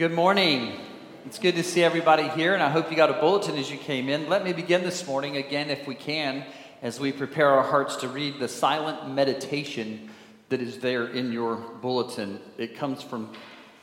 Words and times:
Good 0.00 0.12
morning. 0.12 0.80
It's 1.26 1.38
good 1.38 1.56
to 1.56 1.62
see 1.62 1.84
everybody 1.84 2.26
here, 2.28 2.54
and 2.54 2.62
I 2.62 2.70
hope 2.70 2.90
you 2.90 2.96
got 2.96 3.10
a 3.10 3.20
bulletin 3.20 3.58
as 3.58 3.70
you 3.70 3.76
came 3.76 4.08
in. 4.08 4.30
Let 4.30 4.44
me 4.44 4.54
begin 4.54 4.82
this 4.82 5.06
morning 5.06 5.36
again, 5.36 5.68
if 5.68 5.86
we 5.86 5.94
can, 5.94 6.42
as 6.80 6.98
we 6.98 7.12
prepare 7.12 7.50
our 7.50 7.62
hearts 7.62 7.96
to 7.96 8.08
read 8.08 8.38
the 8.38 8.48
silent 8.48 9.10
meditation 9.14 10.08
that 10.48 10.62
is 10.62 10.78
there 10.78 11.06
in 11.06 11.32
your 11.32 11.56
bulletin. 11.56 12.40
It 12.56 12.78
comes 12.78 13.02
from 13.02 13.34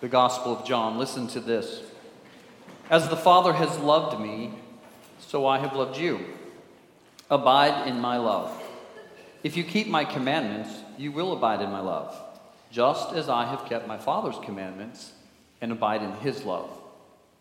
the 0.01 0.07
Gospel 0.07 0.57
of 0.57 0.65
John. 0.65 0.97
Listen 0.97 1.27
to 1.27 1.39
this 1.39 1.83
As 2.89 3.07
the 3.09 3.15
Father 3.15 3.53
has 3.53 3.77
loved 3.77 4.19
me, 4.19 4.55
so 5.19 5.45
I 5.45 5.59
have 5.59 5.75
loved 5.75 5.99
you. 5.99 6.19
Abide 7.29 7.87
in 7.87 7.99
my 7.99 8.17
love. 8.17 8.59
If 9.43 9.55
you 9.55 9.63
keep 9.63 9.85
my 9.85 10.03
commandments, 10.03 10.79
you 10.97 11.11
will 11.11 11.31
abide 11.33 11.61
in 11.61 11.69
my 11.69 11.81
love, 11.81 12.19
just 12.71 13.13
as 13.13 13.29
I 13.29 13.45
have 13.45 13.65
kept 13.65 13.87
my 13.87 13.99
Father's 13.99 14.39
commandments 14.43 15.11
and 15.61 15.71
abide 15.71 16.03
in 16.03 16.11
his 16.13 16.43
love. 16.43 16.69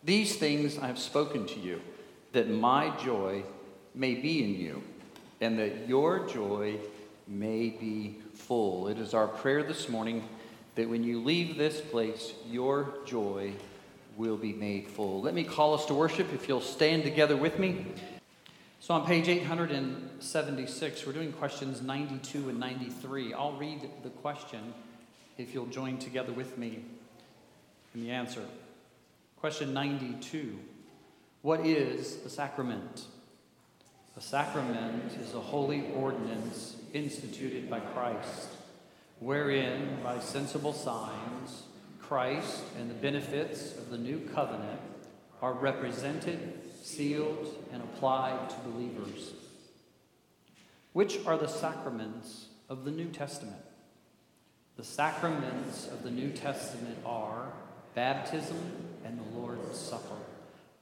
These 0.05 0.36
things 0.36 0.79
I 0.79 0.86
have 0.86 0.99
spoken 0.99 1.46
to 1.46 1.59
you, 1.61 1.81
that 2.32 2.49
my 2.49 2.96
joy 2.96 3.43
may 3.95 4.14
be 4.14 4.45
in 4.45 4.54
you, 4.59 4.82
and 5.40 5.59
that 5.59 5.89
your 5.89 6.26
joy 6.26 6.76
may 7.26 7.71
be 7.71 8.18
full. 8.35 8.89
It 8.89 8.99
is 8.99 9.14
our 9.14 9.26
prayer 9.26 9.63
this 9.63 9.89
morning 9.89 10.29
that 10.76 10.89
when 10.89 11.03
you 11.03 11.23
leave 11.23 11.57
this 11.57 11.81
place, 11.81 12.35
your 12.49 12.95
joy 13.04 13.53
will 14.17 14.37
be 14.37 14.53
made 14.53 14.89
full. 14.89 15.23
Let 15.23 15.35
me 15.35 15.45
call 15.45 15.75
us 15.75 15.87
to 15.87 15.95
worship 15.95 16.32
if 16.32 16.48
you'll 16.48 16.61
stand 16.61 17.03
together 17.03 17.37
with 17.37 17.59
me. 17.59 17.87
So, 18.81 18.95
on 18.95 19.04
page 19.07 19.29
876, 19.29 21.07
we're 21.07 21.12
doing 21.12 21.32
questions 21.32 21.82
92 21.82 22.51
and 22.51 22.61
93. 22.61 23.35
I'll 23.35 23.57
read 23.57 23.81
the 24.04 24.11
question 24.11 24.73
if 25.39 25.53
you'll 25.53 25.67
join 25.67 25.98
together 25.98 26.32
with 26.32 26.57
me 26.57 26.85
the 27.96 28.11
answer. 28.11 28.43
Question 29.36 29.73
92 29.73 30.59
What 31.43 31.64
is 31.64 32.19
a 32.25 32.28
sacrament? 32.28 33.07
A 34.17 34.20
sacrament 34.20 35.12
is 35.20 35.34
a 35.34 35.41
holy 35.41 35.93
ordinance 35.93 36.77
instituted 36.95 37.69
by 37.69 37.81
Christ, 37.81 38.48
wherein, 39.20 39.98
by 40.03 40.19
sensible 40.20 40.73
signs, 40.73 41.65
Christ 42.01 42.62
and 42.79 42.89
the 42.89 42.95
benefits 42.95 43.77
of 43.77 43.91
the 43.91 43.98
new 43.98 44.20
covenant 44.35 44.81
are 45.42 45.53
represented, 45.53 46.61
sealed, 46.83 47.55
and 47.73 47.83
applied 47.83 48.48
to 48.48 48.57
believers. 48.70 49.33
Which 50.92 51.19
are 51.27 51.37
the 51.37 51.48
sacraments 51.48 52.47
of 52.69 52.85
the 52.85 52.91
New 52.91 53.09
Testament? 53.09 53.57
The 54.77 54.85
sacraments 54.85 55.89
of 55.89 56.03
the 56.03 56.11
New 56.11 56.31
Testament 56.31 56.98
are 57.05 57.53
baptism 57.97 58.58
and 59.06 59.19
the 59.19 59.39
Lord's 59.39 59.78
Supper. 59.78 60.14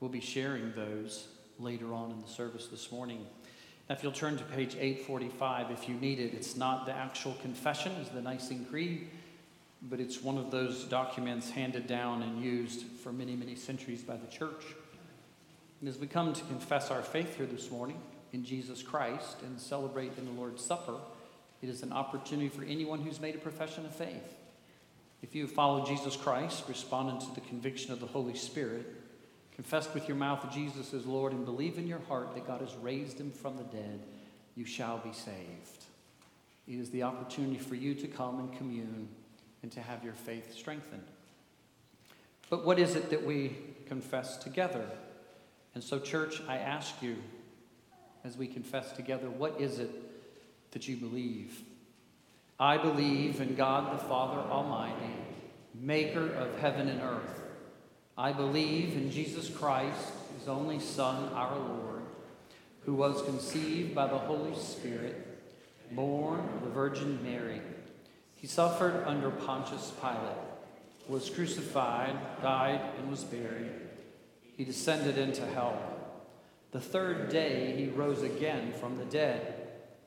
We'll 0.00 0.10
be 0.10 0.20
sharing 0.20 0.72
those 0.74 1.28
later 1.60 1.94
on 1.94 2.10
in 2.10 2.20
the 2.20 2.26
service 2.26 2.66
this 2.66 2.90
morning. 2.90 3.24
Now, 3.88 3.94
if 3.94 4.02
you'll 4.02 4.10
turn 4.10 4.36
to 4.36 4.42
page 4.42 4.74
845, 4.74 5.70
if 5.70 5.88
you 5.88 5.94
need 5.94 6.18
it, 6.18 6.34
it's 6.34 6.56
not 6.56 6.86
the 6.86 6.92
actual 6.92 7.34
confession, 7.40 7.92
it's 8.00 8.10
the 8.10 8.20
Nicene 8.20 8.66
Creed, 8.68 9.08
but 9.82 10.00
it's 10.00 10.22
one 10.22 10.36
of 10.36 10.50
those 10.50 10.84
documents 10.86 11.50
handed 11.50 11.86
down 11.86 12.22
and 12.22 12.42
used 12.42 12.82
for 12.82 13.12
many, 13.12 13.36
many 13.36 13.54
centuries 13.54 14.02
by 14.02 14.16
the 14.16 14.26
church. 14.26 14.64
And 15.78 15.88
as 15.88 15.98
we 15.98 16.08
come 16.08 16.32
to 16.32 16.44
confess 16.46 16.90
our 16.90 17.02
faith 17.02 17.36
here 17.36 17.46
this 17.46 17.70
morning 17.70 18.00
in 18.32 18.44
Jesus 18.44 18.82
Christ 18.82 19.36
and 19.42 19.60
celebrate 19.60 20.18
in 20.18 20.24
the 20.24 20.32
Lord's 20.32 20.64
Supper, 20.64 20.96
it 21.62 21.68
is 21.68 21.84
an 21.84 21.92
opportunity 21.92 22.48
for 22.48 22.64
anyone 22.64 23.02
who's 23.02 23.20
made 23.20 23.36
a 23.36 23.38
profession 23.38 23.86
of 23.86 23.94
faith 23.94 24.34
if 25.25 25.34
you 25.34 25.41
have 25.44 25.53
followed 25.53 25.86
Jesus 25.86 26.17
Christ, 26.17 26.64
responded 26.69 27.19
to 27.27 27.34
the 27.34 27.41
conviction 27.41 27.94
of 27.94 27.98
the 27.98 28.06
Holy 28.06 28.34
Spirit, 28.34 28.84
confessed 29.55 29.94
with 29.94 30.06
your 30.06 30.19
mouth 30.19 30.42
that 30.42 30.53
Jesus 30.53 30.92
is 30.92 31.06
Lord, 31.06 31.33
and 31.33 31.47
believe 31.47 31.78
in 31.78 31.86
your 31.86 32.00
heart 32.00 32.34
that 32.34 32.47
God 32.47 32.61
has 32.61 32.75
raised 32.75 33.19
him 33.19 33.31
from 33.31 33.56
the 33.56 33.64
dead, 33.64 34.00
you 34.55 34.66
shall 34.66 34.98
be 34.98 35.14
saved. 35.14 35.87
It 36.69 36.75
is 36.78 36.91
the 36.91 37.04
opportunity 37.04 37.56
for 37.56 37.75
you 37.75 37.94
to 37.94 38.06
come 38.06 38.38
and 38.38 38.53
commune 38.59 39.09
and 39.62 39.72
to 39.72 39.81
have 39.81 40.04
your 40.04 40.12
faith 40.12 40.54
strengthened. 40.54 41.06
But 42.50 42.66
what 42.66 42.78
is 42.78 42.94
it 42.94 43.09
that 43.09 43.25
we 43.25 43.56
confess 43.87 44.37
together? 44.37 44.84
And 45.75 45.82
so, 45.82 45.98
church, 46.00 46.43
I 46.47 46.59
ask 46.59 47.00
you, 47.00 47.16
as 48.25 48.37
we 48.37 48.47
confess 48.47 48.93
together, 48.93 49.31
what 49.31 49.59
is 49.59 49.78
it 49.78 49.91
that 50.72 50.87
you 50.87 50.97
believe? 50.98 51.62
I 52.59 52.78
believe 52.78 53.41
in 53.41 53.56
God 53.56 53.93
the 53.93 54.04
Father 54.04 54.41
Almighty, 54.48 55.12
maker 55.84 56.33
of 56.33 56.59
heaven 56.61 56.89
and 56.89 57.03
earth. 57.03 57.43
I 58.17 58.33
believe 58.33 58.97
in 58.97 59.11
Jesus 59.11 59.50
Christ, 59.50 60.12
his 60.39 60.49
only 60.49 60.81
Son, 60.81 61.31
our 61.34 61.59
Lord, 61.59 62.00
who 62.87 62.95
was 62.95 63.21
conceived 63.22 63.95
by 63.95 64.06
the 64.06 64.17
Holy 64.17 64.56
Spirit, 64.56 65.15
born 65.93 66.41
of 66.41 66.65
the 66.65 66.71
Virgin 66.71 67.22
Mary. 67.22 67.61
He 68.37 68.47
suffered 68.47 69.05
under 69.06 69.31
Pontius 69.31 69.93
Pilate, 70.00 70.39
was 71.06 71.28
crucified, 71.28 72.16
died, 72.41 72.81
and 72.99 73.11
was 73.11 73.25
buried. 73.25 73.71
He 74.56 74.65
descended 74.65 75.19
into 75.19 75.45
hell. 75.45 75.78
The 76.71 76.81
third 76.81 77.28
day 77.28 77.75
he 77.77 77.89
rose 77.89 78.22
again 78.22 78.72
from 78.72 78.97
the 78.97 79.05
dead. 79.05 79.55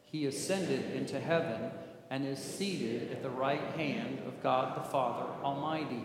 He 0.05 0.25
ascended 0.25 0.95
into 0.95 1.19
heaven 1.19 1.69
and 2.09 2.25
is 2.25 2.39
seated 2.39 3.11
at 3.11 3.23
the 3.23 3.29
right 3.29 3.61
hand 3.75 4.19
of 4.25 4.41
God 4.41 4.77
the 4.77 4.89
Father 4.89 5.25
Almighty. 5.43 6.03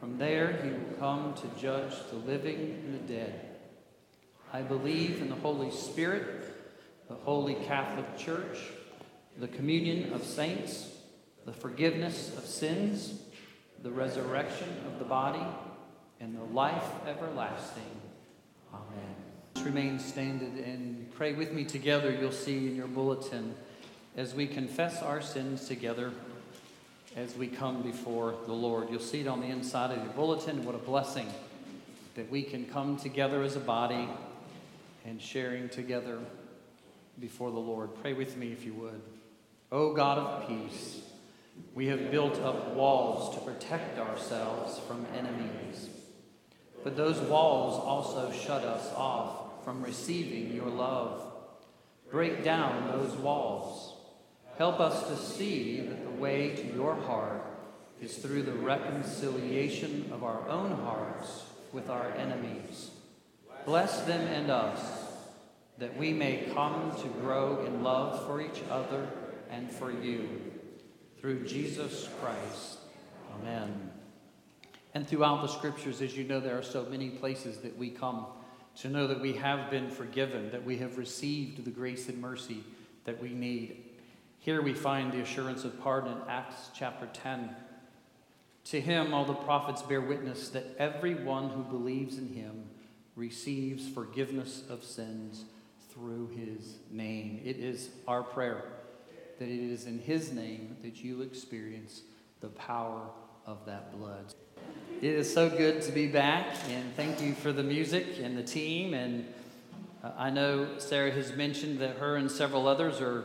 From 0.00 0.18
there 0.18 0.60
he 0.62 0.70
will 0.70 0.98
come 0.98 1.34
to 1.34 1.60
judge 1.60 1.92
the 2.10 2.16
living 2.16 2.82
and 2.84 2.94
the 2.94 3.14
dead. 3.14 3.46
I 4.52 4.62
believe 4.62 5.20
in 5.20 5.28
the 5.28 5.36
Holy 5.36 5.70
Spirit, 5.70 6.44
the 7.08 7.14
Holy 7.14 7.54
Catholic 7.54 8.16
Church, 8.16 8.58
the 9.38 9.48
communion 9.48 10.12
of 10.12 10.22
saints, 10.24 10.88
the 11.44 11.52
forgiveness 11.52 12.36
of 12.36 12.44
sins, 12.44 13.20
the 13.82 13.90
resurrection 13.90 14.68
of 14.86 14.98
the 14.98 15.04
body, 15.04 15.44
and 16.20 16.36
the 16.36 16.54
life 16.54 16.90
everlasting. 17.06 18.00
Amen. 18.72 19.64
Remain 19.64 19.98
standing 19.98 20.62
and 20.64 21.12
pray 21.14 21.32
with 21.32 21.52
me 21.52 21.64
together. 21.64 22.10
You'll 22.10 22.32
see 22.32 22.66
in 22.68 22.76
your 22.76 22.86
bulletin 22.86 23.54
as 24.16 24.34
we 24.34 24.46
confess 24.46 25.02
our 25.02 25.20
sins 25.20 25.68
together 25.68 26.10
as 27.16 27.36
we 27.36 27.46
come 27.46 27.82
before 27.82 28.34
the 28.46 28.52
Lord. 28.52 28.88
You'll 28.90 29.00
see 29.00 29.20
it 29.20 29.26
on 29.26 29.40
the 29.40 29.46
inside 29.46 29.90
of 29.90 30.02
your 30.02 30.12
bulletin. 30.14 30.64
What 30.64 30.74
a 30.74 30.78
blessing 30.78 31.28
that 32.14 32.30
we 32.30 32.42
can 32.42 32.64
come 32.64 32.96
together 32.96 33.42
as 33.42 33.56
a 33.56 33.60
body 33.60 34.08
and 35.04 35.20
sharing 35.20 35.68
together 35.68 36.18
before 37.20 37.50
the 37.50 37.58
Lord. 37.58 37.90
Pray 38.02 38.14
with 38.14 38.36
me 38.36 38.52
if 38.52 38.64
you 38.64 38.72
would. 38.74 39.00
O 39.70 39.92
God 39.94 40.18
of 40.18 40.48
peace, 40.48 41.00
we 41.74 41.86
have 41.88 42.10
built 42.10 42.40
up 42.40 42.74
walls 42.74 43.34
to 43.34 43.40
protect 43.42 43.98
ourselves 43.98 44.78
from 44.80 45.06
enemies. 45.16 45.90
But 46.82 46.96
those 46.96 47.18
walls 47.20 47.80
also 47.80 48.32
shut 48.32 48.62
us 48.62 48.92
off 48.94 49.64
from 49.64 49.82
receiving 49.82 50.54
your 50.54 50.68
love. 50.68 51.22
Break 52.10 52.44
down 52.44 52.88
those 52.88 53.14
walls 53.16 53.85
Help 54.58 54.80
us 54.80 55.06
to 55.08 55.16
see 55.16 55.80
that 55.80 56.02
the 56.02 56.20
way 56.20 56.56
to 56.56 56.74
your 56.74 56.94
heart 56.94 57.44
is 58.00 58.16
through 58.16 58.42
the 58.42 58.52
reconciliation 58.52 60.08
of 60.12 60.24
our 60.24 60.48
own 60.48 60.72
hearts 60.72 61.44
with 61.72 61.90
our 61.90 62.10
enemies. 62.12 62.90
Bless 63.66 64.00
them 64.02 64.20
and 64.28 64.50
us, 64.50 64.80
that 65.78 65.96
we 65.96 66.12
may 66.12 66.48
come 66.54 66.94
to 67.02 67.08
grow 67.20 67.64
in 67.66 67.82
love 67.82 68.24
for 68.26 68.40
each 68.40 68.62
other 68.70 69.08
and 69.50 69.70
for 69.70 69.90
you. 69.90 70.28
Through 71.20 71.46
Jesus 71.46 72.08
Christ. 72.20 72.78
Amen. 73.34 73.90
And 74.94 75.06
throughout 75.06 75.42
the 75.42 75.48
scriptures, 75.48 76.00
as 76.00 76.16
you 76.16 76.24
know, 76.24 76.40
there 76.40 76.58
are 76.58 76.62
so 76.62 76.86
many 76.86 77.10
places 77.10 77.58
that 77.58 77.76
we 77.76 77.90
come 77.90 78.26
to 78.76 78.88
know 78.88 79.06
that 79.06 79.20
we 79.20 79.34
have 79.34 79.70
been 79.70 79.90
forgiven, 79.90 80.50
that 80.50 80.64
we 80.64 80.78
have 80.78 80.96
received 80.96 81.64
the 81.64 81.70
grace 81.70 82.08
and 82.08 82.20
mercy 82.20 82.62
that 83.04 83.20
we 83.20 83.30
need. 83.30 83.85
Here 84.46 84.62
we 84.62 84.74
find 84.74 85.10
the 85.10 85.22
assurance 85.22 85.64
of 85.64 85.82
pardon 85.82 86.12
in 86.12 86.18
Acts 86.28 86.70
chapter 86.72 87.08
10. 87.12 87.50
To 88.66 88.80
him, 88.80 89.12
all 89.12 89.24
the 89.24 89.34
prophets 89.34 89.82
bear 89.82 90.00
witness 90.00 90.50
that 90.50 90.76
everyone 90.78 91.48
who 91.48 91.64
believes 91.64 92.16
in 92.16 92.28
him 92.28 92.62
receives 93.16 93.88
forgiveness 93.88 94.62
of 94.70 94.84
sins 94.84 95.46
through 95.92 96.28
his 96.28 96.76
name. 96.92 97.40
It 97.44 97.56
is 97.56 97.88
our 98.06 98.22
prayer 98.22 98.62
that 99.40 99.48
it 99.48 99.72
is 99.72 99.86
in 99.86 99.98
his 99.98 100.30
name 100.30 100.76
that 100.84 101.02
you 101.02 101.22
experience 101.22 102.02
the 102.40 102.50
power 102.50 103.02
of 103.46 103.66
that 103.66 103.98
blood. 103.98 104.32
It 105.02 105.10
is 105.10 105.34
so 105.34 105.50
good 105.50 105.82
to 105.82 105.90
be 105.90 106.06
back, 106.06 106.46
and 106.68 106.94
thank 106.94 107.20
you 107.20 107.34
for 107.34 107.52
the 107.52 107.64
music 107.64 108.20
and 108.22 108.38
the 108.38 108.44
team. 108.44 108.94
And 108.94 109.26
uh, 110.04 110.12
I 110.16 110.30
know 110.30 110.78
Sarah 110.78 111.10
has 111.10 111.32
mentioned 111.32 111.80
that 111.80 111.96
her 111.96 112.14
and 112.14 112.30
several 112.30 112.68
others 112.68 113.00
are 113.00 113.24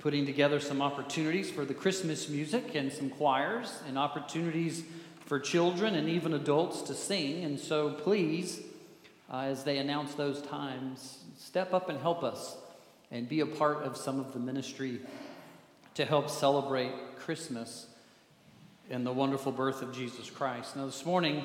putting 0.00 0.24
together 0.24 0.58
some 0.60 0.80
opportunities 0.80 1.50
for 1.50 1.64
the 1.66 1.74
Christmas 1.74 2.28
music 2.28 2.74
and 2.74 2.90
some 2.90 3.10
choirs 3.10 3.80
and 3.86 3.98
opportunities 3.98 4.82
for 5.26 5.38
children 5.38 5.94
and 5.94 6.08
even 6.08 6.32
adults 6.32 6.82
to 6.82 6.94
sing. 6.94 7.44
And 7.44 7.60
so 7.60 7.90
please, 7.92 8.60
uh, 9.30 9.40
as 9.40 9.62
they 9.62 9.76
announce 9.78 10.14
those 10.14 10.40
times, 10.40 11.18
step 11.38 11.74
up 11.74 11.90
and 11.90 12.00
help 12.00 12.24
us 12.24 12.56
and 13.10 13.28
be 13.28 13.40
a 13.40 13.46
part 13.46 13.82
of 13.82 13.96
some 13.96 14.18
of 14.18 14.32
the 14.32 14.38
ministry 14.38 15.00
to 15.94 16.04
help 16.06 16.30
celebrate 16.30 16.92
Christmas 17.18 17.86
and 18.88 19.06
the 19.06 19.12
wonderful 19.12 19.52
birth 19.52 19.82
of 19.82 19.94
Jesus 19.94 20.30
Christ. 20.30 20.76
Now, 20.76 20.86
this 20.86 21.04
morning, 21.04 21.44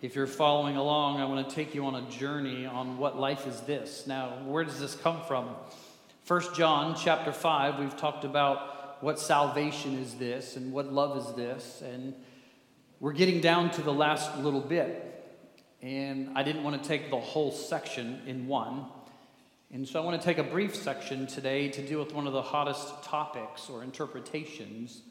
if 0.00 0.14
you're 0.14 0.26
following 0.28 0.76
along, 0.76 1.20
I 1.20 1.24
want 1.24 1.48
to 1.48 1.54
take 1.54 1.74
you 1.74 1.86
on 1.86 1.96
a 1.96 2.08
journey 2.10 2.66
on 2.66 2.98
what 2.98 3.18
life 3.18 3.46
is 3.46 3.60
this. 3.62 4.06
Now, 4.06 4.38
where 4.44 4.62
does 4.62 4.78
this 4.78 4.94
come 4.94 5.22
from? 5.26 5.48
First 6.26 6.56
John 6.56 6.96
chapter 6.96 7.30
5, 7.30 7.78
we've 7.78 7.96
talked 7.96 8.24
about 8.24 9.00
what 9.00 9.20
salvation 9.20 9.96
is 9.96 10.14
this 10.14 10.56
and 10.56 10.72
what 10.72 10.92
love 10.92 11.16
is 11.16 11.32
this, 11.36 11.84
and 11.86 12.14
we're 12.98 13.12
getting 13.12 13.40
down 13.40 13.70
to 13.70 13.80
the 13.80 13.92
last 13.92 14.36
little 14.38 14.60
bit. 14.60 15.24
And 15.82 16.36
I 16.36 16.42
didn't 16.42 16.64
want 16.64 16.82
to 16.82 16.88
take 16.88 17.10
the 17.10 17.20
whole 17.20 17.52
section 17.52 18.22
in 18.26 18.48
one. 18.48 18.86
And 19.72 19.86
so 19.86 20.02
I 20.02 20.04
want 20.04 20.20
to 20.20 20.24
take 20.24 20.38
a 20.38 20.42
brief 20.42 20.74
section 20.74 21.28
today 21.28 21.68
to 21.68 21.80
deal 21.80 22.00
with 22.00 22.12
one 22.12 22.26
of 22.26 22.32
the 22.32 22.42
hottest 22.42 23.04
topics 23.04 23.70
or 23.70 23.84
interpretations, 23.84 25.02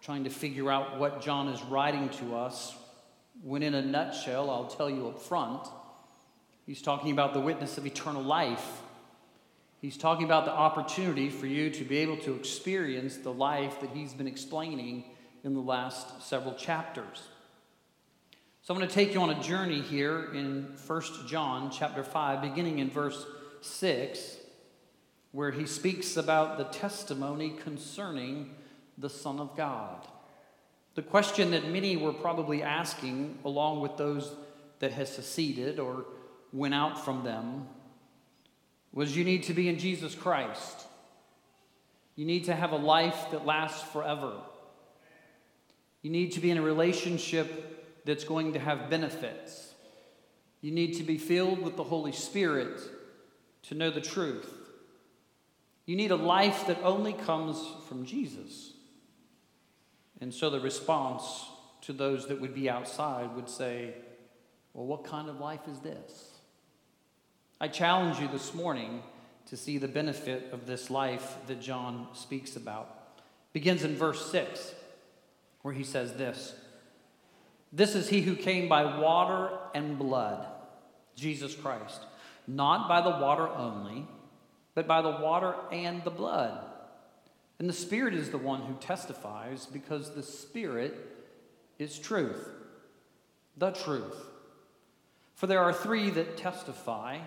trying 0.00 0.22
to 0.22 0.30
figure 0.30 0.70
out 0.70 0.96
what 0.96 1.20
John 1.20 1.48
is 1.48 1.60
writing 1.64 2.08
to 2.20 2.36
us 2.36 2.76
when, 3.42 3.64
in 3.64 3.74
a 3.74 3.82
nutshell, 3.82 4.48
I'll 4.48 4.68
tell 4.68 4.88
you 4.88 5.08
up 5.08 5.20
front, 5.20 5.66
he's 6.66 6.82
talking 6.82 7.10
about 7.10 7.34
the 7.34 7.40
witness 7.40 7.78
of 7.78 7.84
eternal 7.84 8.22
life. 8.22 8.81
He's 9.82 9.96
talking 9.96 10.24
about 10.24 10.44
the 10.44 10.52
opportunity 10.52 11.28
for 11.28 11.48
you 11.48 11.68
to 11.70 11.82
be 11.82 11.98
able 11.98 12.16
to 12.18 12.36
experience 12.36 13.16
the 13.16 13.32
life 13.32 13.80
that 13.80 13.90
he's 13.90 14.14
been 14.14 14.28
explaining 14.28 15.02
in 15.42 15.54
the 15.54 15.60
last 15.60 16.22
several 16.22 16.54
chapters. 16.54 17.26
So 18.62 18.72
I'm 18.72 18.78
going 18.78 18.88
to 18.88 18.94
take 18.94 19.12
you 19.12 19.20
on 19.20 19.30
a 19.30 19.42
journey 19.42 19.80
here 19.80 20.32
in 20.34 20.76
1 20.86 21.02
John 21.26 21.68
chapter 21.72 22.04
5, 22.04 22.42
beginning 22.42 22.78
in 22.78 22.90
verse 22.90 23.26
6, 23.62 24.36
where 25.32 25.50
he 25.50 25.66
speaks 25.66 26.16
about 26.16 26.58
the 26.58 26.64
testimony 26.78 27.50
concerning 27.50 28.54
the 28.98 29.10
Son 29.10 29.40
of 29.40 29.56
God. 29.56 30.06
The 30.94 31.02
question 31.02 31.50
that 31.50 31.68
many 31.68 31.96
were 31.96 32.12
probably 32.12 32.62
asking, 32.62 33.40
along 33.44 33.80
with 33.80 33.96
those 33.96 34.32
that 34.78 34.92
had 34.92 35.08
seceded 35.08 35.80
or 35.80 36.04
went 36.52 36.72
out 36.72 37.04
from 37.04 37.24
them, 37.24 37.66
was 38.92 39.16
you 39.16 39.24
need 39.24 39.44
to 39.44 39.54
be 39.54 39.68
in 39.68 39.78
Jesus 39.78 40.14
Christ. 40.14 40.86
You 42.14 42.26
need 42.26 42.44
to 42.44 42.54
have 42.54 42.72
a 42.72 42.76
life 42.76 43.30
that 43.30 43.46
lasts 43.46 43.82
forever. 43.90 44.34
You 46.02 46.10
need 46.10 46.32
to 46.32 46.40
be 46.40 46.50
in 46.50 46.58
a 46.58 46.62
relationship 46.62 48.04
that's 48.04 48.24
going 48.24 48.52
to 48.52 48.58
have 48.58 48.90
benefits. 48.90 49.72
You 50.60 50.72
need 50.72 50.94
to 50.94 51.04
be 51.04 51.16
filled 51.16 51.62
with 51.62 51.76
the 51.76 51.84
Holy 51.84 52.12
Spirit 52.12 52.80
to 53.64 53.74
know 53.74 53.90
the 53.90 54.00
truth. 54.00 54.52
You 55.86 55.96
need 55.96 56.10
a 56.10 56.16
life 56.16 56.66
that 56.66 56.82
only 56.82 57.12
comes 57.12 57.64
from 57.88 58.04
Jesus. 58.04 58.72
And 60.20 60.32
so 60.32 60.50
the 60.50 60.60
response 60.60 61.46
to 61.82 61.92
those 61.92 62.28
that 62.28 62.40
would 62.40 62.54
be 62.54 62.70
outside 62.70 63.34
would 63.34 63.48
say, 63.48 63.94
Well, 64.72 64.86
what 64.86 65.04
kind 65.04 65.28
of 65.28 65.40
life 65.40 65.66
is 65.68 65.80
this? 65.80 66.31
I 67.62 67.68
challenge 67.68 68.18
you 68.18 68.26
this 68.26 68.54
morning 68.54 69.04
to 69.46 69.56
see 69.56 69.78
the 69.78 69.86
benefit 69.86 70.48
of 70.50 70.66
this 70.66 70.90
life 70.90 71.36
that 71.46 71.60
John 71.60 72.08
speaks 72.12 72.56
about. 72.56 72.92
Begins 73.52 73.84
in 73.84 73.94
verse 73.94 74.32
6, 74.32 74.74
where 75.60 75.72
he 75.72 75.84
says 75.84 76.14
this 76.14 76.56
This 77.72 77.94
is 77.94 78.08
he 78.08 78.22
who 78.22 78.34
came 78.34 78.68
by 78.68 78.98
water 78.98 79.56
and 79.76 79.96
blood, 79.96 80.44
Jesus 81.14 81.54
Christ, 81.54 82.00
not 82.48 82.88
by 82.88 83.00
the 83.00 83.16
water 83.24 83.48
only, 83.48 84.08
but 84.74 84.88
by 84.88 85.00
the 85.00 85.10
water 85.10 85.54
and 85.70 86.02
the 86.02 86.10
blood. 86.10 86.64
And 87.60 87.68
the 87.68 87.74
Spirit 87.74 88.14
is 88.14 88.30
the 88.30 88.38
one 88.38 88.62
who 88.62 88.74
testifies 88.80 89.66
because 89.66 90.16
the 90.16 90.24
Spirit 90.24 90.98
is 91.78 91.96
truth, 91.96 92.44
the 93.56 93.70
truth. 93.70 94.16
For 95.36 95.46
there 95.46 95.60
are 95.60 95.72
three 95.72 96.10
that 96.10 96.36
testify 96.36 97.20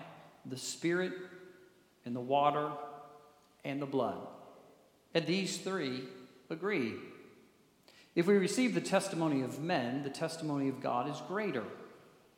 the 0.48 0.56
Spirit, 0.56 1.12
and 2.04 2.14
the 2.14 2.20
water, 2.20 2.70
and 3.64 3.82
the 3.82 3.86
blood. 3.86 4.18
And 5.14 5.26
these 5.26 5.58
three 5.58 6.04
agree. 6.50 6.94
If 8.14 8.26
we 8.26 8.34
receive 8.34 8.74
the 8.74 8.80
testimony 8.80 9.42
of 9.42 9.60
men, 9.60 10.02
the 10.02 10.10
testimony 10.10 10.68
of 10.68 10.80
God 10.80 11.10
is 11.10 11.20
greater. 11.28 11.64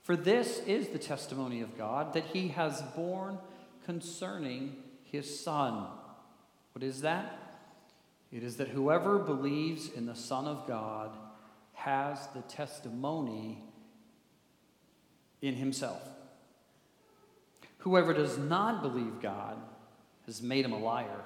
For 0.02 0.16
this 0.16 0.58
is 0.60 0.88
the 0.88 0.99
testimony 0.99 1.60
of 1.60 1.76
God 1.76 2.14
that 2.14 2.25
he 2.32 2.49
has 2.49 2.82
borne 2.96 3.38
concerning 3.84 4.76
his 5.05 5.40
Son. 5.40 5.87
What 6.72 6.82
is 6.82 7.02
that? 7.02 7.38
It 8.32 8.43
is 8.43 8.56
that 8.56 8.69
whoever 8.69 9.19
believes 9.19 9.90
in 9.90 10.06
the 10.06 10.14
Son 10.14 10.46
of 10.46 10.66
God 10.66 11.16
has 11.75 12.26
the 12.34 12.43
testimony 12.43 13.62
in 15.40 15.55
himself. 15.55 16.02
Whoever 17.88 18.12
does 18.12 18.37
not 18.37 18.82
believe 18.82 19.23
God 19.23 19.56
has 20.26 20.43
made 20.43 20.67
him 20.67 20.75
a 20.75 20.79
liar 20.79 21.25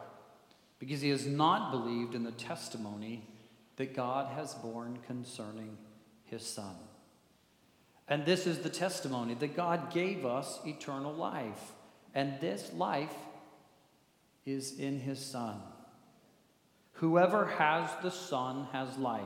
because 0.79 1.01
he 1.01 1.09
has 1.09 1.27
not 1.27 1.73
believed 1.73 2.15
in 2.15 2.23
the 2.23 2.31
testimony 2.31 3.27
that 3.75 3.97
God 3.97 4.33
has 4.37 4.55
borne 4.55 5.01
concerning 5.09 5.77
his 6.23 6.47
Son. 6.47 6.77
And 8.07 8.25
this 8.25 8.47
is 8.47 8.61
the 8.61 8.71
testimony 8.71 9.35
that 9.35 9.57
God 9.57 9.93
gave 9.93 10.25
us 10.25 10.61
eternal 10.65 11.13
life, 11.13 11.73
and 12.15 12.41
this 12.41 12.73
life 12.73 13.17
is 14.47 14.79
in 14.79 15.01
his 15.01 15.19
Son. 15.19 15.61
Whoever 16.93 17.47
has 17.47 17.91
the 18.05 18.13
Son 18.13 18.69
has 18.71 18.97
life. 18.99 19.25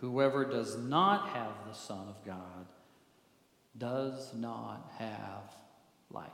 Whoever 0.00 0.44
does 0.44 0.76
not 0.76 1.28
have 1.28 1.52
the 1.68 1.76
Son 1.76 2.08
of 2.08 2.26
God 2.26 2.66
does 3.78 4.34
not 4.34 4.90
have 4.98 5.54
life. 6.10 6.28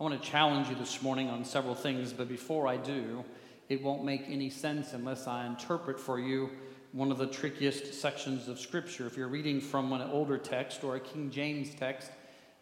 I 0.00 0.04
want 0.04 0.20
to 0.20 0.28
challenge 0.28 0.68
you 0.68 0.74
this 0.74 1.00
morning 1.00 1.28
on 1.28 1.44
several 1.44 1.74
things, 1.74 2.12
but 2.12 2.28
before 2.28 2.66
I 2.66 2.76
do, 2.76 3.24
it 3.68 3.82
won't 3.82 4.04
make 4.04 4.22
any 4.28 4.50
sense 4.50 4.92
unless 4.92 5.26
I 5.26 5.46
interpret 5.46 6.00
for 6.00 6.18
you 6.18 6.50
one 6.92 7.10
of 7.10 7.18
the 7.18 7.26
trickiest 7.26 7.94
sections 7.94 8.48
of 8.48 8.58
Scripture. 8.58 9.06
If 9.06 9.16
you're 9.16 9.28
reading 9.28 9.60
from 9.60 9.92
an 9.92 10.02
older 10.02 10.38
text 10.38 10.84
or 10.84 10.96
a 10.96 11.00
King 11.00 11.30
James 11.30 11.74
text, 11.74 12.10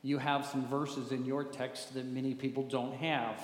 you 0.03 0.19
have 0.19 0.47
some 0.47 0.67
verses 0.69 1.13
in 1.13 1.25
your 1.25 1.45
text 1.45 1.95
that 1.95 2.07
many 2.07 2.35
people 2.35 2.63
don't 2.63 2.95
have. 2.95 3.43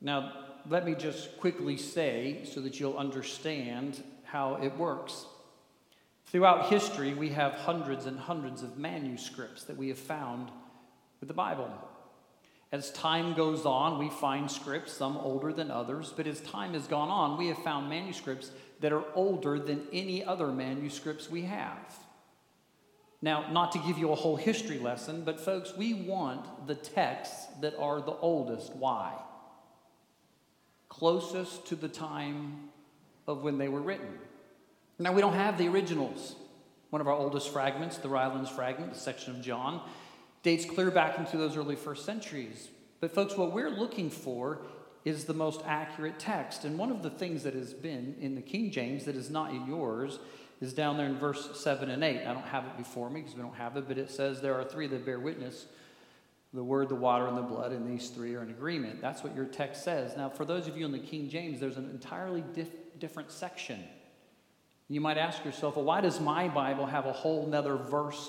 Now, 0.00 0.32
let 0.68 0.84
me 0.84 0.94
just 0.94 1.38
quickly 1.38 1.76
say 1.76 2.42
so 2.44 2.60
that 2.60 2.78
you'll 2.78 2.98
understand 2.98 4.02
how 4.24 4.56
it 4.56 4.76
works. 4.76 5.26
Throughout 6.26 6.68
history, 6.68 7.14
we 7.14 7.30
have 7.30 7.54
hundreds 7.54 8.06
and 8.06 8.18
hundreds 8.18 8.62
of 8.62 8.78
manuscripts 8.78 9.64
that 9.64 9.76
we 9.76 9.88
have 9.88 9.98
found 9.98 10.50
with 11.20 11.28
the 11.28 11.34
Bible. 11.34 11.70
As 12.72 12.90
time 12.92 13.34
goes 13.34 13.66
on, 13.66 13.98
we 13.98 14.08
find 14.08 14.50
scripts, 14.50 14.92
some 14.92 15.16
older 15.16 15.52
than 15.52 15.70
others, 15.70 16.12
but 16.16 16.26
as 16.26 16.40
time 16.40 16.74
has 16.74 16.86
gone 16.86 17.08
on, 17.08 17.36
we 17.36 17.48
have 17.48 17.58
found 17.58 17.88
manuscripts 17.88 18.50
that 18.80 18.92
are 18.92 19.04
older 19.14 19.58
than 19.58 19.86
any 19.92 20.24
other 20.24 20.48
manuscripts 20.48 21.28
we 21.28 21.42
have. 21.42 21.98
Now, 23.22 23.50
not 23.50 23.72
to 23.72 23.78
give 23.80 23.98
you 23.98 24.12
a 24.12 24.14
whole 24.14 24.36
history 24.36 24.78
lesson, 24.78 25.24
but 25.24 25.40
folks, 25.40 25.76
we 25.76 25.94
want 25.94 26.66
the 26.66 26.74
texts 26.74 27.46
that 27.60 27.76
are 27.78 28.00
the 28.00 28.12
oldest. 28.12 28.74
Why? 28.74 29.14
closest 30.90 31.66
to 31.68 31.76
the 31.76 31.88
time 31.88 32.68
of 33.26 33.42
when 33.42 33.56
they 33.56 33.68
were 33.68 33.80
written. 33.80 34.18
Now, 34.98 35.14
we 35.14 35.22
don't 35.22 35.32
have 35.32 35.56
the 35.56 35.68
originals. 35.68 36.34
One 36.90 37.00
of 37.00 37.08
our 37.08 37.14
oldest 37.14 37.50
fragments, 37.50 37.96
the 37.96 38.08
Rylands 38.08 38.50
fragment, 38.50 38.92
the 38.92 38.98
section 38.98 39.34
of 39.34 39.40
John, 39.40 39.80
dates 40.42 40.64
clear 40.64 40.90
back 40.90 41.18
into 41.18 41.36
those 41.36 41.56
early 41.56 41.76
first 41.76 42.04
centuries. 42.04 42.68
But, 43.00 43.14
folks, 43.14 43.36
what 43.36 43.52
we're 43.52 43.70
looking 43.70 44.10
for 44.10 44.62
is 45.04 45.24
the 45.24 45.34
most 45.34 45.62
accurate 45.66 46.18
text. 46.18 46.64
And 46.64 46.78
one 46.78 46.90
of 46.90 47.02
the 47.02 47.10
things 47.10 47.42
that 47.44 47.54
has 47.54 47.72
been 47.72 48.16
in 48.20 48.34
the 48.34 48.42
King 48.42 48.70
James 48.70 49.04
that 49.04 49.16
is 49.16 49.30
not 49.30 49.50
in 49.50 49.66
yours 49.66 50.18
is 50.60 50.74
down 50.74 50.98
there 50.98 51.06
in 51.06 51.16
verse 51.16 51.58
7 51.58 51.90
and 51.90 52.04
8. 52.04 52.26
I 52.26 52.34
don't 52.34 52.44
have 52.44 52.64
it 52.64 52.76
before 52.76 53.08
me 53.08 53.20
because 53.20 53.34
we 53.34 53.42
don't 53.42 53.54
have 53.54 53.76
it, 53.76 53.88
but 53.88 53.96
it 53.96 54.10
says 54.10 54.40
there 54.40 54.54
are 54.54 54.64
three 54.64 54.86
that 54.88 55.06
bear 55.06 55.18
witness 55.18 55.66
the 56.52 56.64
word, 56.64 56.88
the 56.88 56.96
water, 56.96 57.28
and 57.28 57.36
the 57.36 57.42
blood, 57.42 57.70
and 57.70 57.88
these 57.88 58.10
three 58.10 58.34
are 58.34 58.42
in 58.42 58.50
agreement. 58.50 59.00
That's 59.00 59.22
what 59.22 59.36
your 59.36 59.44
text 59.44 59.84
says. 59.84 60.16
Now, 60.16 60.28
for 60.28 60.44
those 60.44 60.66
of 60.66 60.76
you 60.76 60.84
in 60.84 60.90
the 60.90 60.98
King 60.98 61.28
James, 61.28 61.60
there's 61.60 61.76
an 61.76 61.88
entirely 61.90 62.42
dif- 62.54 62.98
different 62.98 63.30
section. 63.30 63.84
You 64.88 65.00
might 65.00 65.16
ask 65.16 65.44
yourself, 65.44 65.76
well, 65.76 65.84
why 65.84 66.00
does 66.00 66.20
my 66.20 66.48
Bible 66.48 66.86
have 66.86 67.06
a 67.06 67.12
whole 67.12 67.46
nother 67.46 67.76
verse 67.76 68.28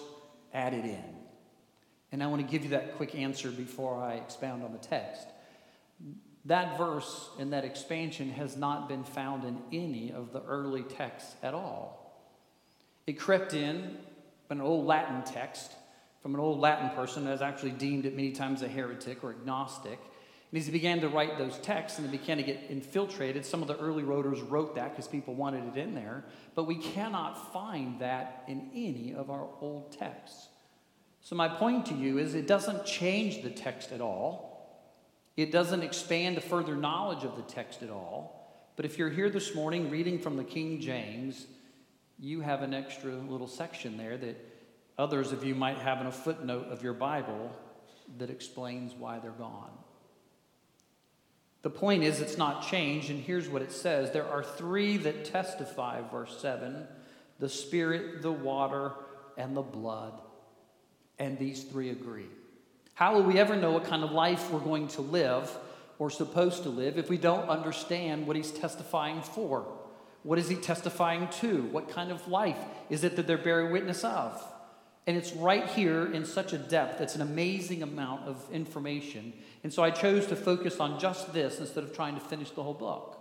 added 0.53 0.85
in? 0.85 1.03
And 2.11 2.21
I 2.21 2.27
want 2.27 2.45
to 2.45 2.51
give 2.51 2.63
you 2.63 2.71
that 2.71 2.97
quick 2.97 3.15
answer 3.15 3.51
before 3.51 4.01
I 4.01 4.15
expound 4.15 4.63
on 4.63 4.73
the 4.73 4.79
text. 4.79 5.27
That 6.45 6.77
verse 6.77 7.29
and 7.39 7.53
that 7.53 7.63
expansion 7.63 8.31
has 8.31 8.57
not 8.57 8.89
been 8.89 9.03
found 9.03 9.43
in 9.43 9.61
any 9.71 10.11
of 10.11 10.33
the 10.33 10.41
early 10.43 10.83
texts 10.83 11.35
at 11.43 11.53
all. 11.53 12.01
It 13.07 13.13
crept 13.13 13.53
in 13.53 13.97
an 14.49 14.59
old 14.59 14.85
Latin 14.85 15.23
text 15.23 15.71
from 16.21 16.35
an 16.35 16.41
old 16.41 16.59
Latin 16.59 16.89
person 16.91 17.23
that 17.25 17.31
has 17.31 17.41
actually 17.41 17.71
deemed 17.71 18.05
it 18.05 18.15
many 18.15 18.31
times 18.31 18.61
a 18.61 18.67
heretic 18.67 19.23
or 19.23 19.31
a 19.31 19.45
Gnostic. 19.45 19.99
And 20.51 20.59
as 20.59 20.65
he 20.65 20.71
began 20.71 20.99
to 21.01 21.09
write 21.09 21.37
those 21.37 21.57
texts 21.59 21.97
and 21.97 22.07
they 22.07 22.17
began 22.17 22.37
to 22.37 22.43
get 22.43 22.59
infiltrated, 22.69 23.45
some 23.45 23.61
of 23.61 23.67
the 23.67 23.77
early 23.77 24.03
writers 24.03 24.41
wrote 24.41 24.75
that 24.75 24.91
because 24.91 25.07
people 25.07 25.33
wanted 25.33 25.65
it 25.75 25.79
in 25.79 25.95
there, 25.95 26.25
but 26.53 26.65
we 26.65 26.75
cannot 26.75 27.53
find 27.53 27.99
that 28.01 28.43
in 28.47 28.69
any 28.73 29.13
of 29.13 29.29
our 29.29 29.47
old 29.61 29.97
texts. 29.97 30.47
So, 31.21 31.35
my 31.35 31.47
point 31.47 31.85
to 31.87 31.93
you 31.93 32.17
is 32.17 32.33
it 32.33 32.47
doesn't 32.47 32.85
change 32.85 33.43
the 33.43 33.49
text 33.49 33.91
at 33.91 34.01
all, 34.01 34.51
it 35.37 35.51
doesn't 35.51 35.83
expand 35.83 36.35
to 36.35 36.41
further 36.41 36.75
knowledge 36.75 37.23
of 37.23 37.35
the 37.35 37.43
text 37.43 37.83
at 37.83 37.89
all. 37.89 38.37
But 38.75 38.85
if 38.85 38.97
you're 38.97 39.09
here 39.09 39.29
this 39.29 39.53
morning 39.53 39.89
reading 39.89 40.19
from 40.19 40.37
the 40.37 40.43
King 40.43 40.79
James, 40.79 41.45
you 42.17 42.41
have 42.41 42.61
an 42.63 42.73
extra 42.73 43.11
little 43.11 43.47
section 43.47 43.97
there 43.97 44.17
that 44.17 44.37
others 44.97 45.31
of 45.31 45.43
you 45.43 45.55
might 45.55 45.77
have 45.77 46.01
in 46.01 46.07
a 46.07 46.11
footnote 46.11 46.67
of 46.69 46.83
your 46.83 46.93
Bible 46.93 47.51
that 48.17 48.29
explains 48.29 48.93
why 48.93 49.19
they're 49.19 49.31
gone. 49.31 49.71
The 51.61 51.69
point 51.69 52.03
is, 52.03 52.21
it's 52.21 52.37
not 52.37 52.67
changed, 52.67 53.11
and 53.11 53.19
here's 53.19 53.47
what 53.47 53.61
it 53.61 53.71
says 53.71 54.11
there 54.11 54.27
are 54.27 54.43
three 54.43 54.97
that 54.97 55.25
testify, 55.25 56.01
verse 56.09 56.39
7 56.41 56.87
the 57.39 57.49
Spirit, 57.49 58.21
the 58.21 58.31
water, 58.31 58.93
and 59.35 59.57
the 59.57 59.63
blood. 59.63 60.13
And 61.21 61.37
these 61.37 61.63
three 61.63 61.91
agree. 61.91 62.25
How 62.95 63.13
will 63.13 63.21
we 63.21 63.37
ever 63.37 63.55
know 63.55 63.69
what 63.69 63.83
kind 63.83 64.03
of 64.03 64.11
life 64.11 64.49
we're 64.49 64.59
going 64.59 64.87
to 64.87 65.01
live 65.01 65.55
or 65.99 66.09
supposed 66.09 66.63
to 66.63 66.69
live 66.69 66.97
if 66.97 67.09
we 67.09 67.17
don't 67.19 67.47
understand 67.47 68.25
what 68.25 68.35
he's 68.35 68.49
testifying 68.49 69.21
for? 69.21 69.67
What 70.23 70.39
is 70.39 70.49
he 70.49 70.55
testifying 70.55 71.27
to? 71.41 71.61
What 71.65 71.91
kind 71.91 72.11
of 72.11 72.27
life 72.27 72.57
is 72.89 73.03
it 73.03 73.17
that 73.17 73.27
they're 73.27 73.37
bearing 73.37 73.71
witness 73.71 74.03
of? 74.03 74.43
And 75.05 75.15
it's 75.15 75.31
right 75.33 75.67
here 75.67 76.11
in 76.11 76.25
such 76.25 76.53
a 76.53 76.57
depth. 76.57 77.01
It's 77.01 77.13
an 77.13 77.21
amazing 77.21 77.83
amount 77.83 78.27
of 78.27 78.43
information. 78.51 79.31
And 79.63 79.71
so 79.71 79.83
I 79.83 79.91
chose 79.91 80.25
to 80.25 80.35
focus 80.35 80.79
on 80.79 80.99
just 80.99 81.33
this 81.33 81.59
instead 81.59 81.83
of 81.83 81.93
trying 81.93 82.15
to 82.15 82.21
finish 82.21 82.49
the 82.49 82.63
whole 82.63 82.73
book. 82.73 83.20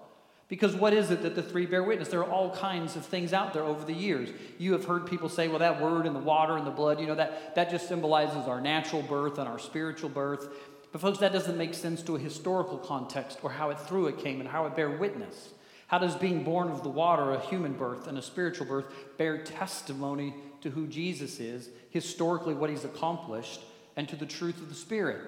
Because 0.50 0.74
what 0.74 0.92
is 0.92 1.12
it 1.12 1.22
that 1.22 1.36
the 1.36 1.44
three 1.44 1.64
bear 1.64 1.84
witness? 1.84 2.08
There 2.08 2.24
are 2.24 2.30
all 2.30 2.50
kinds 2.50 2.96
of 2.96 3.06
things 3.06 3.32
out 3.32 3.54
there 3.54 3.62
over 3.62 3.84
the 3.84 3.94
years. 3.94 4.30
You 4.58 4.72
have 4.72 4.84
heard 4.84 5.06
people 5.06 5.28
say, 5.28 5.46
well, 5.46 5.60
that 5.60 5.80
word 5.80 6.06
and 6.06 6.14
the 6.14 6.20
water 6.20 6.56
and 6.56 6.66
the 6.66 6.72
blood, 6.72 6.98
you 7.00 7.06
know, 7.06 7.14
that, 7.14 7.54
that 7.54 7.70
just 7.70 7.86
symbolizes 7.86 8.48
our 8.48 8.60
natural 8.60 9.00
birth 9.00 9.38
and 9.38 9.48
our 9.48 9.60
spiritual 9.60 10.08
birth. 10.08 10.48
But, 10.90 11.00
folks, 11.00 11.18
that 11.18 11.32
doesn't 11.32 11.56
make 11.56 11.72
sense 11.72 12.02
to 12.02 12.16
a 12.16 12.18
historical 12.18 12.78
context 12.78 13.38
or 13.44 13.50
how 13.50 13.70
it 13.70 13.78
through 13.78 14.08
it 14.08 14.18
came 14.18 14.40
and 14.40 14.48
how 14.48 14.66
it 14.66 14.74
bear 14.74 14.90
witness. 14.90 15.50
How 15.86 15.98
does 15.98 16.16
being 16.16 16.42
born 16.42 16.68
of 16.68 16.82
the 16.82 16.88
water, 16.88 17.30
a 17.30 17.40
human 17.40 17.74
birth 17.74 18.08
and 18.08 18.18
a 18.18 18.22
spiritual 18.22 18.66
birth, 18.66 18.86
bear 19.18 19.38
testimony 19.38 20.34
to 20.62 20.70
who 20.70 20.88
Jesus 20.88 21.38
is, 21.38 21.68
historically 21.90 22.54
what 22.54 22.70
he's 22.70 22.84
accomplished, 22.84 23.60
and 23.96 24.08
to 24.08 24.16
the 24.16 24.26
truth 24.26 24.60
of 24.60 24.68
the 24.68 24.74
Spirit? 24.74 25.20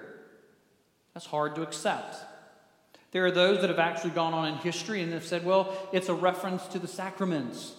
That's 1.13 1.25
hard 1.25 1.55
to 1.55 1.61
accept. 1.61 2.17
There 3.13 3.25
are 3.25 3.31
those 3.31 3.61
that 3.61 3.69
have 3.69 3.79
actually 3.79 4.09
gone 4.09 4.33
on 4.33 4.47
in 4.47 4.55
history 4.55 5.01
and 5.01 5.13
have 5.13 5.23
said, 5.23 5.45
well, 5.45 5.71
it's 5.93 6.09
a 6.09 6.13
reference 6.13 6.65
to 6.67 6.79
the 6.79 6.87
sacraments. 6.87 7.73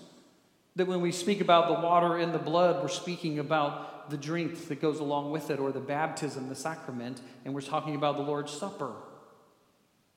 That 0.77 0.87
when 0.87 1.01
we 1.01 1.13
speak 1.13 1.41
about 1.41 1.69
the 1.69 1.87
water 1.87 2.17
and 2.17 2.33
the 2.33 2.39
blood, 2.39 2.81
we're 2.81 2.89
speaking 2.89 3.41
about 3.41 4.11
the 4.11 4.17
drink 4.17 4.69
that 4.69 4.81
goes 4.81 5.01
along 5.01 5.33
with 5.33 5.51
it, 5.51 5.59
or 5.59 5.73
the 5.73 5.81
baptism, 5.81 6.49
the 6.49 6.55
sacrament, 6.55 7.21
and 7.45 7.55
we're 7.55 7.63
talking 7.63 7.95
about 7.95 8.17
the 8.17 8.23
Lord's 8.23 8.53
Supper, 8.53 8.93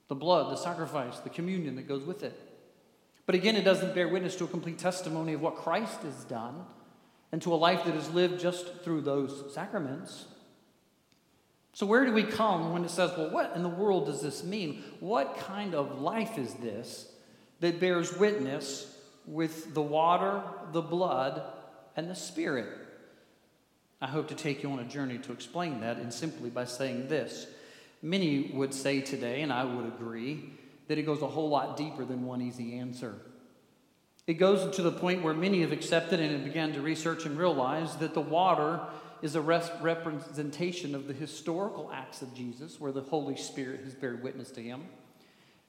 the 0.08 0.16
blood, 0.16 0.52
the 0.52 0.58
sacrifice, 0.58 1.20
the 1.20 1.30
communion 1.30 1.76
that 1.78 1.88
goes 1.88 2.04
with 2.04 2.22
it. 2.22 2.40
But 3.26 3.36
again, 3.36 3.56
it 3.56 3.64
doesn't 3.64 3.96
bear 3.96 4.08
witness 4.08 4.36
to 4.38 4.44
a 4.44 4.48
complete 4.48 4.78
testimony 4.78 5.34
of 5.34 5.42
what 5.42 5.56
Christ 5.56 6.02
has 6.02 6.26
done 6.26 6.66
and 7.32 7.42
to 7.42 7.54
a 7.54 7.56
life 7.56 7.86
that 7.86 7.96
is 7.96 8.10
lived 8.12 8.40
just 8.40 8.84
through 8.84 9.02
those 9.02 9.54
sacraments. 9.54 10.26
So, 11.78 11.86
where 11.86 12.08
do 12.08 12.12
we 12.12 12.24
come 12.24 12.74
when 12.74 12.84
it 12.84 12.90
says, 12.90 13.12
well, 13.16 13.30
what 13.30 13.52
in 13.56 13.62
the 13.62 13.70
world 13.70 14.08
does 14.08 14.20
this 14.20 14.44
mean? 14.44 14.84
What 15.00 15.38
kind 15.38 15.76
of 15.76 16.02
life 16.02 16.40
is 16.40 16.56
this 16.56 17.08
that 17.60 17.80
bears 17.80 18.18
witness 18.18 18.98
with 19.28 19.76
the 19.76 19.82
water, 19.84 20.42
the 20.72 20.82
blood, 20.82 21.40
and 21.96 22.10
the 22.10 22.16
Spirit? 22.16 22.68
I 24.02 24.08
hope 24.08 24.30
to 24.30 24.34
take 24.34 24.64
you 24.64 24.72
on 24.72 24.80
a 24.80 24.86
journey 24.86 25.20
to 25.20 25.32
explain 25.32 25.82
that, 25.82 25.98
and 25.98 26.12
simply 26.12 26.50
by 26.50 26.66
saying 26.66 27.10
this. 27.10 27.46
Many 28.02 28.50
would 28.56 28.74
say 28.74 29.00
today, 29.00 29.44
and 29.44 29.54
I 29.54 29.64
would 29.64 29.86
agree, 29.86 30.50
that 30.88 30.98
it 30.98 31.04
goes 31.04 31.22
a 31.22 31.28
whole 31.28 31.50
lot 31.50 31.78
deeper 31.78 32.04
than 32.06 32.26
one 32.26 32.42
easy 32.42 32.80
answer. 32.80 33.14
It 34.26 34.40
goes 34.40 34.76
to 34.78 34.82
the 34.82 34.92
point 34.92 35.22
where 35.22 35.36
many 35.36 35.62
have 35.62 35.72
accepted 35.72 36.20
and 36.20 36.32
have 36.32 36.44
begun 36.44 36.74
to 36.74 36.82
research 36.82 37.28
and 37.28 37.38
realize 37.38 37.98
that 37.98 38.16
the 38.16 38.22
water 38.22 38.80
is 39.22 39.36
a 39.36 39.42
representation 39.42 40.96
of 40.96 41.08
the 41.08 41.14
historical 41.14 41.92
acts 41.94 42.22
of 42.22 42.34
Jesus, 42.34 42.80
where 42.80 42.92
the 42.92 43.02
Holy 43.02 43.36
Spirit 43.36 43.82
has 43.84 43.94
bear 43.94 44.16
witness 44.16 44.52
to 44.52 44.62
him. 44.62 44.84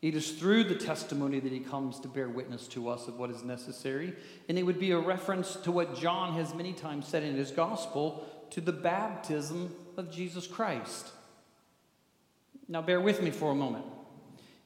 It 0.01 0.15
is 0.15 0.33
through 0.33 0.65
the 0.65 0.77
testimony 0.77 1.41
that 1.41 1.51
he 1.51 1.59
comes 1.59 1.99
to 2.01 2.09
bear 2.09 2.29
witness 2.29 2.69
to 2.69 2.89
us 2.89 3.09
of 3.09 3.19
what 3.19 3.31
is 3.31 3.43
necessary. 3.43 4.15
And 4.49 4.57
it 4.57 4.63
would 4.63 4.79
be 4.79 4.93
a 4.93 4.99
reference 4.99 5.57
to 5.57 5.73
what 5.73 5.99
John 5.99 6.35
has 6.35 6.55
many 6.55 6.73
times 6.73 7.09
said 7.09 7.25
in 7.25 7.35
his 7.35 7.51
gospel 7.51 8.25
to 8.51 8.61
the 8.61 8.73
baptism 8.73 9.75
of 9.97 10.13
Jesus 10.13 10.47
Christ. 10.47 11.09
Now, 12.69 12.81
bear 12.81 13.01
with 13.01 13.23
me 13.23 13.31
for 13.31 13.51
a 13.51 13.57
moment. 13.57 13.87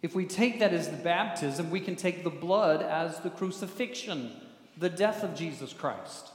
If 0.03 0.15
we 0.15 0.27
take 0.27 0.59
that 0.59 0.75
as 0.75 0.89
the 0.91 0.97
baptism, 0.97 1.71
we 1.71 1.81
can 1.81 1.97
take 1.97 2.25
the 2.25 2.31
blood 2.31 2.83
as 2.83 3.21
the 3.21 3.31
crucifixion, 3.31 4.33
the 4.77 4.91
death 4.91 5.23
of 5.23 5.35
Jesus 5.35 5.73
Christ, 5.73 6.31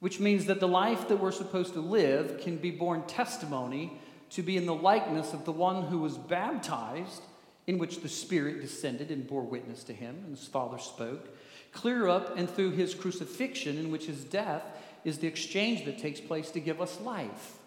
which 0.00 0.20
means 0.20 0.46
that 0.46 0.60
the 0.60 0.68
life 0.68 1.08
that 1.08 1.16
we're 1.16 1.32
supposed 1.32 1.74
to 1.74 1.80
live 1.80 2.40
can 2.40 2.56
be 2.56 2.70
borne 2.70 3.02
testimony 3.06 3.98
to 4.30 4.42
be 4.42 4.56
in 4.56 4.66
the 4.66 4.74
likeness 4.74 5.32
of 5.32 5.44
the 5.44 5.52
one 5.52 5.84
who 5.84 5.98
was 5.98 6.16
baptized, 6.16 7.22
in 7.66 7.78
which 7.78 8.00
the 8.00 8.08
Spirit 8.08 8.60
descended 8.60 9.10
and 9.10 9.26
bore 9.26 9.42
witness 9.42 9.84
to 9.84 9.92
him, 9.92 10.16
and 10.24 10.36
his 10.36 10.46
Father 10.46 10.78
spoke, 10.78 11.36
clear 11.72 12.08
up 12.08 12.36
and 12.36 12.48
through 12.48 12.70
his 12.70 12.94
crucifixion, 12.94 13.76
in 13.76 13.90
which 13.90 14.06
his 14.06 14.24
death 14.24 14.62
is 15.04 15.18
the 15.18 15.26
exchange 15.26 15.84
that 15.84 15.98
takes 15.98 16.20
place 16.20 16.50
to 16.50 16.60
give 16.60 16.80
us 16.80 17.00
life, 17.00 17.58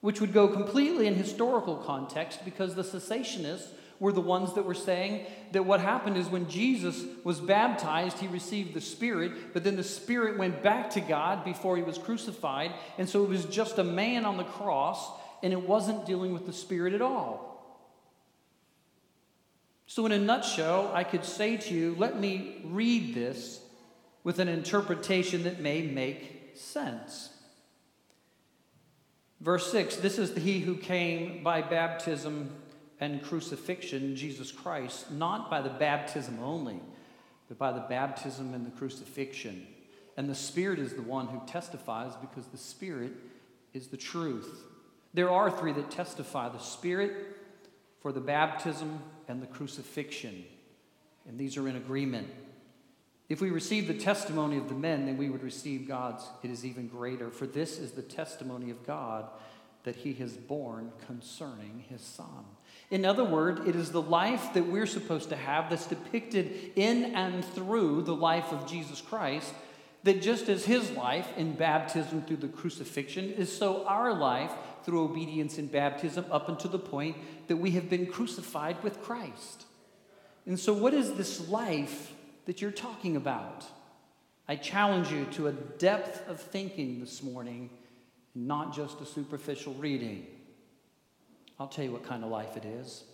which 0.00 0.20
would 0.20 0.32
go 0.32 0.48
completely 0.48 1.06
in 1.06 1.14
historical 1.14 1.76
context 1.76 2.44
because 2.44 2.74
the 2.74 2.84
secessionists 2.84 3.72
were 4.02 4.12
the 4.12 4.20
ones 4.20 4.52
that 4.54 4.64
were 4.64 4.74
saying 4.74 5.24
that 5.52 5.64
what 5.64 5.78
happened 5.78 6.16
is 6.16 6.26
when 6.26 6.48
Jesus 6.48 7.04
was 7.22 7.38
baptized, 7.40 8.18
he 8.18 8.26
received 8.26 8.74
the 8.74 8.80
Spirit, 8.80 9.52
but 9.52 9.62
then 9.62 9.76
the 9.76 9.84
Spirit 9.84 10.36
went 10.36 10.60
back 10.60 10.90
to 10.90 11.00
God 11.00 11.44
before 11.44 11.76
he 11.76 11.84
was 11.84 11.98
crucified. 11.98 12.72
And 12.98 13.08
so 13.08 13.22
it 13.22 13.28
was 13.28 13.44
just 13.44 13.78
a 13.78 13.84
man 13.84 14.24
on 14.24 14.38
the 14.38 14.44
cross, 14.44 15.08
and 15.40 15.52
it 15.52 15.68
wasn't 15.68 16.04
dealing 16.04 16.32
with 16.32 16.46
the 16.46 16.52
Spirit 16.52 16.94
at 16.94 17.00
all. 17.00 17.48
So, 19.86 20.04
in 20.04 20.10
a 20.10 20.18
nutshell, 20.18 20.90
I 20.92 21.04
could 21.04 21.24
say 21.24 21.56
to 21.58 21.72
you, 21.72 21.94
let 21.96 22.18
me 22.18 22.60
read 22.64 23.14
this 23.14 23.60
with 24.24 24.40
an 24.40 24.48
interpretation 24.48 25.44
that 25.44 25.60
may 25.60 25.82
make 25.82 26.54
sense. 26.54 27.30
Verse 29.40 29.70
6 29.70 29.96
This 29.96 30.18
is 30.18 30.36
he 30.36 30.58
who 30.58 30.76
came 30.76 31.44
by 31.44 31.62
baptism 31.62 32.50
and 33.02 33.20
crucifixion, 33.20 34.14
Jesus 34.14 34.52
Christ, 34.52 35.10
not 35.10 35.50
by 35.50 35.60
the 35.60 35.70
baptism 35.70 36.38
only, 36.40 36.78
but 37.48 37.58
by 37.58 37.72
the 37.72 37.80
baptism 37.80 38.54
and 38.54 38.64
the 38.64 38.70
crucifixion. 38.70 39.66
And 40.16 40.30
the 40.30 40.36
Spirit 40.36 40.78
is 40.78 40.94
the 40.94 41.02
one 41.02 41.26
who 41.26 41.42
testifies 41.44 42.12
because 42.20 42.46
the 42.46 42.56
Spirit 42.56 43.10
is 43.74 43.88
the 43.88 43.96
truth. 43.96 44.62
There 45.14 45.30
are 45.30 45.50
three 45.50 45.72
that 45.72 45.90
testify 45.90 46.48
the 46.48 46.60
Spirit 46.60 47.12
for 48.00 48.12
the 48.12 48.20
baptism 48.20 49.00
and 49.26 49.42
the 49.42 49.48
crucifixion. 49.48 50.44
And 51.26 51.36
these 51.36 51.56
are 51.56 51.66
in 51.66 51.74
agreement. 51.74 52.28
If 53.28 53.40
we 53.40 53.50
receive 53.50 53.88
the 53.88 53.94
testimony 53.94 54.58
of 54.58 54.68
the 54.68 54.76
men, 54.76 55.06
then 55.06 55.16
we 55.16 55.28
would 55.28 55.42
receive 55.42 55.88
God's. 55.88 56.24
It 56.44 56.52
is 56.52 56.64
even 56.64 56.86
greater. 56.86 57.32
For 57.32 57.48
this 57.48 57.80
is 57.80 57.92
the 57.92 58.02
testimony 58.02 58.70
of 58.70 58.86
God 58.86 59.28
that 59.82 59.96
he 59.96 60.12
has 60.14 60.34
borne 60.34 60.92
concerning 61.04 61.84
his 61.88 62.00
Son. 62.00 62.44
In 62.92 63.06
other 63.06 63.24
words, 63.24 63.66
it 63.66 63.74
is 63.74 63.90
the 63.90 64.02
life 64.02 64.52
that 64.52 64.66
we're 64.66 64.84
supposed 64.84 65.30
to 65.30 65.36
have 65.36 65.70
that's 65.70 65.86
depicted 65.86 66.72
in 66.76 67.14
and 67.14 67.42
through 67.42 68.02
the 68.02 68.14
life 68.14 68.52
of 68.52 68.66
Jesus 68.66 69.00
Christ. 69.00 69.54
That 70.02 70.20
just 70.20 70.50
as 70.50 70.66
his 70.66 70.90
life 70.90 71.26
in 71.38 71.54
baptism 71.54 72.20
through 72.22 72.36
the 72.36 72.48
crucifixion 72.48 73.32
is 73.32 73.50
so 73.50 73.86
our 73.86 74.12
life 74.12 74.52
through 74.84 75.04
obedience 75.04 75.56
in 75.56 75.68
baptism 75.68 76.26
up 76.30 76.50
until 76.50 76.70
the 76.70 76.78
point 76.78 77.16
that 77.46 77.56
we 77.56 77.70
have 77.70 77.88
been 77.88 78.04
crucified 78.04 78.82
with 78.82 79.00
Christ. 79.00 79.64
And 80.44 80.60
so, 80.60 80.74
what 80.74 80.92
is 80.92 81.14
this 81.14 81.48
life 81.48 82.12
that 82.44 82.60
you're 82.60 82.70
talking 82.70 83.16
about? 83.16 83.64
I 84.46 84.56
challenge 84.56 85.10
you 85.10 85.24
to 85.32 85.46
a 85.46 85.52
depth 85.52 86.28
of 86.28 86.42
thinking 86.42 87.00
this 87.00 87.22
morning, 87.22 87.70
not 88.34 88.74
just 88.74 89.00
a 89.00 89.06
superficial 89.06 89.72
reading. 89.74 90.26
I'll 91.62 91.68
tell 91.68 91.84
you 91.84 91.92
what 91.92 92.04
kind 92.04 92.24
of 92.24 92.30
life 92.30 92.56
it 92.56 92.64
is 92.64 93.04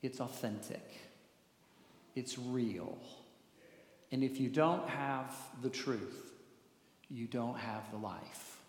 it's 0.00 0.18
authentic, 0.18 0.82
it's 2.16 2.38
real. 2.38 2.96
And 4.12 4.24
if 4.24 4.40
you 4.40 4.48
don't 4.48 4.88
have 4.88 5.36
the 5.60 5.68
truth, 5.68 6.32
you 7.10 7.26
don't 7.26 7.58
have 7.58 7.90
the 7.90 7.98
life. 7.98 8.62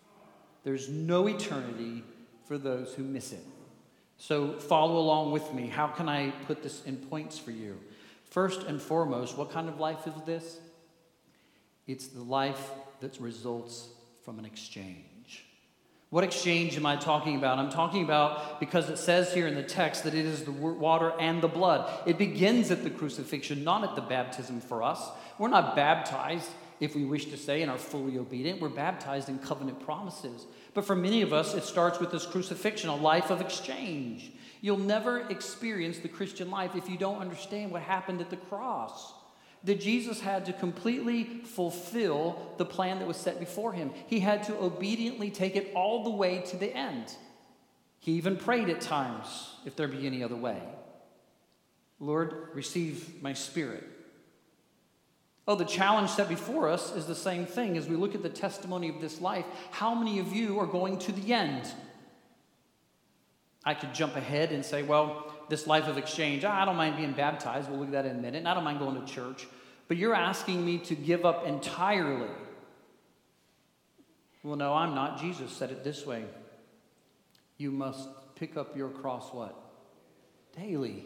There's 0.62 0.90
no 0.90 1.26
eternity 1.26 2.04
for 2.46 2.58
those 2.58 2.92
who 2.92 3.02
miss 3.02 3.32
it. 3.32 3.44
So 4.18 4.58
follow 4.58 4.98
along 4.98 5.32
with 5.32 5.54
me. 5.54 5.68
How 5.68 5.86
can 5.86 6.06
I 6.06 6.30
put 6.46 6.62
this 6.62 6.84
in 6.84 6.98
points 6.98 7.38
for 7.38 7.50
you? 7.50 7.80
First 8.28 8.64
and 8.64 8.80
foremost, 8.80 9.38
what 9.38 9.50
kind 9.50 9.70
of 9.70 9.80
life 9.80 10.06
is 10.06 10.12
this? 10.26 10.60
It's 11.86 12.08
the 12.08 12.22
life 12.22 12.70
that 13.00 13.18
results 13.18 13.88
from 14.22 14.38
an 14.38 14.44
exchange. 14.44 15.11
What 16.12 16.24
exchange 16.24 16.76
am 16.76 16.84
I 16.84 16.96
talking 16.96 17.36
about? 17.36 17.58
I'm 17.58 17.70
talking 17.70 18.04
about 18.04 18.60
because 18.60 18.90
it 18.90 18.98
says 18.98 19.32
here 19.32 19.46
in 19.46 19.54
the 19.54 19.62
text 19.62 20.04
that 20.04 20.12
it 20.12 20.26
is 20.26 20.44
the 20.44 20.52
water 20.52 21.14
and 21.18 21.40
the 21.40 21.48
blood. 21.48 21.90
It 22.06 22.18
begins 22.18 22.70
at 22.70 22.84
the 22.84 22.90
crucifixion, 22.90 23.64
not 23.64 23.82
at 23.82 23.94
the 23.94 24.02
baptism 24.02 24.60
for 24.60 24.82
us. 24.82 25.08
We're 25.38 25.48
not 25.48 25.74
baptized, 25.74 26.50
if 26.80 26.94
we 26.94 27.06
wish 27.06 27.30
to 27.30 27.38
say, 27.38 27.62
and 27.62 27.70
are 27.70 27.78
fully 27.78 28.18
obedient. 28.18 28.60
We're 28.60 28.68
baptized 28.68 29.30
in 29.30 29.38
covenant 29.38 29.80
promises. 29.80 30.44
But 30.74 30.84
for 30.84 30.94
many 30.94 31.22
of 31.22 31.32
us, 31.32 31.54
it 31.54 31.64
starts 31.64 31.98
with 31.98 32.10
this 32.10 32.26
crucifixion, 32.26 32.90
a 32.90 32.94
life 32.94 33.30
of 33.30 33.40
exchange. 33.40 34.32
You'll 34.60 34.76
never 34.76 35.26
experience 35.30 35.98
the 36.00 36.08
Christian 36.08 36.50
life 36.50 36.76
if 36.76 36.90
you 36.90 36.98
don't 36.98 37.22
understand 37.22 37.70
what 37.70 37.80
happened 37.80 38.20
at 38.20 38.28
the 38.28 38.36
cross. 38.36 39.14
That 39.64 39.80
Jesus 39.80 40.20
had 40.20 40.46
to 40.46 40.52
completely 40.52 41.24
fulfill 41.44 42.54
the 42.58 42.64
plan 42.64 42.98
that 42.98 43.06
was 43.06 43.16
set 43.16 43.38
before 43.38 43.72
him. 43.72 43.92
He 44.08 44.20
had 44.20 44.42
to 44.44 44.56
obediently 44.56 45.30
take 45.30 45.54
it 45.54 45.70
all 45.74 46.02
the 46.02 46.10
way 46.10 46.42
to 46.46 46.56
the 46.56 46.76
end. 46.76 47.14
He 48.00 48.12
even 48.12 48.36
prayed 48.36 48.68
at 48.68 48.80
times, 48.80 49.54
if 49.64 49.76
there 49.76 49.86
be 49.86 50.06
any 50.06 50.24
other 50.24 50.34
way. 50.34 50.60
Lord, 52.00 52.48
receive 52.52 53.22
my 53.22 53.32
spirit. 53.32 53.84
Oh, 55.46 55.54
the 55.54 55.64
challenge 55.64 56.10
set 56.10 56.28
before 56.28 56.68
us 56.68 56.94
is 56.94 57.06
the 57.06 57.14
same 57.14 57.46
thing 57.46 57.76
as 57.76 57.88
we 57.88 57.96
look 57.96 58.14
at 58.16 58.22
the 58.22 58.28
testimony 58.28 58.88
of 58.88 59.00
this 59.00 59.20
life. 59.20 59.44
How 59.70 59.94
many 59.94 60.18
of 60.18 60.32
you 60.32 60.58
are 60.58 60.66
going 60.66 60.98
to 60.98 61.12
the 61.12 61.32
end? 61.32 61.68
I 63.64 63.74
could 63.74 63.94
jump 63.94 64.16
ahead 64.16 64.50
and 64.50 64.64
say, 64.64 64.82
well, 64.82 65.31
this 65.52 65.66
life 65.66 65.86
of 65.86 65.98
exchange, 65.98 66.46
ah, 66.46 66.62
I 66.62 66.64
don't 66.64 66.76
mind 66.76 66.96
being 66.96 67.12
baptized. 67.12 67.68
We'll 67.68 67.78
look 67.78 67.88
at 67.88 67.92
that 67.92 68.06
in 68.06 68.16
a 68.16 68.20
minute. 68.20 68.38
And 68.38 68.48
I 68.48 68.54
don't 68.54 68.64
mind 68.64 68.78
going 68.78 68.98
to 68.98 69.12
church. 69.12 69.46
But 69.86 69.98
you're 69.98 70.14
asking 70.14 70.64
me 70.64 70.78
to 70.78 70.94
give 70.94 71.26
up 71.26 71.46
entirely. 71.46 72.30
Well, 74.42 74.56
no, 74.56 74.72
I'm 74.72 74.94
not. 74.94 75.20
Jesus 75.20 75.52
said 75.52 75.70
it 75.70 75.84
this 75.84 76.06
way 76.06 76.24
You 77.58 77.70
must 77.70 78.08
pick 78.34 78.56
up 78.56 78.74
your 78.74 78.88
cross 78.88 79.28
what? 79.34 79.54
Daily. 80.56 81.04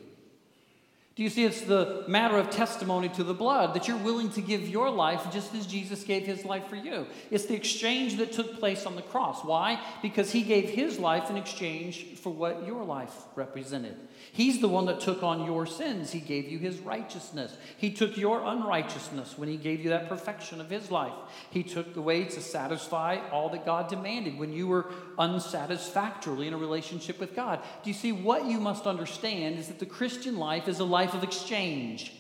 Do 1.17 1.23
you 1.23 1.31
see 1.31 1.45
it's 1.45 1.63
the 1.63 2.05
matter 2.07 2.37
of 2.37 2.51
testimony 2.51 3.09
to 3.09 3.25
the 3.25 3.33
blood 3.33 3.73
that 3.73 3.89
you're 3.89 3.97
willing 3.97 4.29
to 4.33 4.43
give 4.43 4.69
your 4.69 4.91
life 4.91 5.33
just 5.33 5.55
as 5.55 5.67
Jesus 5.67 6.05
gave 6.05 6.27
his 6.27 6.45
life 6.45 6.69
for 6.69 6.77
you? 6.77 7.07
It's 7.31 7.47
the 7.47 7.55
exchange 7.55 8.19
that 8.19 8.33
took 8.33 8.59
place 8.59 8.85
on 8.85 8.97
the 8.97 9.03
cross. 9.03 9.43
Why? 9.43 9.81
Because 10.03 10.31
he 10.31 10.43
gave 10.43 10.69
his 10.69 10.99
life 10.99 11.31
in 11.31 11.39
exchange 11.39 12.05
for 12.17 12.31
what 12.31 12.67
your 12.67 12.85
life 12.85 13.15
represented. 13.35 13.97
He's 14.33 14.61
the 14.61 14.69
one 14.69 14.85
that 14.87 15.01
took 15.01 15.23
on 15.23 15.47
your 15.47 15.65
sins. 15.65 16.13
He 16.13 16.21
gave 16.21 16.51
you 16.51 16.59
his 16.59 16.81
righteousness. 16.81 17.57
He 17.79 17.93
took 17.93 18.19
your 18.19 18.45
unrighteousness 18.45 19.39
when 19.39 19.49
he 19.49 19.57
gave 19.57 19.83
you 19.83 19.91
that 19.91 20.11
perfection 20.11 20.61
of 20.61 20.69
his 20.69 20.91
life. 20.91 21.15
He 21.49 21.63
took 21.63 21.95
the 21.95 22.03
way 22.03 22.25
to 22.25 22.43
satisfy 22.43 23.21
all 23.31 23.49
that 23.51 23.65
God 23.65 23.89
demanded 23.89 24.39
when 24.39 24.53
you 24.53 24.67
were 24.67 24.93
unsatisfactorily 25.19 26.49
in 26.49 26.53
a 26.53 26.59
relationship 26.59 27.19
with 27.19 27.35
God. 27.35 27.61
Do 27.83 27.89
you 27.89 27.95
see 27.95 28.13
what 28.13 28.45
you 28.45 28.61
must 28.61 28.87
understand 28.87 29.59
is 29.59 29.69
that 29.69 29.79
the 29.79 29.87
Christian 29.87 30.37
life 30.37 30.69
is 30.69 30.79
a 30.79 30.85
life 30.85 31.06
of 31.15 31.23
exchange. 31.23 32.13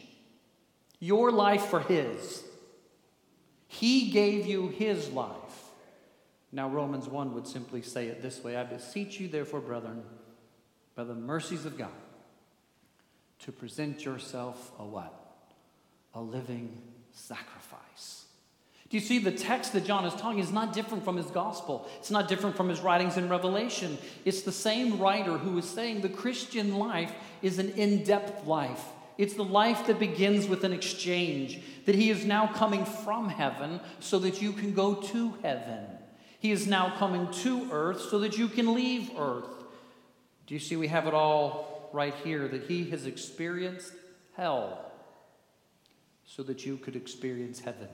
Your 0.98 1.30
life 1.30 1.66
for 1.66 1.80
his. 1.80 2.42
He 3.68 4.10
gave 4.10 4.46
you 4.46 4.68
his 4.68 5.10
life. 5.10 5.36
Now, 6.52 6.68
Romans 6.68 7.08
1 7.08 7.34
would 7.34 7.46
simply 7.46 7.82
say 7.82 8.06
it 8.06 8.22
this 8.22 8.42
way 8.42 8.56
I 8.56 8.64
beseech 8.64 9.20
you, 9.20 9.28
therefore, 9.28 9.60
brethren, 9.60 10.02
by 10.94 11.04
the 11.04 11.14
mercies 11.14 11.66
of 11.66 11.76
God, 11.76 11.90
to 13.40 13.52
present 13.52 14.04
yourself 14.04 14.72
a 14.78 14.84
what? 14.84 15.12
A 16.14 16.20
living 16.20 16.80
sacrifice. 17.12 17.85
You 18.96 19.00
see 19.00 19.18
the 19.18 19.30
text 19.30 19.74
that 19.74 19.84
John 19.84 20.06
is 20.06 20.14
talking 20.14 20.38
is 20.38 20.50
not 20.50 20.72
different 20.72 21.04
from 21.04 21.18
his 21.18 21.26
gospel? 21.26 21.86
It's 21.98 22.10
not 22.10 22.28
different 22.28 22.56
from 22.56 22.70
his 22.70 22.80
writings 22.80 23.18
in 23.18 23.28
Revelation. 23.28 23.98
It's 24.24 24.40
the 24.40 24.50
same 24.50 24.98
writer 24.98 25.36
who 25.36 25.58
is 25.58 25.66
saying 25.66 26.00
the 26.00 26.08
Christian 26.08 26.78
life 26.78 27.12
is 27.42 27.58
an 27.58 27.72
in 27.72 28.04
depth 28.04 28.46
life. 28.46 28.82
It's 29.18 29.34
the 29.34 29.44
life 29.44 29.86
that 29.88 29.98
begins 29.98 30.48
with 30.48 30.64
an 30.64 30.72
exchange, 30.72 31.60
that 31.84 31.94
he 31.94 32.08
is 32.08 32.24
now 32.24 32.46
coming 32.46 32.86
from 32.86 33.28
heaven 33.28 33.80
so 34.00 34.18
that 34.20 34.40
you 34.40 34.52
can 34.52 34.72
go 34.72 34.94
to 34.94 35.34
heaven. 35.42 35.84
He 36.38 36.50
is 36.50 36.66
now 36.66 36.96
coming 36.96 37.30
to 37.42 37.68
earth 37.70 38.00
so 38.00 38.20
that 38.20 38.38
you 38.38 38.48
can 38.48 38.72
leave 38.72 39.10
earth. 39.18 39.62
Do 40.46 40.54
you 40.54 40.60
see 40.60 40.76
we 40.76 40.88
have 40.88 41.06
it 41.06 41.12
all 41.12 41.90
right 41.92 42.14
here 42.24 42.48
that 42.48 42.62
he 42.62 42.88
has 42.88 43.04
experienced 43.04 43.92
hell 44.38 44.90
so 46.24 46.42
that 46.44 46.64
you 46.64 46.78
could 46.78 46.96
experience 46.96 47.60
heaven? 47.60 47.88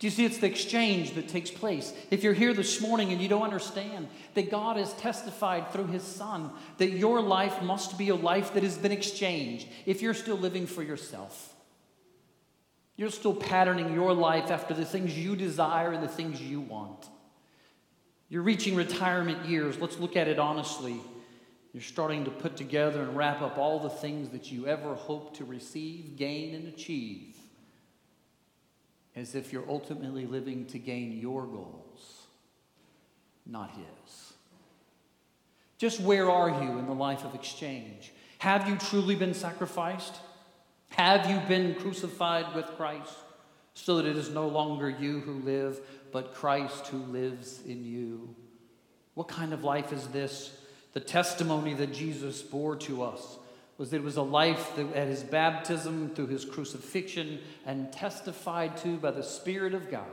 Do 0.00 0.06
you 0.06 0.10
see 0.10 0.24
it's 0.24 0.38
the 0.38 0.46
exchange 0.46 1.12
that 1.12 1.28
takes 1.28 1.50
place? 1.50 1.92
If 2.10 2.22
you're 2.22 2.32
here 2.32 2.54
this 2.54 2.80
morning 2.80 3.12
and 3.12 3.20
you 3.20 3.28
don't 3.28 3.42
understand 3.42 4.08
that 4.32 4.50
God 4.50 4.78
has 4.78 4.94
testified 4.94 5.70
through 5.72 5.88
his 5.88 6.02
son 6.02 6.52
that 6.78 6.92
your 6.92 7.20
life 7.20 7.60
must 7.60 7.98
be 7.98 8.08
a 8.08 8.14
life 8.14 8.54
that 8.54 8.62
has 8.62 8.78
been 8.78 8.92
exchanged, 8.92 9.68
if 9.84 10.00
you're 10.00 10.14
still 10.14 10.38
living 10.38 10.66
for 10.66 10.82
yourself, 10.82 11.54
you're 12.96 13.10
still 13.10 13.34
patterning 13.34 13.92
your 13.92 14.14
life 14.14 14.50
after 14.50 14.72
the 14.72 14.86
things 14.86 15.18
you 15.18 15.36
desire 15.36 15.92
and 15.92 16.02
the 16.02 16.08
things 16.08 16.40
you 16.40 16.62
want. 16.62 17.06
You're 18.30 18.42
reaching 18.42 18.76
retirement 18.76 19.44
years. 19.44 19.78
Let's 19.78 19.98
look 19.98 20.16
at 20.16 20.28
it 20.28 20.38
honestly. 20.38 20.98
You're 21.74 21.82
starting 21.82 22.24
to 22.24 22.30
put 22.30 22.56
together 22.56 23.02
and 23.02 23.14
wrap 23.14 23.42
up 23.42 23.58
all 23.58 23.80
the 23.80 23.90
things 23.90 24.30
that 24.30 24.50
you 24.50 24.66
ever 24.66 24.94
hoped 24.94 25.36
to 25.36 25.44
receive, 25.44 26.16
gain, 26.16 26.54
and 26.54 26.68
achieve 26.68 27.36
as 29.16 29.34
if 29.34 29.52
you're 29.52 29.68
ultimately 29.68 30.26
living 30.26 30.66
to 30.66 30.78
gain 30.78 31.18
your 31.18 31.46
goals, 31.46 32.26
not 33.46 33.70
His. 33.70 34.32
Just 35.78 36.00
where 36.00 36.30
are 36.30 36.50
you 36.50 36.78
in 36.78 36.86
the 36.86 36.92
life 36.92 37.24
of 37.24 37.34
exchange? 37.34 38.12
Have 38.38 38.68
you 38.68 38.76
truly 38.76 39.14
been 39.14 39.34
sacrificed? 39.34 40.16
Have 40.90 41.30
you 41.30 41.40
been 41.48 41.74
crucified 41.74 42.54
with 42.54 42.66
Christ 42.76 43.14
so 43.74 43.96
that 43.96 44.06
it 44.06 44.16
is 44.16 44.30
no 44.30 44.48
longer 44.48 44.90
you 44.90 45.20
who 45.20 45.34
live, 45.40 45.80
but 46.12 46.34
Christ 46.34 46.88
who 46.88 46.98
lives 46.98 47.60
in 47.66 47.84
you? 47.84 48.34
What 49.14 49.28
kind 49.28 49.52
of 49.52 49.64
life 49.64 49.92
is 49.92 50.06
this? 50.08 50.56
The 50.92 51.00
testimony 51.00 51.74
that 51.74 51.92
Jesus 51.92 52.42
bore 52.42 52.76
to 52.76 53.02
us 53.02 53.38
was 53.80 53.88
that 53.88 53.96
it 53.96 54.04
was 54.04 54.18
a 54.18 54.22
life 54.22 54.76
that 54.76 54.92
at 54.94 55.08
his 55.08 55.22
baptism, 55.22 56.10
through 56.14 56.26
his 56.26 56.44
crucifixion, 56.44 57.38
and 57.64 57.90
testified 57.90 58.76
to 58.76 58.98
by 58.98 59.10
the 59.10 59.22
Spirit 59.22 59.72
of 59.72 59.90
God 59.90 60.04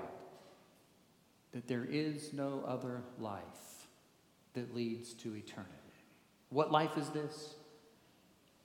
that 1.51 1.67
there 1.67 1.83
is 1.83 2.31
no 2.31 2.63
other 2.65 3.01
life 3.19 3.43
that 4.53 4.73
leads 4.73 5.11
to 5.15 5.35
eternity. 5.35 5.73
What 6.49 6.71
life 6.71 6.97
is 6.97 7.09
this? 7.09 7.55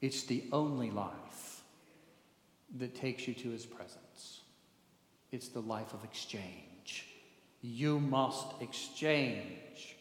It's 0.00 0.22
the 0.22 0.44
only 0.52 0.92
life 0.92 1.64
that 2.78 2.94
takes 2.94 3.26
you 3.26 3.34
to 3.34 3.50
his 3.50 3.66
presence. 3.66 4.42
It's 5.32 5.48
the 5.48 5.62
life 5.62 5.94
of 5.94 6.04
exchange. 6.04 7.08
You 7.60 7.98
must 7.98 8.46
exchange 8.60 9.96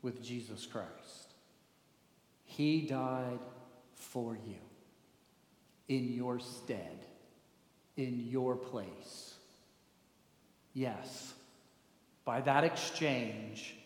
with 0.00 0.24
Jesus 0.24 0.64
Christ. 0.64 1.34
He 2.46 2.80
died 2.80 3.40
for 4.16 4.34
you 4.34 4.56
in 5.88 6.10
your 6.14 6.40
stead, 6.40 7.04
in 7.98 8.26
your 8.30 8.56
place. 8.56 9.34
Yes, 10.72 11.34
by 12.24 12.40
that 12.40 12.64
exchange, 12.64 13.76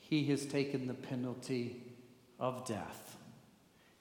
he 0.00 0.26
has 0.26 0.44
taken 0.44 0.86
the 0.86 0.92
penalty 0.92 1.82
of 2.38 2.66
death. 2.66 3.16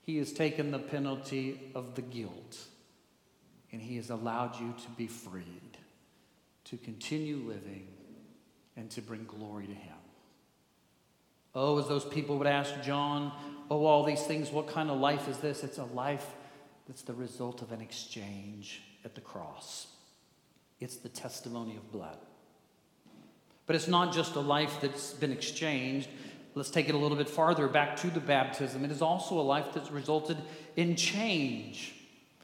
He 0.02 0.17
has 0.17 0.34
taken 0.34 0.71
the 0.71 0.80
penalty 0.80 1.71
of 1.73 1.95
the 1.95 2.02
guilt, 2.02 2.58
and 3.71 3.82
he 3.82 3.95
has 3.95 4.10
allowed 4.10 4.60
you 4.60 4.73
to 4.84 4.89
be 4.97 5.08
freed, 5.08 5.78
to 6.65 6.76
continue 6.76 7.38
living, 7.38 7.88
and 8.76 8.91
to 8.91 9.02
bring 9.02 9.23
glory 9.23 9.67
to 9.67 9.73
him. 9.73 9.95
Oh, 11.56 11.80
as 11.80 11.88
those 11.88 12.06
people 12.06 12.38
would 12.38 12.48
ask 12.48 12.82
John, 12.82 13.32
oh, 13.70 13.86
all 13.86 14.04
these 14.04 14.24
things, 14.24 14.52
what 14.52 14.68
kind 14.68 14.89
of 14.89 15.00
life 15.00 15.28
is 15.28 15.38
this? 15.38 15.63
It's 15.63 15.78
a 15.78 15.86
life 15.86 16.26
that's 16.88 17.04
the 17.04 17.13
result 17.13 17.62
of 17.62 17.72
an 17.72 17.82
exchange 17.82 18.82
at 19.06 19.16
the 19.16 19.22
cross. 19.22 19.88
It's 20.80 20.98
the 20.98 21.10
testimony 21.10 21.76
of 21.78 21.92
blood. 21.92 22.18
But 23.66 23.76
it's 23.76 23.88
not 23.88 24.13
just 24.13 24.36
a 24.36 24.39
life 24.39 24.80
that's 24.82 25.13
been 25.13 25.32
exchanged. 25.32 26.10
Let's 26.56 26.72
take 26.72 26.89
it 26.89 26.96
a 26.96 26.98
little 26.98 27.18
bit 27.18 27.30
farther 27.30 27.68
back 27.68 27.96
to 27.98 28.08
the 28.08 28.20
baptism. 28.20 28.84
It 28.84 28.92
is 28.92 29.02
also 29.02 29.39
a 29.39 29.42
life 29.42 29.68
that's 29.74 29.92
resulted 29.92 30.38
in 30.76 30.96
change. 30.96 31.96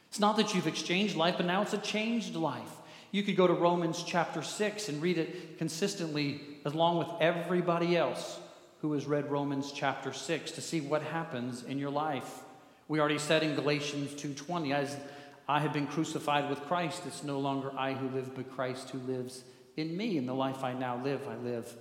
It's 0.08 0.20
not 0.20 0.38
that 0.38 0.56
you've 0.56 0.68
exchanged 0.68 1.16
life, 1.16 1.36
but 1.38 1.46
now 1.46 1.62
it's 1.62 1.74
a 1.74 1.80
changed 1.80 2.36
life. 2.36 2.72
You 3.12 3.24
could 3.24 3.36
go 3.36 3.48
to 3.48 3.54
Romans 3.54 4.04
chapter 4.04 4.42
6 4.42 4.90
and 4.90 5.02
read 5.02 5.18
it 5.18 5.58
consistently 5.58 6.42
along 6.64 7.00
with 7.00 7.10
everybody 7.20 7.98
else 7.98 8.40
who 8.82 8.94
has 8.94 9.06
read 9.06 9.30
Romans 9.30 9.72
chapter 9.72 10.14
6 10.14 10.52
to 10.52 10.62
see 10.62 10.82
what 10.82 11.02
happens 11.02 11.64
in 11.64 11.78
your 11.78 11.90
life. 11.90 12.42
We 12.88 13.00
already 13.00 13.20
said 13.20 13.44
in 13.44 13.56
Galatians 13.56 14.14
2:20 14.14 14.74
as 14.74 14.98
I 15.48 15.60
have 15.60 15.74
been 15.74 15.88
crucified 15.88 16.50
with 16.50 16.62
Christ 16.62 17.04
it's 17.06 17.24
no 17.24 17.40
longer 17.40 17.72
I 17.78 17.94
who 17.94 18.10
live 18.10 18.36
but 18.36 18.52
Christ 18.56 18.90
who 18.90 19.00
lives 19.00 19.44
in 19.78 19.96
me 19.96 20.18
and 20.18 20.28
the 20.28 20.34
life 20.34 20.64
I 20.64 20.74
now 20.74 21.02
live 21.04 21.28
I 21.28 21.36
live 21.36 21.74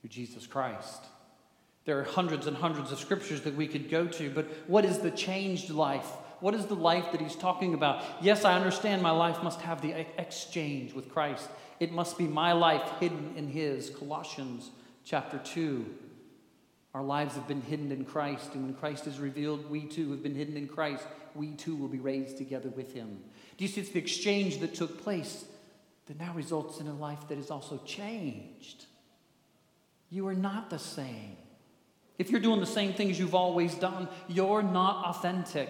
through 0.00 0.10
Jesus 0.10 0.46
Christ. 0.46 1.04
There 1.84 2.00
are 2.00 2.04
hundreds 2.04 2.48
and 2.48 2.56
hundreds 2.56 2.90
of 2.90 2.98
scriptures 2.98 3.42
that 3.42 3.54
we 3.54 3.68
could 3.68 3.88
go 3.88 4.08
to, 4.08 4.28
but 4.30 4.46
what 4.66 4.84
is 4.84 4.98
the 4.98 5.10
changed 5.12 5.70
life? 5.70 6.10
What 6.40 6.54
is 6.54 6.66
the 6.66 6.74
life 6.74 7.12
that 7.12 7.20
he's 7.20 7.36
talking 7.36 7.74
about? 7.74 8.02
Yes, 8.20 8.44
I 8.44 8.56
understand 8.56 9.02
my 9.02 9.12
life 9.12 9.42
must 9.42 9.60
have 9.60 9.80
the 9.80 10.06
exchange 10.18 10.92
with 10.92 11.08
Christ. 11.08 11.48
It 11.78 11.92
must 11.92 12.18
be 12.18 12.26
my 12.26 12.52
life 12.52 12.82
hidden 13.00 13.34
in 13.36 13.48
his. 13.48 13.90
Colossians 13.90 14.70
chapter 15.04 15.38
2. 15.38 15.86
Our 16.96 17.02
lives 17.02 17.34
have 17.34 17.46
been 17.46 17.60
hidden 17.60 17.92
in 17.92 18.06
Christ, 18.06 18.54
and 18.54 18.64
when 18.64 18.72
Christ 18.72 19.06
is 19.06 19.18
revealed, 19.20 19.68
we 19.68 19.82
too 19.82 20.12
have 20.12 20.22
been 20.22 20.34
hidden 20.34 20.56
in 20.56 20.66
Christ. 20.66 21.04
We 21.34 21.50
too 21.50 21.76
will 21.76 21.88
be 21.88 21.98
raised 21.98 22.38
together 22.38 22.70
with 22.70 22.94
him. 22.94 23.18
Do 23.58 23.64
you 23.64 23.68
see 23.68 23.82
it's 23.82 23.90
the 23.90 23.98
exchange 23.98 24.60
that 24.60 24.74
took 24.74 25.02
place 25.02 25.44
that 26.06 26.18
now 26.18 26.32
results 26.32 26.80
in 26.80 26.86
a 26.86 26.94
life 26.94 27.28
that 27.28 27.36
is 27.36 27.50
also 27.50 27.82
changed? 27.84 28.86
You 30.08 30.26
are 30.28 30.34
not 30.34 30.70
the 30.70 30.78
same. 30.78 31.36
If 32.18 32.30
you're 32.30 32.40
doing 32.40 32.60
the 32.60 32.66
same 32.66 32.94
things 32.94 33.18
you've 33.18 33.34
always 33.34 33.74
done, 33.74 34.08
you're 34.26 34.62
not 34.62 35.04
authentic. 35.04 35.68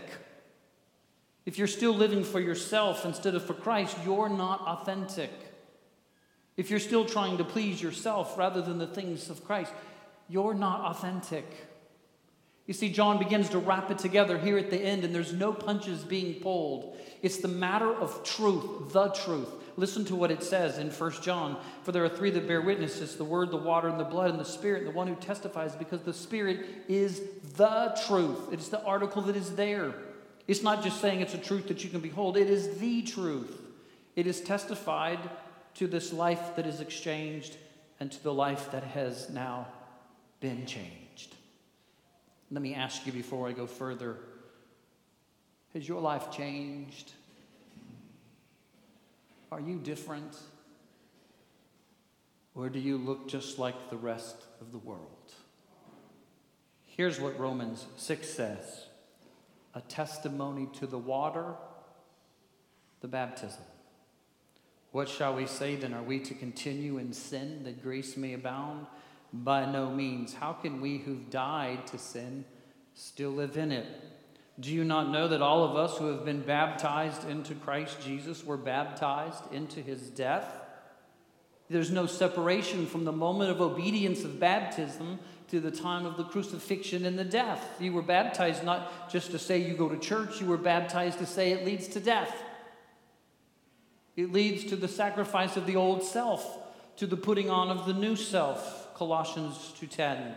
If 1.44 1.58
you're 1.58 1.66
still 1.66 1.92
living 1.92 2.22
for 2.22 2.38
yourself 2.38 3.04
instead 3.04 3.34
of 3.34 3.44
for 3.44 3.54
Christ, 3.54 3.96
you're 4.04 4.28
not 4.28 4.60
authentic. 4.60 5.32
If 6.56 6.70
you're 6.70 6.78
still 6.78 7.04
trying 7.04 7.38
to 7.38 7.44
please 7.44 7.82
yourself 7.82 8.38
rather 8.38 8.62
than 8.62 8.78
the 8.78 8.86
things 8.86 9.28
of 9.28 9.44
Christ, 9.44 9.72
you're 10.28 10.54
not 10.54 10.80
authentic. 10.80 11.44
You 12.66 12.74
see, 12.74 12.90
John 12.90 13.18
begins 13.18 13.48
to 13.50 13.58
wrap 13.58 13.90
it 13.92 13.98
together 13.98 14.38
here 14.38 14.58
at 14.58 14.70
the 14.70 14.78
end, 14.78 15.04
and 15.04 15.14
there's 15.14 15.32
no 15.32 15.52
punches 15.52 16.02
being 16.02 16.40
pulled. 16.40 16.98
It's 17.22 17.38
the 17.38 17.48
matter 17.48 17.92
of 17.92 18.24
truth, 18.24 18.92
the 18.92 19.08
truth. 19.10 19.48
Listen 19.76 20.04
to 20.06 20.16
what 20.16 20.32
it 20.32 20.42
says 20.42 20.78
in 20.78 20.90
1 20.90 21.12
John. 21.22 21.58
For 21.84 21.92
there 21.92 22.04
are 22.04 22.08
three 22.08 22.30
that 22.30 22.48
bear 22.48 22.60
witness 22.60 23.00
it's 23.00 23.14
the 23.14 23.24
Word, 23.24 23.50
the 23.52 23.56
water, 23.56 23.88
and 23.88 24.00
the 24.00 24.04
blood, 24.04 24.30
and 24.30 24.40
the 24.40 24.44
Spirit, 24.44 24.80
and 24.80 24.88
the 24.88 24.96
one 24.96 25.06
who 25.06 25.14
testifies, 25.14 25.76
because 25.76 26.00
the 26.00 26.12
Spirit 26.12 26.66
is 26.88 27.22
the 27.56 27.96
truth. 28.06 28.52
It's 28.52 28.68
the 28.68 28.82
article 28.82 29.22
that 29.22 29.36
is 29.36 29.54
there. 29.54 29.94
It's 30.48 30.62
not 30.62 30.82
just 30.82 31.00
saying 31.00 31.20
it's 31.20 31.34
a 31.34 31.38
truth 31.38 31.68
that 31.68 31.84
you 31.84 31.90
can 31.90 32.00
behold, 32.00 32.36
it 32.36 32.50
is 32.50 32.78
the 32.78 33.02
truth. 33.02 33.60
It 34.16 34.26
is 34.26 34.40
testified 34.40 35.18
to 35.74 35.86
this 35.86 36.12
life 36.12 36.56
that 36.56 36.66
is 36.66 36.80
exchanged 36.80 37.56
and 38.00 38.10
to 38.10 38.22
the 38.22 38.32
life 38.32 38.70
that 38.72 38.82
has 38.82 39.30
now 39.30 39.66
been 40.40 40.66
changed. 40.66 41.34
Let 42.50 42.62
me 42.62 42.74
ask 42.74 43.06
you 43.06 43.12
before 43.12 43.48
I 43.48 43.52
go 43.52 43.66
further 43.66 44.18
has 45.76 45.86
your 45.86 46.00
life 46.00 46.30
changed? 46.30 47.12
Are 49.52 49.60
you 49.60 49.76
different? 49.76 50.34
Or 52.54 52.70
do 52.70 52.78
you 52.78 52.96
look 52.96 53.28
just 53.28 53.58
like 53.58 53.90
the 53.90 53.98
rest 53.98 54.36
of 54.62 54.72
the 54.72 54.78
world? 54.78 55.34
Here's 56.86 57.20
what 57.20 57.38
Romans 57.38 57.84
6 57.98 58.26
says 58.26 58.86
a 59.74 59.82
testimony 59.82 60.66
to 60.78 60.86
the 60.86 60.96
water, 60.96 61.56
the 63.02 63.08
baptism. 63.08 63.60
What 64.92 65.10
shall 65.10 65.34
we 65.34 65.44
say 65.46 65.76
then? 65.76 65.92
Are 65.92 66.02
we 66.02 66.20
to 66.20 66.32
continue 66.32 66.96
in 66.96 67.12
sin 67.12 67.64
that 67.64 67.82
grace 67.82 68.16
may 68.16 68.32
abound? 68.32 68.86
By 69.44 69.66
no 69.66 69.90
means. 69.90 70.34
How 70.34 70.52
can 70.52 70.80
we 70.80 70.98
who've 70.98 71.30
died 71.30 71.86
to 71.88 71.98
sin 71.98 72.44
still 72.94 73.30
live 73.30 73.56
in 73.56 73.72
it? 73.72 73.86
Do 74.58 74.72
you 74.72 74.84
not 74.84 75.10
know 75.10 75.28
that 75.28 75.42
all 75.42 75.64
of 75.64 75.76
us 75.76 75.98
who 75.98 76.06
have 76.06 76.24
been 76.24 76.40
baptized 76.40 77.28
into 77.28 77.54
Christ 77.54 78.00
Jesus 78.00 78.44
were 78.44 78.56
baptized 78.56 79.52
into 79.52 79.80
his 79.80 80.08
death? 80.08 80.46
There's 81.68 81.90
no 81.90 82.06
separation 82.06 82.86
from 82.86 83.04
the 83.04 83.12
moment 83.12 83.50
of 83.50 83.60
obedience 83.60 84.24
of 84.24 84.40
baptism 84.40 85.18
to 85.48 85.60
the 85.60 85.70
time 85.70 86.06
of 86.06 86.16
the 86.16 86.24
crucifixion 86.24 87.04
and 87.04 87.18
the 87.18 87.24
death. 87.24 87.64
You 87.80 87.92
were 87.92 88.02
baptized 88.02 88.64
not 88.64 89.10
just 89.10 89.32
to 89.32 89.38
say 89.38 89.58
you 89.58 89.74
go 89.74 89.88
to 89.88 89.98
church, 89.98 90.40
you 90.40 90.46
were 90.46 90.56
baptized 90.56 91.18
to 91.18 91.26
say 91.26 91.52
it 91.52 91.64
leads 91.64 91.88
to 91.88 92.00
death. 92.00 92.34
It 94.16 94.32
leads 94.32 94.64
to 94.64 94.76
the 94.76 94.88
sacrifice 94.88 95.56
of 95.56 95.66
the 95.66 95.76
old 95.76 96.02
self, 96.02 96.58
to 96.96 97.06
the 97.06 97.16
putting 97.16 97.50
on 97.50 97.68
of 97.68 97.84
the 97.84 97.92
new 97.92 98.16
self. 98.16 98.85
Colossians 98.96 99.74
2:10. 99.78 100.34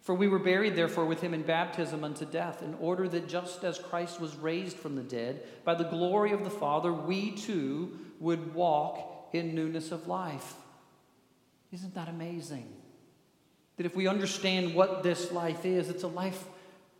For 0.00 0.14
we 0.14 0.28
were 0.28 0.38
buried, 0.38 0.76
therefore, 0.76 1.04
with 1.04 1.20
him 1.20 1.34
in 1.34 1.42
baptism 1.42 2.02
unto 2.02 2.24
death, 2.24 2.62
in 2.62 2.74
order 2.76 3.06
that 3.06 3.28
just 3.28 3.64
as 3.64 3.78
Christ 3.78 4.18
was 4.18 4.34
raised 4.36 4.78
from 4.78 4.96
the 4.96 5.02
dead 5.02 5.46
by 5.62 5.74
the 5.74 5.84
glory 5.84 6.32
of 6.32 6.42
the 6.42 6.48
Father, 6.48 6.90
we 6.90 7.32
too 7.32 7.98
would 8.18 8.54
walk 8.54 9.28
in 9.34 9.54
newness 9.54 9.92
of 9.92 10.06
life. 10.06 10.54
Isn't 11.70 11.94
that 11.96 12.08
amazing? 12.08 12.72
That 13.76 13.84
if 13.84 13.94
we 13.94 14.06
understand 14.06 14.74
what 14.74 15.02
this 15.02 15.30
life 15.30 15.66
is, 15.66 15.90
it's 15.90 16.04
a 16.04 16.08
life 16.08 16.48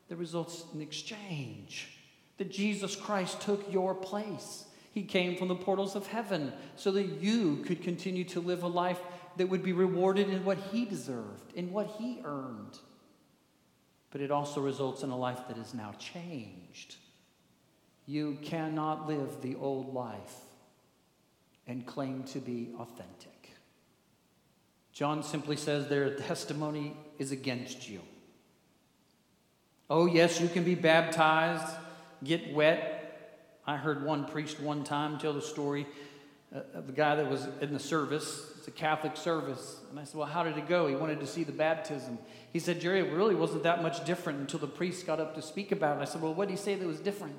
that 0.08 0.16
results 0.16 0.66
in 0.74 0.82
exchange. 0.82 1.96
That 2.36 2.50
Jesus 2.50 2.94
Christ 2.94 3.40
took 3.40 3.72
your 3.72 3.94
place. 3.94 4.66
He 4.92 5.04
came 5.04 5.36
from 5.36 5.48
the 5.48 5.54
portals 5.54 5.96
of 5.96 6.06
heaven 6.06 6.52
so 6.74 6.90
that 6.92 7.22
you 7.22 7.58
could 7.64 7.82
continue 7.82 8.24
to 8.24 8.40
live 8.40 8.62
a 8.62 8.68
life 8.68 9.00
that 9.36 9.48
would 9.48 9.62
be 9.62 9.72
rewarded 9.72 10.28
in 10.28 10.44
what 10.44 10.58
He 10.72 10.84
deserved, 10.84 11.52
in 11.54 11.72
what 11.72 11.86
He 11.98 12.20
earned 12.24 12.78
but 14.16 14.22
it 14.22 14.30
also 14.30 14.62
results 14.62 15.02
in 15.02 15.10
a 15.10 15.16
life 15.16 15.40
that 15.46 15.58
is 15.58 15.74
now 15.74 15.92
changed. 15.98 16.96
You 18.06 18.38
cannot 18.42 19.06
live 19.06 19.42
the 19.42 19.56
old 19.56 19.92
life 19.92 20.36
and 21.66 21.84
claim 21.84 22.22
to 22.24 22.38
be 22.38 22.70
authentic. 22.78 23.50
John 24.94 25.22
simply 25.22 25.56
says 25.56 25.88
their 25.88 26.14
testimony 26.14 26.96
is 27.18 27.30
against 27.30 27.90
you. 27.90 28.00
Oh, 29.90 30.06
yes, 30.06 30.40
you 30.40 30.48
can 30.48 30.64
be 30.64 30.74
baptized, 30.74 31.76
get 32.24 32.54
wet. 32.54 33.60
I 33.66 33.76
heard 33.76 34.02
one 34.02 34.24
priest 34.24 34.60
one 34.60 34.82
time 34.82 35.18
tell 35.18 35.34
the 35.34 35.42
story 35.42 35.86
uh, 36.54 36.60
of 36.72 36.86
the 36.86 36.94
guy 36.94 37.16
that 37.16 37.28
was 37.28 37.46
in 37.60 37.74
the 37.74 37.78
service. 37.78 38.52
A 38.68 38.70
Catholic 38.70 39.16
service. 39.16 39.80
And 39.90 39.98
I 39.98 40.04
said, 40.04 40.16
Well, 40.16 40.26
how 40.26 40.42
did 40.42 40.56
it 40.56 40.68
go? 40.68 40.86
He 40.86 40.94
wanted 40.94 41.20
to 41.20 41.26
see 41.26 41.44
the 41.44 41.52
baptism. 41.52 42.18
He 42.52 42.58
said, 42.58 42.80
Jerry, 42.80 43.00
it 43.00 43.12
really 43.12 43.34
wasn't 43.34 43.62
that 43.64 43.82
much 43.82 44.04
different 44.04 44.40
until 44.40 44.60
the 44.60 44.66
priest 44.66 45.06
got 45.06 45.20
up 45.20 45.34
to 45.34 45.42
speak 45.42 45.72
about 45.72 45.98
it. 45.98 46.02
I 46.02 46.04
said, 46.04 46.22
Well, 46.22 46.34
what 46.34 46.48
did 46.48 46.58
he 46.58 46.62
say 46.62 46.74
that 46.74 46.86
was 46.86 47.00
different? 47.00 47.36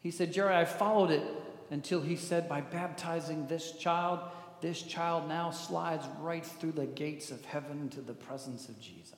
He 0.00 0.10
said, 0.10 0.32
Jerry, 0.32 0.54
I 0.54 0.64
followed 0.64 1.10
it 1.10 1.22
until 1.70 2.00
he 2.00 2.16
said, 2.16 2.48
By 2.48 2.60
baptizing 2.60 3.46
this 3.46 3.72
child, 3.72 4.20
this 4.60 4.82
child 4.82 5.28
now 5.28 5.50
slides 5.50 6.06
right 6.20 6.44
through 6.44 6.72
the 6.72 6.86
gates 6.86 7.30
of 7.30 7.44
heaven 7.44 7.88
to 7.90 8.00
the 8.00 8.14
presence 8.14 8.68
of 8.68 8.80
Jesus. 8.80 9.14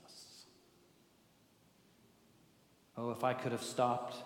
Oh, 2.96 3.10
if 3.10 3.24
I 3.24 3.34
could 3.34 3.52
have 3.52 3.62
stopped, 3.62 4.16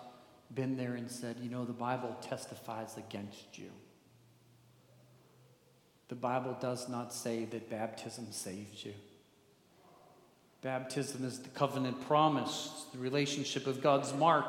been 0.53 0.77
there, 0.77 0.93
and 0.93 1.09
said, 1.09 1.37
You 1.41 1.49
know, 1.49 1.65
the 1.65 1.73
Bible 1.73 2.15
testifies 2.21 2.97
against 2.97 3.57
you. 3.57 3.71
The 6.09 6.15
Bible 6.15 6.57
does 6.59 6.89
not 6.89 7.13
say 7.13 7.45
that 7.45 7.69
baptism 7.69 8.27
saves 8.31 8.83
you. 8.83 8.93
Baptism 10.61 11.23
is 11.23 11.39
the 11.39 11.49
covenant 11.49 12.05
promise, 12.05 12.71
it's 12.73 12.83
the 12.91 12.99
relationship 12.99 13.65
of 13.65 13.81
God's 13.81 14.13
mark. 14.13 14.45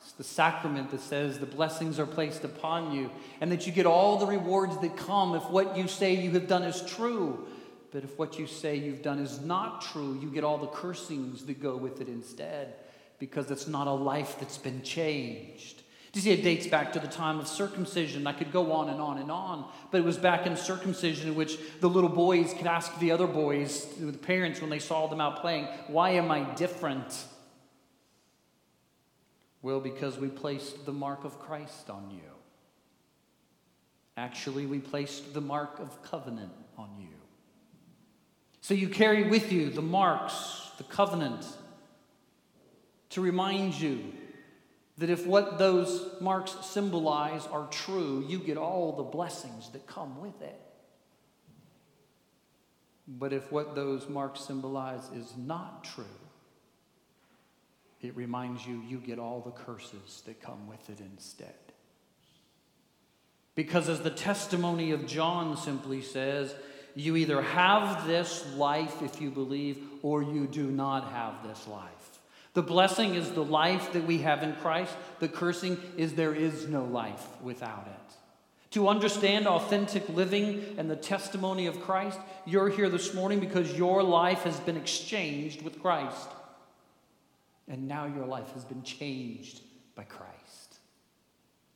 It's 0.00 0.12
the 0.12 0.22
sacrament 0.22 0.92
that 0.92 1.00
says 1.00 1.40
the 1.40 1.46
blessings 1.46 1.98
are 1.98 2.06
placed 2.06 2.44
upon 2.44 2.92
you 2.92 3.10
and 3.40 3.50
that 3.50 3.66
you 3.66 3.72
get 3.72 3.84
all 3.84 4.16
the 4.16 4.26
rewards 4.26 4.78
that 4.78 4.96
come 4.96 5.34
if 5.34 5.42
what 5.50 5.76
you 5.76 5.88
say 5.88 6.14
you 6.14 6.30
have 6.30 6.46
done 6.46 6.62
is 6.62 6.82
true. 6.82 7.48
But 7.90 8.04
if 8.04 8.16
what 8.16 8.38
you 8.38 8.46
say 8.46 8.76
you've 8.76 9.02
done 9.02 9.18
is 9.18 9.40
not 9.40 9.82
true, 9.82 10.16
you 10.22 10.30
get 10.30 10.44
all 10.44 10.58
the 10.58 10.68
cursings 10.68 11.44
that 11.46 11.60
go 11.60 11.76
with 11.76 12.00
it 12.00 12.06
instead 12.06 12.74
because 13.18 13.50
it's 13.50 13.66
not 13.66 13.88
a 13.88 13.92
life 13.92 14.36
that's 14.38 14.58
been 14.58 14.82
changed. 14.82 15.82
You 16.18 16.22
see, 16.22 16.32
it 16.32 16.42
dates 16.42 16.66
back 16.66 16.94
to 16.94 16.98
the 16.98 17.06
time 17.06 17.38
of 17.38 17.46
circumcision. 17.46 18.26
I 18.26 18.32
could 18.32 18.50
go 18.50 18.72
on 18.72 18.88
and 18.88 19.00
on 19.00 19.18
and 19.18 19.30
on, 19.30 19.70
but 19.92 19.98
it 19.98 20.04
was 20.04 20.16
back 20.16 20.48
in 20.48 20.56
circumcision 20.56 21.28
in 21.28 21.36
which 21.36 21.56
the 21.78 21.88
little 21.88 22.10
boys 22.10 22.52
could 22.54 22.66
ask 22.66 22.98
the 22.98 23.12
other 23.12 23.28
boys, 23.28 23.86
the 24.00 24.12
parents, 24.12 24.60
when 24.60 24.68
they 24.68 24.80
saw 24.80 25.06
them 25.06 25.20
out 25.20 25.40
playing, 25.40 25.68
Why 25.86 26.10
am 26.10 26.32
I 26.32 26.40
different? 26.56 27.24
Well, 29.62 29.78
because 29.78 30.18
we 30.18 30.26
placed 30.26 30.84
the 30.86 30.92
mark 30.92 31.22
of 31.22 31.38
Christ 31.38 31.88
on 31.88 32.10
you. 32.10 32.32
Actually, 34.16 34.66
we 34.66 34.80
placed 34.80 35.34
the 35.34 35.40
mark 35.40 35.78
of 35.78 36.02
covenant 36.02 36.50
on 36.76 36.90
you. 36.98 37.14
So 38.60 38.74
you 38.74 38.88
carry 38.88 39.28
with 39.28 39.52
you 39.52 39.70
the 39.70 39.82
marks, 39.82 40.72
the 40.78 40.82
covenant, 40.82 41.46
to 43.10 43.20
remind 43.20 43.80
you 43.80 44.00
That 44.98 45.10
if 45.10 45.26
what 45.26 45.58
those 45.58 46.06
marks 46.20 46.56
symbolize 46.66 47.46
are 47.46 47.68
true, 47.70 48.24
you 48.28 48.38
get 48.38 48.56
all 48.56 48.92
the 48.92 49.04
blessings 49.04 49.70
that 49.70 49.86
come 49.86 50.20
with 50.20 50.42
it. 50.42 50.60
But 53.06 53.32
if 53.32 53.50
what 53.50 53.74
those 53.74 54.08
marks 54.08 54.40
symbolize 54.40 55.08
is 55.14 55.32
not 55.36 55.84
true, 55.84 56.04
it 58.00 58.16
reminds 58.16 58.66
you 58.66 58.82
you 58.86 58.98
get 58.98 59.18
all 59.18 59.40
the 59.40 59.50
curses 59.50 60.22
that 60.26 60.42
come 60.42 60.68
with 60.68 60.90
it 60.90 61.00
instead. 61.00 61.54
Because 63.54 63.88
as 63.88 64.02
the 64.02 64.10
testimony 64.10 64.92
of 64.92 65.06
John 65.06 65.56
simply 65.56 66.02
says, 66.02 66.54
you 66.94 67.16
either 67.16 67.42
have 67.42 68.06
this 68.06 68.46
life 68.54 69.02
if 69.02 69.20
you 69.20 69.30
believe, 69.30 69.78
or 70.02 70.22
you 70.22 70.46
do 70.46 70.70
not 70.70 71.12
have 71.12 71.46
this 71.46 71.66
life. 71.66 71.97
The 72.58 72.62
blessing 72.62 73.14
is 73.14 73.30
the 73.30 73.44
life 73.44 73.92
that 73.92 74.04
we 74.04 74.18
have 74.18 74.42
in 74.42 74.52
Christ. 74.56 74.92
The 75.20 75.28
cursing 75.28 75.80
is 75.96 76.14
there 76.14 76.34
is 76.34 76.66
no 76.66 76.82
life 76.82 77.24
without 77.40 77.86
it. 77.86 78.14
To 78.72 78.88
understand 78.88 79.46
authentic 79.46 80.08
living 80.08 80.74
and 80.76 80.90
the 80.90 80.96
testimony 80.96 81.68
of 81.68 81.80
Christ, 81.80 82.18
you're 82.46 82.68
here 82.68 82.88
this 82.88 83.14
morning 83.14 83.38
because 83.38 83.78
your 83.78 84.02
life 84.02 84.42
has 84.42 84.58
been 84.58 84.76
exchanged 84.76 85.62
with 85.62 85.80
Christ. 85.80 86.26
And 87.68 87.86
now 87.86 88.06
your 88.06 88.26
life 88.26 88.52
has 88.54 88.64
been 88.64 88.82
changed 88.82 89.60
by 89.94 90.02
Christ. 90.02 90.78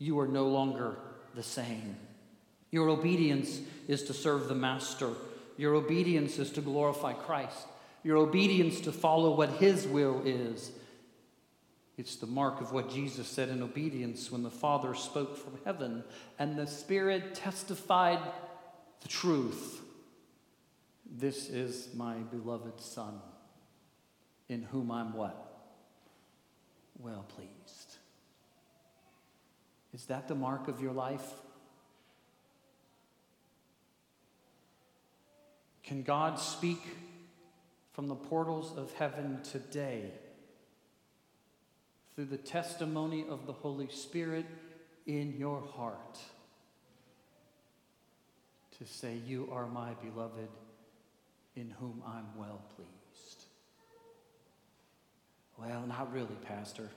You 0.00 0.18
are 0.18 0.26
no 0.26 0.48
longer 0.48 0.96
the 1.36 1.44
same. 1.44 1.94
Your 2.72 2.88
obedience 2.88 3.60
is 3.86 4.02
to 4.02 4.12
serve 4.12 4.48
the 4.48 4.56
Master. 4.56 5.10
Your 5.56 5.76
obedience 5.76 6.40
is 6.40 6.50
to 6.50 6.60
glorify 6.60 7.12
Christ. 7.12 7.68
Your 8.04 8.16
obedience 8.16 8.80
to 8.82 8.92
follow 8.92 9.34
what 9.34 9.50
His 9.50 9.86
will 9.86 10.22
is. 10.24 10.72
It's 11.96 12.16
the 12.16 12.26
mark 12.26 12.60
of 12.60 12.72
what 12.72 12.90
Jesus 12.90 13.28
said 13.28 13.48
in 13.48 13.62
obedience 13.62 14.30
when 14.30 14.42
the 14.42 14.50
Father 14.50 14.94
spoke 14.94 15.36
from 15.36 15.58
heaven 15.64 16.02
and 16.38 16.56
the 16.56 16.66
Spirit 16.66 17.34
testified 17.34 18.18
the 19.02 19.08
truth. 19.08 19.80
This 21.14 21.48
is 21.50 21.88
my 21.94 22.14
beloved 22.14 22.80
Son, 22.80 23.20
in 24.48 24.62
whom 24.62 24.90
I'm 24.90 25.12
what? 25.12 25.36
Well 26.98 27.26
pleased. 27.36 27.96
Is 29.92 30.06
that 30.06 30.26
the 30.26 30.34
mark 30.34 30.68
of 30.68 30.80
your 30.80 30.92
life? 30.92 31.30
Can 35.82 36.02
God 36.02 36.38
speak 36.38 36.80
from 37.92 38.08
the 38.08 38.14
portals 38.14 38.76
of 38.76 38.92
heaven 38.94 39.40
today 39.42 40.10
through 42.14 42.24
the 42.26 42.36
testimony 42.36 43.24
of 43.28 43.46
the 43.46 43.52
Holy 43.52 43.88
Spirit 43.88 44.46
in 45.06 45.34
your 45.38 45.62
heart 45.74 46.18
to 48.78 48.86
say, 48.86 49.16
You 49.26 49.48
are 49.52 49.66
my 49.66 49.92
beloved, 49.94 50.48
in 51.56 51.70
whom 51.78 52.02
I'm 52.06 52.26
well 52.36 52.62
pleased? 52.76 53.44
Well, 55.58 55.84
not 55.86 56.12
really, 56.12 56.36
Pastor. 56.46 56.88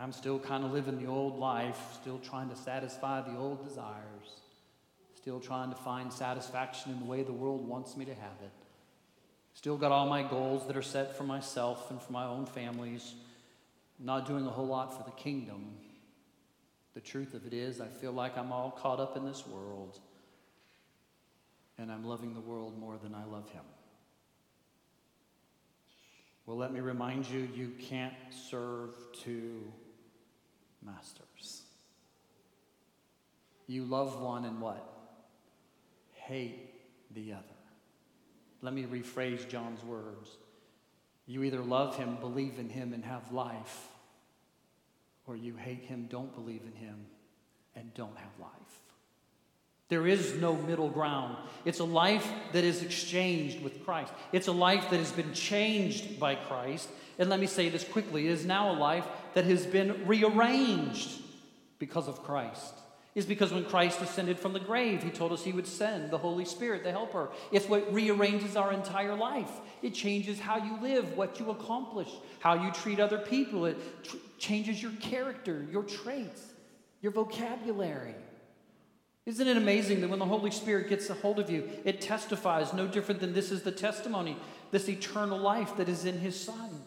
I'm 0.00 0.12
still 0.12 0.38
kind 0.38 0.64
of 0.64 0.72
living 0.72 0.98
the 0.98 1.08
old 1.08 1.38
life, 1.38 1.78
still 2.00 2.18
trying 2.18 2.50
to 2.50 2.56
satisfy 2.56 3.22
the 3.22 3.36
old 3.36 3.66
desires. 3.66 4.40
Still 5.16 5.40
trying 5.40 5.70
to 5.70 5.76
find 5.76 6.12
satisfaction 6.12 6.92
in 6.92 7.00
the 7.00 7.04
way 7.04 7.22
the 7.22 7.32
world 7.32 7.66
wants 7.66 7.96
me 7.96 8.04
to 8.04 8.14
have 8.14 8.36
it. 8.42 8.67
Still 9.58 9.76
got 9.76 9.90
all 9.90 10.06
my 10.06 10.22
goals 10.22 10.68
that 10.68 10.76
are 10.76 10.82
set 10.82 11.16
for 11.16 11.24
myself 11.24 11.90
and 11.90 12.00
for 12.00 12.12
my 12.12 12.24
own 12.26 12.46
families. 12.46 13.16
Not 13.98 14.24
doing 14.24 14.46
a 14.46 14.50
whole 14.50 14.68
lot 14.68 14.96
for 14.96 15.02
the 15.02 15.16
kingdom. 15.16 15.72
The 16.94 17.00
truth 17.00 17.34
of 17.34 17.44
it 17.44 17.52
is, 17.52 17.80
I 17.80 17.88
feel 17.88 18.12
like 18.12 18.38
I'm 18.38 18.52
all 18.52 18.70
caught 18.70 19.00
up 19.00 19.16
in 19.16 19.24
this 19.24 19.44
world, 19.48 19.98
and 21.76 21.90
I'm 21.90 22.04
loving 22.04 22.34
the 22.34 22.40
world 22.40 22.78
more 22.78 22.98
than 23.02 23.16
I 23.16 23.24
love 23.24 23.50
Him. 23.50 23.64
Well, 26.46 26.56
let 26.56 26.72
me 26.72 26.78
remind 26.78 27.28
you 27.28 27.48
you 27.52 27.72
can't 27.80 28.14
serve 28.30 28.90
two 29.24 29.72
masters. 30.86 31.62
You 33.66 33.86
love 33.86 34.20
one 34.20 34.44
and 34.44 34.60
what? 34.60 34.94
hate 36.14 36.70
the 37.12 37.32
other. 37.32 37.57
Let 38.62 38.74
me 38.74 38.84
rephrase 38.84 39.48
John's 39.48 39.84
words. 39.84 40.36
You 41.26 41.42
either 41.44 41.62
love 41.62 41.96
him, 41.96 42.16
believe 42.16 42.58
in 42.58 42.68
him, 42.68 42.92
and 42.92 43.04
have 43.04 43.32
life, 43.32 43.88
or 45.26 45.36
you 45.36 45.54
hate 45.56 45.84
him, 45.84 46.06
don't 46.10 46.34
believe 46.34 46.62
in 46.62 46.72
him, 46.72 47.06
and 47.76 47.92
don't 47.94 48.16
have 48.16 48.30
life. 48.40 48.50
There 49.88 50.06
is 50.06 50.34
no 50.34 50.54
middle 50.54 50.88
ground. 50.88 51.36
It's 51.64 51.78
a 51.78 51.84
life 51.84 52.26
that 52.52 52.64
is 52.64 52.82
exchanged 52.82 53.62
with 53.62 53.84
Christ. 53.84 54.12
It's 54.32 54.48
a 54.48 54.52
life 54.52 54.90
that 54.90 54.98
has 54.98 55.12
been 55.12 55.32
changed 55.32 56.18
by 56.18 56.34
Christ. 56.34 56.88
And 57.18 57.30
let 57.30 57.40
me 57.40 57.46
say 57.46 57.68
this 57.68 57.84
quickly 57.84 58.26
it 58.26 58.32
is 58.32 58.44
now 58.44 58.70
a 58.70 58.76
life 58.76 59.06
that 59.34 59.44
has 59.44 59.66
been 59.66 60.06
rearranged 60.06 61.22
because 61.78 62.08
of 62.08 62.22
Christ 62.22 62.74
is 63.18 63.26
because 63.26 63.52
when 63.52 63.64
Christ 63.64 64.00
ascended 64.00 64.38
from 64.38 64.52
the 64.52 64.60
grave, 64.60 65.02
he 65.02 65.10
told 65.10 65.32
us 65.32 65.42
he 65.42 65.50
would 65.50 65.66
send 65.66 66.12
the 66.12 66.18
Holy 66.18 66.44
Spirit, 66.44 66.84
the 66.84 66.92
helper. 66.92 67.30
It's 67.50 67.68
what 67.68 67.92
rearranges 67.92 68.54
our 68.54 68.72
entire 68.72 69.16
life. 69.16 69.50
It 69.82 69.92
changes 69.92 70.38
how 70.38 70.58
you 70.58 70.80
live, 70.80 71.16
what 71.16 71.40
you 71.40 71.50
accomplish, 71.50 72.08
how 72.38 72.54
you 72.54 72.70
treat 72.70 73.00
other 73.00 73.18
people. 73.18 73.66
It 73.66 74.04
tr- 74.04 74.16
changes 74.38 74.80
your 74.80 74.92
character, 75.00 75.66
your 75.68 75.82
traits, 75.82 76.42
your 77.02 77.10
vocabulary. 77.10 78.14
Isn't 79.26 79.48
it 79.48 79.56
amazing 79.56 80.00
that 80.02 80.10
when 80.10 80.20
the 80.20 80.24
Holy 80.24 80.52
Spirit 80.52 80.88
gets 80.88 81.10
a 81.10 81.14
hold 81.14 81.40
of 81.40 81.50
you, 81.50 81.68
it 81.84 82.00
testifies 82.00 82.72
no 82.72 82.86
different 82.86 83.20
than 83.20 83.34
this 83.34 83.50
is 83.50 83.62
the 83.62 83.72
testimony, 83.72 84.36
this 84.70 84.88
eternal 84.88 85.38
life 85.38 85.76
that 85.76 85.88
is 85.88 86.04
in 86.04 86.20
his 86.20 86.38
Son. 86.38 86.84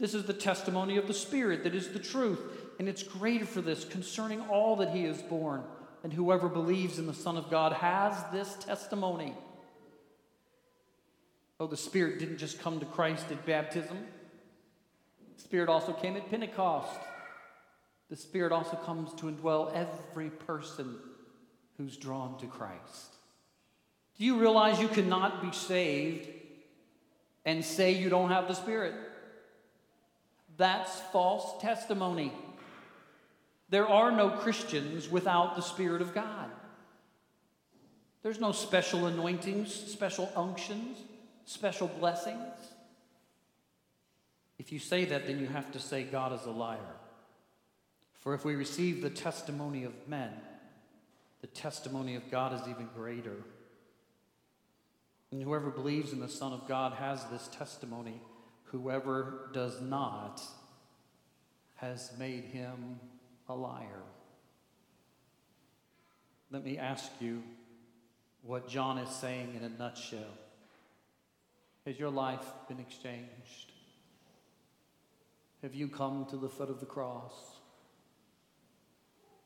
This 0.00 0.14
is 0.14 0.24
the 0.24 0.32
testimony 0.32 0.96
of 0.96 1.08
the 1.08 1.14
Spirit 1.14 1.64
that 1.64 1.74
is 1.74 1.90
the 1.90 1.98
truth 1.98 2.40
and 2.78 2.88
it's 2.88 3.02
greater 3.02 3.44
for 3.44 3.60
this 3.60 3.84
concerning 3.84 4.40
all 4.42 4.76
that 4.76 4.90
he 4.90 5.04
has 5.04 5.20
borne. 5.22 5.62
And 6.04 6.12
whoever 6.12 6.48
believes 6.48 6.98
in 6.98 7.06
the 7.06 7.14
Son 7.14 7.36
of 7.36 7.50
God 7.50 7.72
has 7.72 8.16
this 8.32 8.54
testimony. 8.54 9.34
Oh, 11.58 11.66
the 11.66 11.76
Spirit 11.76 12.20
didn't 12.20 12.38
just 12.38 12.60
come 12.60 12.78
to 12.78 12.86
Christ 12.86 13.26
at 13.30 13.44
baptism, 13.44 13.98
the 15.36 15.42
Spirit 15.42 15.68
also 15.68 15.92
came 15.92 16.16
at 16.16 16.30
Pentecost. 16.30 17.00
The 18.10 18.16
Spirit 18.16 18.52
also 18.52 18.76
comes 18.76 19.12
to 19.14 19.26
indwell 19.26 19.72
every 19.74 20.30
person 20.30 20.96
who's 21.76 21.96
drawn 21.96 22.38
to 22.38 22.46
Christ. 22.46 23.14
Do 24.18 24.24
you 24.24 24.38
realize 24.38 24.80
you 24.80 24.88
cannot 24.88 25.42
be 25.42 25.52
saved 25.52 26.28
and 27.44 27.64
say 27.64 27.92
you 27.92 28.08
don't 28.08 28.30
have 28.30 28.48
the 28.48 28.54
Spirit? 28.54 28.94
That's 30.56 31.00
false 31.12 31.60
testimony. 31.60 32.32
There 33.70 33.86
are 33.86 34.10
no 34.10 34.30
Christians 34.30 35.10
without 35.10 35.56
the 35.56 35.62
Spirit 35.62 36.00
of 36.00 36.14
God. 36.14 36.50
There's 38.22 38.40
no 38.40 38.52
special 38.52 39.06
anointings, 39.06 39.72
special 39.72 40.30
unctions, 40.34 40.98
special 41.44 41.88
blessings. 41.88 42.54
If 44.58 44.72
you 44.72 44.78
say 44.78 45.04
that, 45.06 45.26
then 45.26 45.38
you 45.38 45.46
have 45.46 45.70
to 45.72 45.78
say 45.78 46.02
God 46.02 46.32
is 46.32 46.44
a 46.46 46.50
liar. 46.50 46.78
For 48.18 48.34
if 48.34 48.44
we 48.44 48.56
receive 48.56 49.02
the 49.02 49.10
testimony 49.10 49.84
of 49.84 49.92
men, 50.08 50.32
the 51.40 51.46
testimony 51.46 52.16
of 52.16 52.30
God 52.30 52.52
is 52.52 52.68
even 52.68 52.88
greater. 52.94 53.36
And 55.30 55.42
whoever 55.42 55.70
believes 55.70 56.12
in 56.12 56.20
the 56.20 56.28
Son 56.28 56.52
of 56.52 56.66
God 56.66 56.94
has 56.94 57.24
this 57.26 57.48
testimony. 57.48 58.20
Whoever 58.64 59.50
does 59.52 59.80
not 59.80 60.42
has 61.76 62.10
made 62.18 62.44
him 62.44 62.98
a 63.48 63.54
liar. 63.54 64.02
Let 66.50 66.64
me 66.64 66.78
ask 66.78 67.10
you 67.20 67.42
what 68.42 68.68
John 68.68 68.98
is 68.98 69.14
saying 69.14 69.54
in 69.56 69.64
a 69.64 69.68
nutshell. 69.68 70.36
Has 71.86 71.98
your 71.98 72.10
life 72.10 72.44
been 72.68 72.80
exchanged? 72.80 73.72
Have 75.62 75.74
you 75.74 75.88
come 75.88 76.26
to 76.26 76.36
the 76.36 76.48
foot 76.48 76.70
of 76.70 76.80
the 76.80 76.86
cross? 76.86 77.32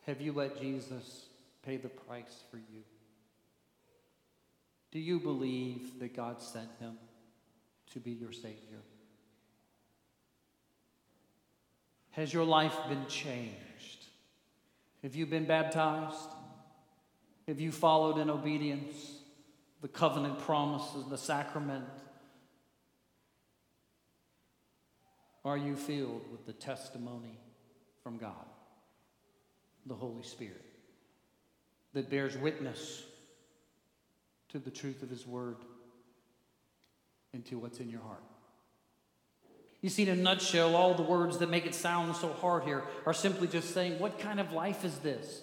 Have 0.06 0.20
you 0.20 0.32
let 0.32 0.60
Jesus 0.60 1.26
pay 1.64 1.76
the 1.76 1.88
price 1.88 2.42
for 2.50 2.56
you? 2.56 2.82
Do 4.90 4.98
you 4.98 5.20
believe 5.20 5.98
that 6.00 6.14
God 6.14 6.42
sent 6.42 6.68
him 6.78 6.98
to 7.92 8.00
be 8.00 8.10
your 8.10 8.32
Savior? 8.32 8.82
Has 12.12 12.32
your 12.32 12.44
life 12.44 12.76
been 12.88 13.06
changed? 13.06 14.06
Have 15.02 15.14
you 15.14 15.26
been 15.26 15.46
baptized? 15.46 16.28
Have 17.48 17.60
you 17.60 17.72
followed 17.72 18.18
in 18.18 18.30
obedience 18.30 18.94
the 19.80 19.88
covenant 19.88 20.38
promises, 20.38 21.04
the 21.10 21.18
sacrament? 21.18 21.84
Are 25.44 25.56
you 25.56 25.74
filled 25.74 26.30
with 26.30 26.46
the 26.46 26.52
testimony 26.52 27.40
from 28.02 28.16
God, 28.16 28.46
the 29.86 29.94
Holy 29.94 30.22
Spirit, 30.22 30.64
that 31.94 32.08
bears 32.08 32.36
witness 32.36 33.02
to 34.50 34.58
the 34.58 34.70
truth 34.70 35.02
of 35.02 35.10
His 35.10 35.26
Word 35.26 35.56
and 37.32 37.44
to 37.46 37.58
what's 37.58 37.80
in 37.80 37.88
your 37.88 38.02
heart. 38.02 38.22
You 39.82 39.88
see, 39.88 40.04
in 40.04 40.08
a 40.08 40.16
nutshell, 40.16 40.76
all 40.76 40.94
the 40.94 41.02
words 41.02 41.38
that 41.38 41.50
make 41.50 41.66
it 41.66 41.74
sound 41.74 42.14
so 42.14 42.32
hard 42.32 42.62
here 42.62 42.84
are 43.04 43.12
simply 43.12 43.48
just 43.48 43.74
saying, 43.74 43.98
What 43.98 44.18
kind 44.18 44.40
of 44.40 44.52
life 44.52 44.84
is 44.84 44.96
this? 44.98 45.42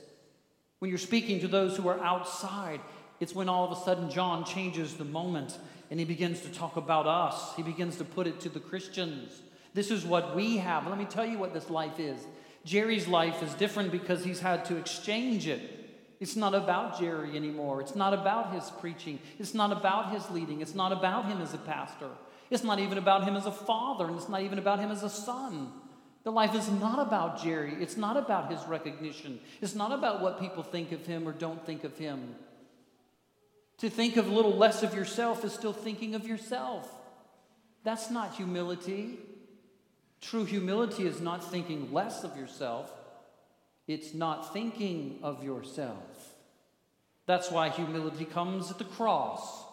When 0.80 0.90
you're 0.90 0.98
speaking 0.98 1.42
to 1.42 1.48
those 1.50 1.76
who 1.76 1.90
are 1.90 2.00
outside, 2.00 2.80
it's 3.20 3.36
when 3.36 3.50
all 3.50 3.70
of 3.70 3.78
a 3.78 3.82
sudden 3.82 4.10
John 4.10 4.46
changes 4.46 4.96
the 4.96 5.04
moment 5.04 5.60
and 5.92 6.00
he 6.00 6.06
begins 6.06 6.40
to 6.42 6.50
talk 6.50 6.78
about 6.78 7.06
us. 7.06 7.54
He 7.56 7.64
begins 7.64 7.98
to 7.98 8.06
put 8.06 8.28
it 8.28 8.40
to 8.42 8.50
the 8.50 8.62
Christians. 8.62 9.42
This 9.74 9.92
is 9.92 10.06
what 10.06 10.36
we 10.36 10.58
have. 10.58 10.88
Let 10.88 10.98
me 10.98 11.06
tell 11.06 11.26
you 11.26 11.38
what 11.38 11.54
this 11.54 11.70
life 11.70 12.00
is. 12.00 12.26
Jerry's 12.64 13.08
life 13.08 13.44
is 13.44 13.54
different 13.56 13.92
because 13.92 14.24
he's 14.24 14.40
had 14.40 14.64
to 14.66 14.78
exchange 14.78 15.48
it. 15.48 15.62
It's 16.20 16.36
not 16.36 16.54
about 16.54 17.00
Jerry 17.00 17.36
anymore. 17.36 17.82
It's 17.82 17.96
not 17.96 18.14
about 18.14 18.54
his 18.54 18.70
preaching. 18.80 19.20
It's 19.38 19.54
not 19.54 19.72
about 19.72 20.12
his 20.12 20.30
leading. 20.30 20.62
It's 20.62 20.76
not 20.76 20.92
about 20.92 21.26
him 21.26 21.42
as 21.42 21.54
a 21.54 21.58
pastor. 21.58 22.10
It's 22.50 22.64
not 22.64 22.80
even 22.80 22.98
about 22.98 23.24
him 23.24 23.36
as 23.36 23.46
a 23.46 23.52
father, 23.52 24.06
and 24.06 24.16
it's 24.16 24.30
not 24.30 24.42
even 24.42 24.58
about 24.60 24.80
him 24.80 24.92
as 24.92 25.04
a 25.04 25.10
son. 25.10 25.72
The 26.24 26.32
life 26.32 26.56
is 26.56 26.70
not 26.70 27.00
about 27.00 27.42
Jerry. 27.42 27.76
It's 27.80 27.96
not 27.96 28.18
about 28.18 28.52
his 28.52 28.62
recognition. 28.68 29.40
It's 29.62 29.76
not 29.76 29.92
about 29.92 30.22
what 30.22 30.40
people 30.40 30.64
think 30.64 30.92
of 30.92 31.06
him 31.06 31.28
or 31.28 31.32
don't 31.32 31.66
think 31.66 31.84
of 31.84 31.98
him. 31.98 32.36
To 33.78 33.90
think 33.90 34.18
of 34.18 34.28
little 34.28 34.56
less 34.56 34.84
of 34.84 34.94
yourself 34.94 35.46
is 35.46 35.54
still 35.54 35.74
thinking 35.74 36.16
of 36.16 36.28
yourself. 36.28 36.94
That's 37.84 38.12
not 38.12 38.36
humility. 38.36 39.20
True 40.22 40.44
humility 40.44 41.06
is 41.06 41.22
not 41.22 41.50
thinking 41.50 41.94
less 41.94 42.24
of 42.24 42.36
yourself, 42.36 42.92
it's 43.88 44.14
not 44.14 44.54
thinking 44.54 45.20
of 45.24 45.44
yourself. 45.44 46.36
That's 47.26 47.50
why 47.50 47.70
humility 47.70 48.26
comes 48.26 48.70
at 48.70 48.78
the 48.78 48.84
cross. 48.84 49.64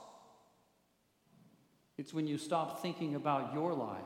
It's 1.99 2.13
when 2.13 2.27
you 2.27 2.39
stop 2.39 2.83
thinking 2.83 3.15
about 3.15 3.55
your 3.55 3.73
life 3.73 4.01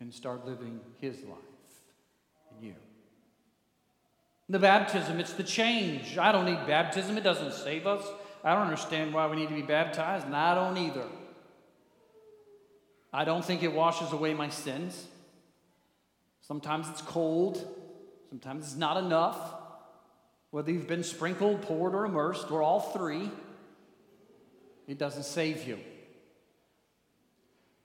and 0.00 0.14
start 0.14 0.46
living 0.46 0.80
His 1.00 1.16
life 1.24 1.38
in 2.56 2.68
you. 2.68 2.74
The 4.48 4.58
baptism, 4.58 5.20
it's 5.20 5.32
the 5.32 5.42
change. 5.42 6.16
I 6.16 6.32
don't 6.32 6.46
need 6.46 6.66
baptism, 6.66 7.18
it 7.18 7.24
doesn't 7.24 7.52
save 7.52 7.86
us. 7.86 8.06
I 8.44 8.54
don't 8.54 8.62
understand 8.62 9.12
why 9.12 9.26
we 9.26 9.36
need 9.36 9.48
to 9.48 9.54
be 9.54 9.62
baptized, 9.62 10.26
and 10.26 10.36
I 10.36 10.54
don't 10.54 10.78
either. 10.78 11.06
I 13.12 13.24
don't 13.24 13.44
think 13.44 13.62
it 13.62 13.72
washes 13.72 14.12
away 14.12 14.34
my 14.34 14.48
sins. 14.48 15.06
Sometimes 16.40 16.88
it's 16.88 17.02
cold, 17.02 17.66
sometimes 18.30 18.66
it's 18.66 18.76
not 18.76 18.96
enough. 18.96 19.54
Whether 20.50 20.72
you've 20.72 20.86
been 20.86 21.04
sprinkled, 21.04 21.62
poured, 21.62 21.94
or 21.94 22.06
immersed, 22.06 22.50
or 22.50 22.62
all 22.62 22.80
three, 22.80 23.30
it 24.88 24.98
doesn't 24.98 25.24
save 25.24 25.68
you. 25.68 25.78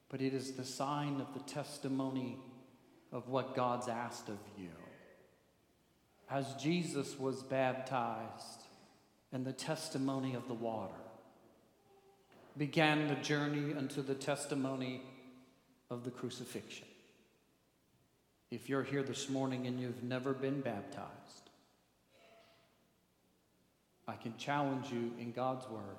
But 0.09 0.21
it 0.21 0.33
is 0.33 0.53
the 0.53 0.65
sign 0.65 1.21
of 1.21 1.33
the 1.33 1.51
testimony 1.51 2.37
of 3.11 3.27
what 3.27 3.55
God's 3.55 3.87
asked 3.87 4.29
of 4.29 4.39
you 4.57 4.69
as 6.29 6.53
Jesus 6.55 7.19
was 7.19 7.43
baptized 7.43 8.63
and 9.31 9.45
the 9.45 9.53
testimony 9.53 10.33
of 10.33 10.47
the 10.47 10.53
water 10.53 10.93
began 12.57 13.07
the 13.07 13.15
journey 13.15 13.73
unto 13.73 14.01
the 14.01 14.15
testimony 14.15 15.01
of 15.89 16.03
the 16.03 16.11
crucifixion. 16.11 16.87
If 18.49 18.69
you're 18.69 18.83
here 18.83 19.03
this 19.03 19.29
morning 19.29 19.67
and 19.67 19.79
you've 19.79 20.03
never 20.03 20.33
been 20.33 20.61
baptized, 20.61 21.49
I 24.07 24.15
can 24.15 24.35
challenge 24.37 24.91
you 24.91 25.11
in 25.19 25.31
God's 25.31 25.67
word 25.69 25.97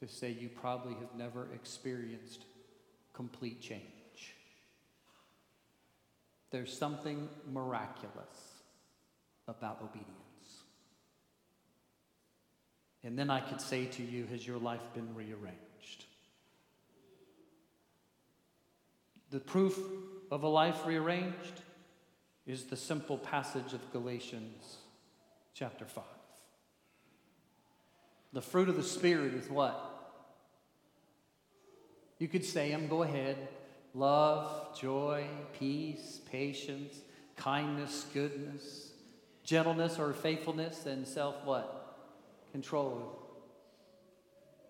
to 0.00 0.08
say 0.08 0.30
you 0.30 0.48
probably 0.48 0.94
have 0.94 1.14
never 1.16 1.48
experienced 1.54 2.44
complete 3.12 3.60
change. 3.60 3.82
There's 6.50 6.76
something 6.76 7.28
miraculous 7.52 8.60
about 9.46 9.82
obedience. 9.82 10.10
And 13.04 13.18
then 13.18 13.30
I 13.30 13.40
could 13.40 13.60
say 13.60 13.86
to 13.86 14.02
you, 14.02 14.26
has 14.26 14.46
your 14.46 14.58
life 14.58 14.82
been 14.94 15.14
rearranged? 15.14 16.04
The 19.30 19.40
proof 19.40 19.78
of 20.30 20.42
a 20.42 20.48
life 20.48 20.86
rearranged 20.86 21.62
is 22.46 22.64
the 22.64 22.76
simple 22.76 23.16
passage 23.16 23.72
of 23.72 23.92
Galatians 23.92 24.78
chapter 25.54 25.84
5. 25.84 26.04
The 28.32 28.42
fruit 28.42 28.68
of 28.68 28.76
the 28.76 28.82
Spirit 28.82 29.34
is 29.34 29.48
what? 29.48 29.89
You 32.20 32.28
could 32.28 32.44
say 32.44 32.70
them, 32.70 32.86
go 32.86 33.02
ahead. 33.02 33.48
Love, 33.94 34.78
joy, 34.78 35.26
peace, 35.58 36.20
patience, 36.30 36.94
kindness, 37.36 38.06
goodness, 38.14 38.92
gentleness 39.42 39.98
or 39.98 40.12
faithfulness, 40.12 40.86
and 40.86 41.08
self 41.08 41.34
what? 41.44 41.96
Control. 42.52 43.16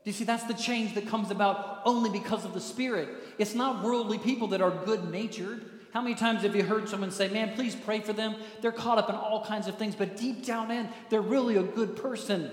Do 0.05 0.11
you 0.11 0.15
see 0.15 0.25
that's 0.25 0.45
the 0.45 0.55
change 0.55 0.95
that 0.95 1.09
comes 1.09 1.31
about 1.31 1.83
only 1.85 2.09
because 2.09 2.45
of 2.45 2.55
the 2.55 2.61
Spirit? 2.61 3.09
It's 3.37 3.55
not 3.55 3.85
worldly 3.85 4.19
people 4.19 4.49
that 4.49 4.63
are 4.63 4.71
good 4.71 5.11
natured. 5.11 5.69
How 5.93 6.01
many 6.01 6.15
times 6.15 6.43
have 6.43 6.55
you 6.55 6.63
heard 6.63 6.89
someone 6.89 7.11
say, 7.11 7.29
Man, 7.29 7.57
please 7.57 7.75
pray 7.75 7.99
for 8.01 8.13
them? 8.13 8.37
They're 8.61 8.71
caught 8.71 8.97
up 8.97 9.11
in 9.11 9.17
all 9.17 9.45
kinds 9.45 9.67
of 9.67 9.77
things, 9.77 9.97
but 9.97 10.17
deep 10.17 10.47
down 10.47 10.71
in, 10.71 10.89
they're 11.11 11.21
really 11.21 11.57
a 11.57 11.65
good 11.65 11.97
person. 11.97 12.51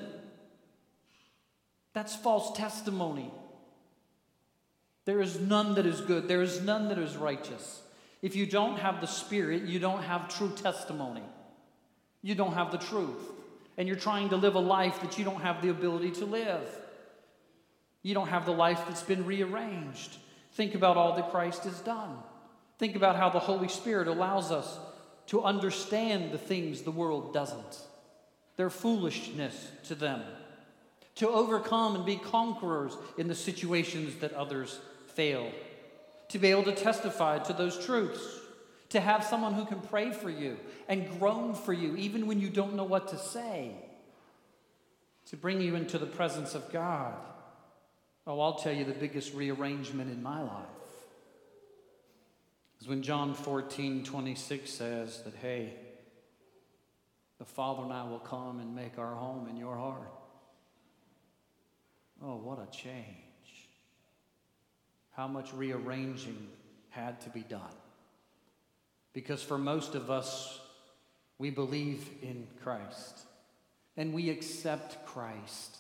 That's 1.93 2.15
false 2.15 2.57
testimony. 2.57 3.31
There 5.07 5.21
is 5.21 5.39
none 5.39 5.73
that 5.73 5.87
is 5.87 6.01
good, 6.01 6.27
there 6.27 6.43
is 6.43 6.61
none 6.61 6.89
that 6.89 6.99
is 6.99 7.17
righteous. 7.17 7.81
If 8.21 8.35
you 8.35 8.45
don't 8.45 8.77
have 8.77 9.01
the 9.01 9.07
Spirit, 9.07 9.63
you 9.63 9.79
don't 9.79 10.03
have 10.03 10.29
true 10.29 10.51
testimony 10.55 11.23
you 12.27 12.35
don't 12.35 12.53
have 12.53 12.71
the 12.71 12.77
truth. 12.77 13.31
And 13.77 13.87
you're 13.87 13.97
trying 13.97 14.29
to 14.29 14.35
live 14.35 14.55
a 14.55 14.59
life 14.59 14.99
that 15.01 15.17
you 15.17 15.23
don't 15.23 15.41
have 15.41 15.61
the 15.61 15.69
ability 15.69 16.11
to 16.11 16.25
live. 16.25 16.67
You 18.03 18.13
don't 18.13 18.27
have 18.27 18.45
the 18.45 18.51
life 18.51 18.81
that's 18.85 19.03
been 19.03 19.25
rearranged. 19.25 20.17
Think 20.53 20.75
about 20.75 20.97
all 20.97 21.15
that 21.15 21.31
Christ 21.31 21.63
has 21.63 21.79
done. 21.79 22.17
Think 22.79 22.97
about 22.97 23.15
how 23.15 23.29
the 23.29 23.39
Holy 23.39 23.69
Spirit 23.69 24.09
allows 24.09 24.51
us 24.51 24.77
to 25.27 25.43
understand 25.43 26.31
the 26.31 26.37
things 26.37 26.81
the 26.81 26.91
world 26.91 27.33
doesn't. 27.33 27.81
They're 28.57 28.69
foolishness 28.69 29.71
to 29.85 29.95
them. 29.95 30.21
To 31.15 31.29
overcome 31.29 31.95
and 31.95 32.05
be 32.05 32.17
conquerors 32.17 32.97
in 33.17 33.27
the 33.27 33.35
situations 33.35 34.15
that 34.15 34.33
others 34.33 34.79
fail. 35.17 35.51
To 36.29 36.39
be 36.39 36.49
able 36.51 36.63
to 36.63 36.75
testify 36.75 37.39
to 37.39 37.53
those 37.53 37.83
truths 37.83 38.21
to 38.89 38.99
have 38.99 39.23
someone 39.23 39.53
who 39.53 39.65
can 39.65 39.81
pray 39.81 40.11
for 40.11 40.29
you 40.29 40.57
and 40.87 41.19
groan 41.19 41.53
for 41.53 41.73
you, 41.73 41.95
even 41.95 42.27
when 42.27 42.39
you 42.39 42.49
don't 42.49 42.75
know 42.75 42.83
what 42.83 43.09
to 43.09 43.17
say, 43.17 43.71
to 45.25 45.35
bring 45.35 45.59
you 45.59 45.75
into 45.75 45.97
the 45.97 46.05
presence 46.05 46.55
of 46.55 46.71
God. 46.71 47.13
Oh, 48.25 48.39
I'll 48.39 48.55
tell 48.55 48.73
you 48.73 48.85
the 48.85 48.93
biggest 48.93 49.33
rearrangement 49.33 50.11
in 50.11 50.21
my 50.23 50.41
life 50.41 50.65
is 52.79 52.87
when 52.87 53.01
John 53.01 53.33
14 53.33 54.03
26 54.03 54.69
says 54.69 55.23
that, 55.23 55.33
hey, 55.41 55.73
the 57.39 57.45
Father 57.45 57.83
and 57.83 57.93
I 57.93 58.03
will 58.05 58.19
come 58.19 58.59
and 58.59 58.75
make 58.75 58.97
our 58.97 59.15
home 59.15 59.47
in 59.49 59.57
your 59.57 59.75
heart. 59.75 60.11
Oh, 62.23 62.37
what 62.37 62.59
a 62.59 62.71
change. 62.71 63.26
How 65.17 65.27
much 65.27 65.51
rearranging 65.51 66.47
had 66.89 67.19
to 67.21 67.29
be 67.29 67.41
done. 67.41 67.75
Because 69.13 69.41
for 69.41 69.57
most 69.57 69.95
of 69.95 70.09
us, 70.11 70.59
we 71.39 71.49
believe 71.49 72.07
in 72.21 72.47
Christ 72.63 73.21
and 73.95 74.13
we 74.13 74.29
accept 74.29 75.05
Christ 75.05 75.77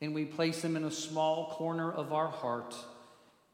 and 0.00 0.14
we 0.14 0.24
place 0.24 0.62
him 0.62 0.76
in 0.76 0.84
a 0.84 0.90
small 0.90 1.50
corner 1.50 1.90
of 1.90 2.12
our 2.12 2.28
heart 2.28 2.74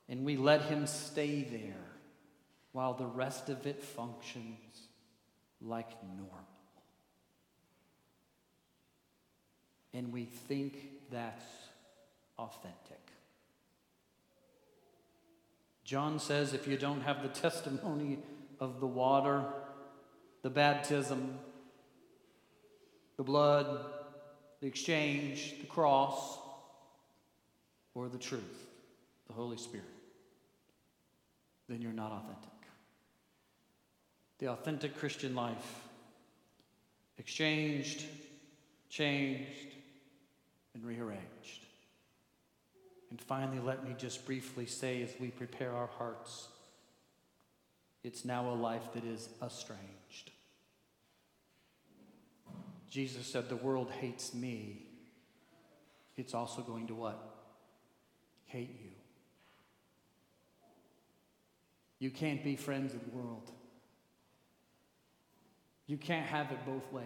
and 0.08 0.24
we 0.24 0.36
let 0.36 0.62
him 0.62 0.86
stay 0.86 1.42
there 1.42 1.86
while 2.72 2.94
the 2.94 3.06
rest 3.06 3.48
of 3.48 3.66
it 3.66 3.82
functions 3.82 4.88
like 5.60 5.90
normal. 6.02 6.46
And 9.92 10.12
we 10.12 10.24
think 10.24 10.76
that's 11.10 11.44
authentic. 12.38 12.99
John 15.90 16.20
says 16.20 16.54
if 16.54 16.68
you 16.68 16.76
don't 16.76 17.00
have 17.00 17.20
the 17.20 17.28
testimony 17.28 18.20
of 18.60 18.78
the 18.78 18.86
water, 18.86 19.44
the 20.42 20.48
baptism, 20.48 21.36
the 23.16 23.24
blood, 23.24 23.86
the 24.60 24.68
exchange, 24.68 25.56
the 25.60 25.66
cross, 25.66 26.38
or 27.92 28.08
the 28.08 28.18
truth, 28.18 28.68
the 29.26 29.32
Holy 29.32 29.56
Spirit, 29.56 29.84
then 31.68 31.82
you're 31.82 31.92
not 31.92 32.12
authentic. 32.12 32.50
the 34.38 34.46
authentic 34.46 34.96
Christian 34.96 35.34
life 35.34 35.80
exchanged, 37.18 38.04
changed, 38.90 39.74
and 40.72 40.84
rearranged. 40.84 41.66
And 43.10 43.20
finally, 43.20 43.58
let 43.58 43.84
me 43.84 43.94
just 43.98 44.24
briefly 44.24 44.66
say 44.66 45.02
as 45.02 45.10
we 45.20 45.28
prepare 45.28 45.72
our 45.72 45.88
hearts, 45.98 46.48
it's 48.04 48.24
now 48.24 48.48
a 48.50 48.54
life 48.54 48.92
that 48.94 49.04
is 49.04 49.28
estranged. 49.44 50.30
Jesus 52.88 53.26
said, 53.26 53.48
The 53.48 53.56
world 53.56 53.90
hates 54.00 54.32
me. 54.32 54.82
It's 56.16 56.34
also 56.34 56.62
going 56.62 56.86
to 56.88 56.94
what? 56.94 57.18
Hate 58.46 58.76
you. 58.82 58.90
You 61.98 62.10
can't 62.10 62.42
be 62.42 62.56
friends 62.56 62.94
of 62.94 63.04
the 63.04 63.16
world. 63.16 63.50
You 65.86 65.96
can't 65.96 66.26
have 66.26 66.50
it 66.50 66.64
both 66.64 66.90
ways. 66.92 67.04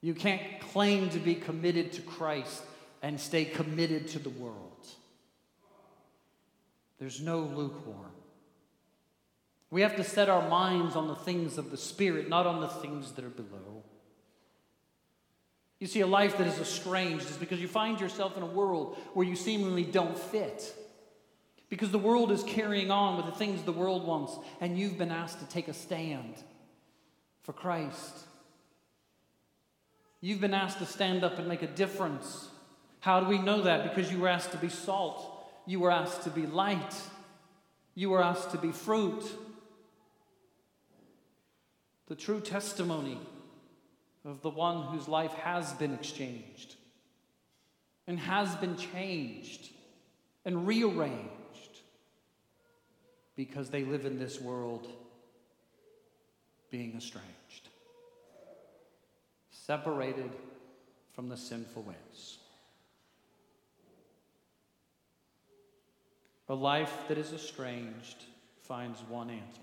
You 0.00 0.14
can't 0.14 0.60
claim 0.60 1.08
to 1.10 1.18
be 1.18 1.34
committed 1.34 1.92
to 1.94 2.02
Christ 2.02 2.62
and 3.04 3.20
stay 3.20 3.44
committed 3.44 4.08
to 4.08 4.18
the 4.18 4.30
world. 4.30 4.88
There's 6.98 7.20
no 7.20 7.40
lukewarm. 7.40 8.12
We 9.70 9.82
have 9.82 9.96
to 9.96 10.04
set 10.04 10.30
our 10.30 10.48
minds 10.48 10.96
on 10.96 11.08
the 11.08 11.14
things 11.14 11.58
of 11.58 11.70
the 11.70 11.76
Spirit, 11.76 12.30
not 12.30 12.46
on 12.46 12.62
the 12.62 12.68
things 12.68 13.12
that 13.12 13.24
are 13.26 13.28
below. 13.28 13.82
You 15.80 15.86
see, 15.86 16.00
a 16.00 16.06
life 16.06 16.38
that 16.38 16.46
is 16.46 16.58
estranged 16.58 17.28
is 17.28 17.36
because 17.36 17.60
you 17.60 17.68
find 17.68 18.00
yourself 18.00 18.38
in 18.38 18.42
a 18.42 18.46
world 18.46 18.96
where 19.12 19.26
you 19.26 19.36
seemingly 19.36 19.84
don't 19.84 20.18
fit. 20.18 20.74
Because 21.68 21.90
the 21.90 21.98
world 21.98 22.32
is 22.32 22.42
carrying 22.44 22.90
on 22.90 23.18
with 23.18 23.26
the 23.26 23.38
things 23.38 23.62
the 23.62 23.72
world 23.72 24.06
wants, 24.06 24.34
and 24.62 24.78
you've 24.78 24.96
been 24.96 25.10
asked 25.10 25.40
to 25.40 25.46
take 25.46 25.68
a 25.68 25.74
stand 25.74 26.36
for 27.42 27.52
Christ. 27.52 28.20
You've 30.22 30.40
been 30.40 30.54
asked 30.54 30.78
to 30.78 30.86
stand 30.86 31.22
up 31.22 31.38
and 31.38 31.46
make 31.46 31.60
a 31.60 31.66
difference. 31.66 32.48
How 33.04 33.20
do 33.20 33.26
we 33.26 33.36
know 33.36 33.60
that? 33.60 33.94
Because 33.94 34.10
you 34.10 34.18
were 34.18 34.28
asked 34.28 34.52
to 34.52 34.56
be 34.56 34.70
salt, 34.70 35.30
you 35.66 35.78
were 35.78 35.90
asked 35.90 36.22
to 36.22 36.30
be 36.30 36.46
light, 36.46 36.94
you 37.94 38.08
were 38.08 38.24
asked 38.24 38.52
to 38.52 38.56
be 38.56 38.72
fruit. 38.72 39.22
The 42.06 42.14
true 42.14 42.40
testimony 42.40 43.18
of 44.24 44.40
the 44.40 44.48
one 44.48 44.84
whose 44.84 45.06
life 45.06 45.34
has 45.34 45.70
been 45.74 45.92
exchanged 45.92 46.76
and 48.06 48.18
has 48.18 48.56
been 48.56 48.78
changed 48.78 49.68
and 50.46 50.66
rearranged 50.66 51.80
because 53.36 53.68
they 53.68 53.84
live 53.84 54.06
in 54.06 54.18
this 54.18 54.40
world 54.40 54.88
being 56.70 56.96
estranged, 56.96 57.68
separated 59.50 60.30
from 61.12 61.28
the 61.28 61.36
sinful 61.36 61.82
ways. 61.82 62.38
A 66.48 66.54
life 66.54 66.92
that 67.08 67.16
is 67.16 67.32
estranged 67.32 68.24
finds 68.62 69.00
one 69.08 69.30
answer. 69.30 69.60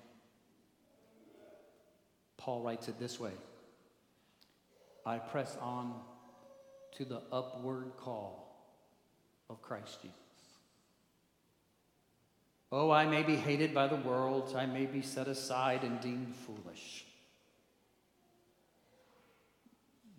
Paul 2.38 2.62
writes 2.62 2.88
it 2.88 3.00
this 3.00 3.20
way 3.20 3.34
I 5.06 5.20
press 5.20 5.58
on 5.62 5.94
to 6.94 7.06
the 7.06 7.22
upward 7.32 7.92
call 7.98 8.42
of 9.50 9.62
Christ 9.62 10.02
Jesus. 10.02 10.18
Oh, 12.72 12.90
I 12.90 13.06
may 13.06 13.22
be 13.22 13.36
hated 13.36 13.74
by 13.74 13.88
the 13.88 13.98
world, 13.98 14.56
I 14.58 14.66
may 14.66 14.86
be 14.86 15.02
set 15.02 15.28
aside 15.28 15.84
and 15.84 16.00
deemed 16.00 16.36
foolish. 16.36 17.06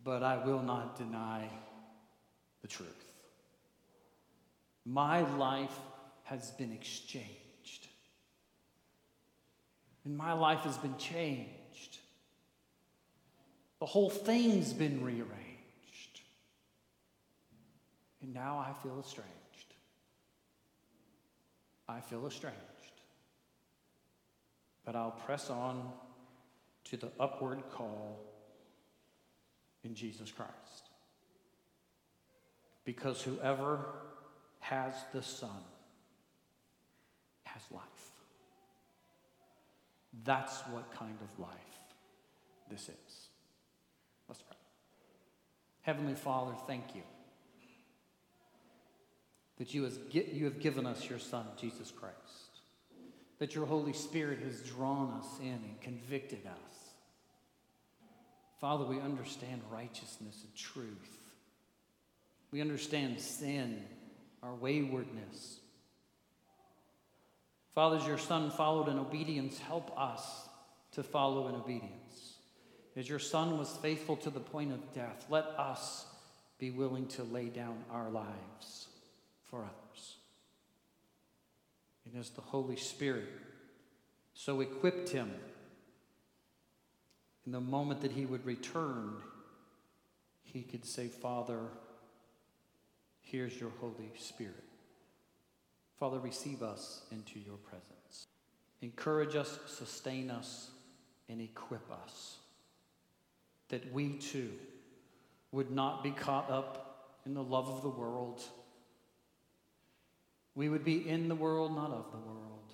But 0.04 0.22
I 0.22 0.44
will 0.44 0.62
not 0.62 0.98
deny 0.98 1.48
the 2.60 2.68
truth. 2.68 2.88
My 4.84 5.22
life 5.36 5.78
has 6.32 6.50
been 6.52 6.72
exchanged. 6.72 7.88
And 10.04 10.16
my 10.16 10.32
life 10.32 10.60
has 10.60 10.78
been 10.78 10.96
changed. 10.96 11.98
The 13.80 13.86
whole 13.86 14.08
thing's 14.08 14.72
been 14.72 15.04
rearranged. 15.04 16.20
And 18.22 18.32
now 18.32 18.56
I 18.58 18.72
feel 18.82 18.98
estranged. 18.98 19.30
I 21.86 22.00
feel 22.00 22.26
estranged. 22.26 22.56
But 24.86 24.96
I'll 24.96 25.10
press 25.26 25.50
on 25.50 25.92
to 26.84 26.96
the 26.96 27.10
upward 27.20 27.62
call 27.72 28.24
in 29.84 29.94
Jesus 29.94 30.32
Christ. 30.32 30.88
Because 32.84 33.20
whoever 33.22 33.84
has 34.60 34.94
the 35.12 35.22
Son 35.22 35.50
has 37.62 37.72
life. 37.72 37.82
That's 40.24 40.60
what 40.72 40.92
kind 40.92 41.16
of 41.20 41.38
life 41.38 41.50
this 42.70 42.88
is. 42.88 43.28
Let's 44.28 44.42
pray. 44.42 44.56
Heavenly 45.82 46.14
Father, 46.14 46.52
thank 46.66 46.94
you 46.94 47.02
that 49.58 49.74
you, 49.74 49.88
you 50.10 50.44
have 50.44 50.60
given 50.60 50.86
us 50.86 51.08
your 51.08 51.18
Son, 51.18 51.46
Jesus 51.56 51.90
Christ, 51.90 52.16
that 53.38 53.54
your 53.54 53.66
Holy 53.66 53.92
Spirit 53.92 54.40
has 54.40 54.60
drawn 54.60 55.12
us 55.18 55.26
in 55.40 55.48
and 55.52 55.80
convicted 55.80 56.46
us. 56.46 56.74
Father, 58.60 58.84
we 58.84 59.00
understand 59.00 59.60
righteousness 59.70 60.44
and 60.44 60.54
truth. 60.54 61.18
We 62.50 62.60
understand 62.60 63.20
sin, 63.20 63.82
our 64.42 64.54
waywardness. 64.54 65.58
Father, 67.74 67.96
as 67.96 68.06
your 68.06 68.18
Son 68.18 68.50
followed 68.50 68.88
in 68.88 68.98
obedience, 68.98 69.58
help 69.58 69.98
us 69.98 70.48
to 70.92 71.02
follow 71.02 71.48
in 71.48 71.54
obedience. 71.54 72.36
As 72.96 73.08
your 73.08 73.18
Son 73.18 73.58
was 73.58 73.76
faithful 73.80 74.16
to 74.16 74.30
the 74.30 74.40
point 74.40 74.72
of 74.72 74.92
death, 74.92 75.24
let 75.30 75.46
us 75.58 76.06
be 76.58 76.70
willing 76.70 77.06
to 77.08 77.22
lay 77.24 77.46
down 77.46 77.82
our 77.90 78.10
lives 78.10 78.88
for 79.44 79.60
others. 79.60 80.16
And 82.04 82.20
as 82.20 82.30
the 82.30 82.42
Holy 82.42 82.76
Spirit 82.76 83.28
so 84.34 84.60
equipped 84.60 85.08
him, 85.08 85.30
in 87.46 87.52
the 87.52 87.60
moment 87.60 88.02
that 88.02 88.12
he 88.12 88.26
would 88.26 88.44
return, 88.44 89.16
he 90.42 90.62
could 90.62 90.84
say, 90.84 91.08
Father, 91.08 91.60
here's 93.20 93.58
your 93.58 93.72
Holy 93.80 94.12
Spirit. 94.18 94.71
Father, 96.02 96.18
receive 96.18 96.64
us 96.64 97.02
into 97.12 97.38
your 97.38 97.56
presence. 97.58 98.26
Encourage 98.80 99.36
us, 99.36 99.56
sustain 99.66 100.30
us, 100.30 100.70
and 101.28 101.40
equip 101.40 101.88
us 101.92 102.38
that 103.68 103.92
we 103.92 104.14
too 104.18 104.50
would 105.52 105.70
not 105.70 106.02
be 106.02 106.10
caught 106.10 106.50
up 106.50 107.18
in 107.24 107.34
the 107.34 107.42
love 107.42 107.68
of 107.68 107.82
the 107.82 107.88
world 107.88 108.42
we 110.54 110.68
would 110.68 110.84
be 110.84 111.08
in 111.08 111.28
the 111.28 111.34
world, 111.34 111.74
not 111.74 111.90
of 111.90 112.10
the 112.10 112.18
world. 112.18 112.72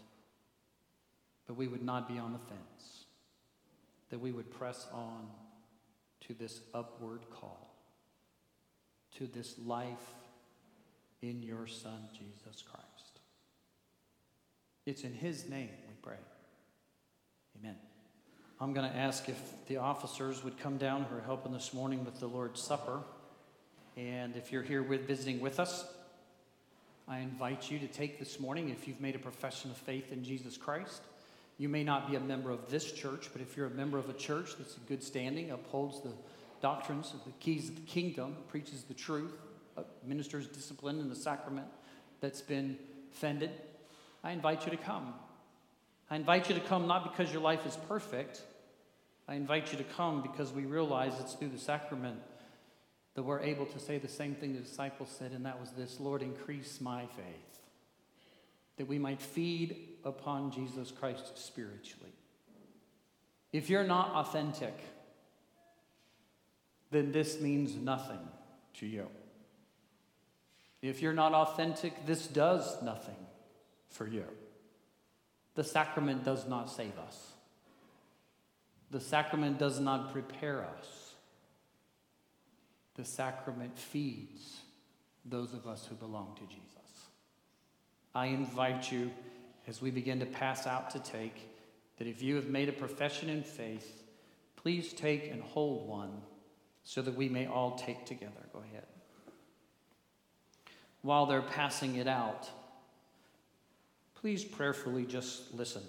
But 1.46 1.56
we 1.56 1.68
would 1.68 1.82
not 1.82 2.08
be 2.08 2.18
on 2.18 2.32
the 2.32 2.38
fence. 2.38 3.04
That 4.10 4.18
we 4.18 4.32
would 4.32 4.50
press 4.50 4.86
on 4.92 5.28
to 6.26 6.34
this 6.34 6.60
upward 6.74 7.20
call, 7.30 7.74
to 9.16 9.26
this 9.26 9.54
life 9.64 10.14
in 11.22 11.42
your 11.42 11.66
Son, 11.66 12.08
Jesus 12.12 12.62
Christ. 12.62 13.17
It's 14.88 15.04
in 15.04 15.12
His 15.12 15.46
name 15.50 15.68
we 15.86 15.94
pray. 16.00 16.16
Amen. 17.60 17.76
I'm 18.58 18.72
going 18.72 18.90
to 18.90 18.96
ask 18.96 19.28
if 19.28 19.38
the 19.66 19.76
officers 19.76 20.42
would 20.42 20.58
come 20.58 20.78
down 20.78 21.04
who 21.04 21.16
are 21.16 21.20
helping 21.20 21.52
this 21.52 21.74
morning 21.74 22.06
with 22.06 22.18
the 22.20 22.26
Lord's 22.26 22.62
Supper. 22.62 23.02
And 23.98 24.34
if 24.34 24.50
you're 24.50 24.62
here 24.62 24.82
with, 24.82 25.06
visiting 25.06 25.40
with 25.40 25.60
us, 25.60 25.84
I 27.06 27.18
invite 27.18 27.70
you 27.70 27.78
to 27.80 27.86
take 27.86 28.18
this 28.18 28.40
morning 28.40 28.70
if 28.70 28.88
you've 28.88 28.98
made 28.98 29.14
a 29.14 29.18
profession 29.18 29.70
of 29.70 29.76
faith 29.76 30.10
in 30.10 30.24
Jesus 30.24 30.56
Christ. 30.56 31.02
You 31.58 31.68
may 31.68 31.84
not 31.84 32.08
be 32.08 32.16
a 32.16 32.20
member 32.20 32.50
of 32.50 32.70
this 32.70 32.90
church, 32.90 33.28
but 33.30 33.42
if 33.42 33.58
you're 33.58 33.66
a 33.66 33.70
member 33.70 33.98
of 33.98 34.08
a 34.08 34.14
church 34.14 34.56
that's 34.56 34.74
in 34.78 34.84
good 34.88 35.02
standing, 35.02 35.50
upholds 35.50 36.00
the 36.00 36.14
doctrines 36.62 37.12
of 37.12 37.22
the 37.26 37.32
keys 37.40 37.68
of 37.68 37.74
the 37.74 37.82
kingdom, 37.82 38.36
preaches 38.48 38.84
the 38.84 38.94
truth, 38.94 39.34
uh, 39.76 39.82
ministers 40.06 40.46
discipline 40.46 40.98
in 40.98 41.10
the 41.10 41.16
sacrament 41.16 41.66
that's 42.22 42.40
been 42.40 42.78
fended, 43.10 43.50
I 44.28 44.32
invite 44.32 44.66
you 44.66 44.70
to 44.72 44.76
come. 44.76 45.14
I 46.10 46.16
invite 46.16 46.50
you 46.50 46.54
to 46.54 46.60
come 46.60 46.86
not 46.86 47.10
because 47.10 47.32
your 47.32 47.40
life 47.40 47.64
is 47.64 47.78
perfect. 47.88 48.42
I 49.26 49.36
invite 49.36 49.72
you 49.72 49.78
to 49.78 49.84
come 49.84 50.20
because 50.20 50.52
we 50.52 50.66
realize 50.66 51.14
it's 51.18 51.32
through 51.32 51.48
the 51.48 51.58
sacrament 51.58 52.18
that 53.14 53.22
we're 53.22 53.40
able 53.40 53.64
to 53.64 53.78
say 53.78 53.96
the 53.96 54.06
same 54.06 54.34
thing 54.34 54.52
the 54.52 54.60
disciples 54.60 55.08
said, 55.18 55.32
and 55.32 55.46
that 55.46 55.58
was 55.58 55.70
this 55.70 55.98
Lord, 55.98 56.20
increase 56.20 56.78
my 56.78 57.06
faith, 57.06 57.62
that 58.76 58.86
we 58.86 58.98
might 58.98 59.22
feed 59.22 59.94
upon 60.04 60.50
Jesus 60.50 60.90
Christ 60.90 61.38
spiritually. 61.38 62.12
If 63.50 63.70
you're 63.70 63.82
not 63.82 64.10
authentic, 64.10 64.78
then 66.90 67.12
this 67.12 67.40
means 67.40 67.76
nothing 67.76 68.28
to 68.74 68.86
you. 68.86 69.08
If 70.82 71.00
you're 71.00 71.14
not 71.14 71.32
authentic, 71.32 72.04
this 72.04 72.26
does 72.26 72.82
nothing 72.82 73.16
for 73.88 74.06
you. 74.06 74.24
The 75.54 75.64
sacrament 75.64 76.24
does 76.24 76.46
not 76.46 76.70
save 76.70 76.98
us. 76.98 77.32
The 78.90 79.00
sacrament 79.00 79.58
does 79.58 79.80
not 79.80 80.12
prepare 80.12 80.64
us. 80.64 81.14
The 82.94 83.04
sacrament 83.04 83.78
feeds 83.78 84.60
those 85.24 85.52
of 85.52 85.66
us 85.66 85.86
who 85.86 85.94
belong 85.94 86.36
to 86.36 86.46
Jesus. 86.46 86.68
I 88.14 88.26
invite 88.26 88.90
you, 88.90 89.10
as 89.66 89.82
we 89.82 89.90
begin 89.90 90.20
to 90.20 90.26
pass 90.26 90.66
out 90.66 90.90
to 90.90 90.98
take, 90.98 91.48
that 91.98 92.06
if 92.06 92.22
you 92.22 92.36
have 92.36 92.48
made 92.48 92.68
a 92.68 92.72
profession 92.72 93.28
in 93.28 93.42
faith, 93.42 94.04
please 94.56 94.92
take 94.92 95.30
and 95.30 95.42
hold 95.42 95.86
one 95.88 96.22
so 96.82 97.02
that 97.02 97.14
we 97.14 97.28
may 97.28 97.46
all 97.46 97.76
take 97.76 98.06
together. 98.06 98.32
Go 98.52 98.60
ahead. 98.60 98.86
While 101.02 101.26
they're 101.26 101.42
passing 101.42 101.96
it 101.96 102.08
out, 102.08 102.48
please 104.20 104.44
prayerfully 104.44 105.04
just 105.04 105.54
listen. 105.54 105.82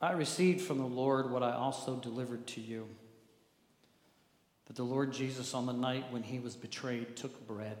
I 0.00 0.12
received 0.12 0.60
from 0.60 0.78
the 0.78 0.86
Lord 0.86 1.30
what 1.30 1.42
I 1.42 1.52
also 1.52 1.96
delivered 1.96 2.46
to 2.48 2.60
you 2.60 2.86
that 4.66 4.76
the 4.76 4.82
Lord 4.82 5.12
Jesus, 5.12 5.54
on 5.54 5.66
the 5.66 5.72
night 5.72 6.06
when 6.10 6.22
he 6.22 6.38
was 6.38 6.56
betrayed, 6.56 7.16
took 7.16 7.46
bread. 7.46 7.78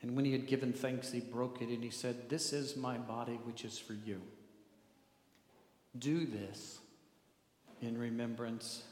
And 0.00 0.16
when 0.16 0.24
he 0.24 0.32
had 0.32 0.46
given 0.46 0.72
thanks, 0.72 1.12
he 1.12 1.20
broke 1.20 1.60
it 1.62 1.68
and 1.68 1.84
he 1.84 1.90
said, 1.90 2.28
This 2.28 2.52
is 2.52 2.76
my 2.76 2.98
body, 2.98 3.38
which 3.44 3.64
is 3.64 3.78
for 3.78 3.92
you. 3.92 4.20
Do 5.98 6.26
this 6.26 6.78
in 7.80 7.98
remembrance 7.98 8.82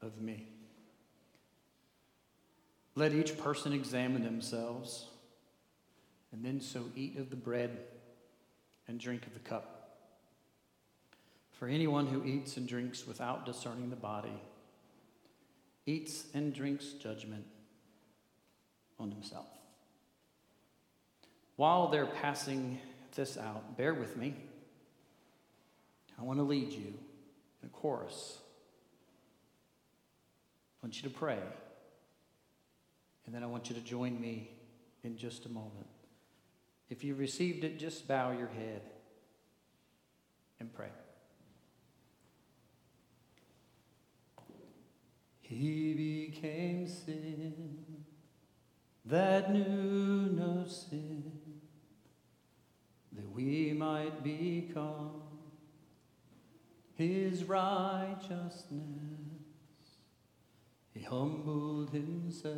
of 0.00 0.20
me. 0.20 0.46
Let 2.96 3.12
each 3.12 3.38
person 3.38 3.72
examine 3.72 4.24
themselves, 4.24 5.06
and 6.32 6.44
then 6.44 6.60
so 6.60 6.84
eat 6.96 7.18
of 7.18 7.30
the 7.30 7.36
bread 7.36 7.78
and 8.88 8.98
drink 8.98 9.26
of 9.26 9.34
the 9.34 9.40
cup. 9.40 9.76
For 11.52 11.68
anyone 11.68 12.06
who 12.06 12.24
eats 12.24 12.56
and 12.56 12.66
drinks 12.66 13.06
without 13.06 13.44
discerning 13.44 13.90
the 13.90 13.96
body 13.96 14.40
eats 15.86 16.24
and 16.34 16.54
drinks 16.54 16.92
judgment 16.92 17.44
on 18.98 19.10
himself. 19.10 19.46
While 21.56 21.88
they're 21.88 22.06
passing 22.06 22.78
this 23.14 23.36
out, 23.36 23.76
bear 23.76 23.92
with 23.92 24.16
me. 24.16 24.34
I 26.18 26.22
want 26.22 26.38
to 26.38 26.42
lead 26.42 26.72
you 26.72 26.94
in 27.62 27.66
a 27.66 27.68
chorus. 27.68 28.38
I 30.82 30.86
want 30.86 31.02
you 31.02 31.08
to 31.08 31.14
pray. 31.14 31.38
And 33.26 33.34
then 33.34 33.42
I 33.42 33.46
want 33.46 33.68
you 33.68 33.74
to 33.74 33.82
join 33.82 34.18
me 34.18 34.50
in 35.04 35.18
just 35.18 35.44
a 35.44 35.50
moment. 35.50 35.89
If 36.90 37.04
you 37.04 37.14
received 37.14 37.62
it, 37.62 37.78
just 37.78 38.06
bow 38.08 38.32
your 38.32 38.48
head 38.48 38.82
and 40.58 40.74
pray. 40.74 40.88
He 45.40 45.94
became 45.94 46.86
sin 46.86 47.76
that 49.04 49.52
knew 49.52 50.30
no 50.32 50.64
sin 50.66 51.32
that 53.12 53.30
we 53.32 53.72
might 53.72 54.22
become 54.22 55.22
his 56.94 57.44
righteousness. 57.44 58.70
He 60.92 61.02
humbled 61.02 61.90
himself, 61.90 62.54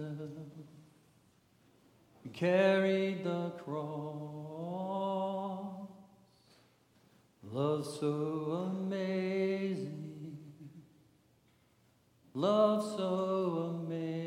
carried 2.33 3.25
the 3.25 3.51
cross. 3.65 4.23
Love 7.43 7.85
so 7.85 8.71
amazing, 8.73 10.39
love 12.33 12.83
so 12.97 13.83
amazing. 13.85 14.23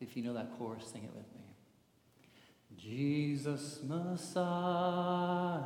If 0.00 0.16
you 0.16 0.24
know 0.24 0.34
that 0.34 0.58
chorus, 0.58 0.86
sing 0.92 1.04
it 1.04 1.14
with 1.14 1.32
me. 1.34 1.44
Jesus 2.76 3.80
Messiah, 3.84 5.60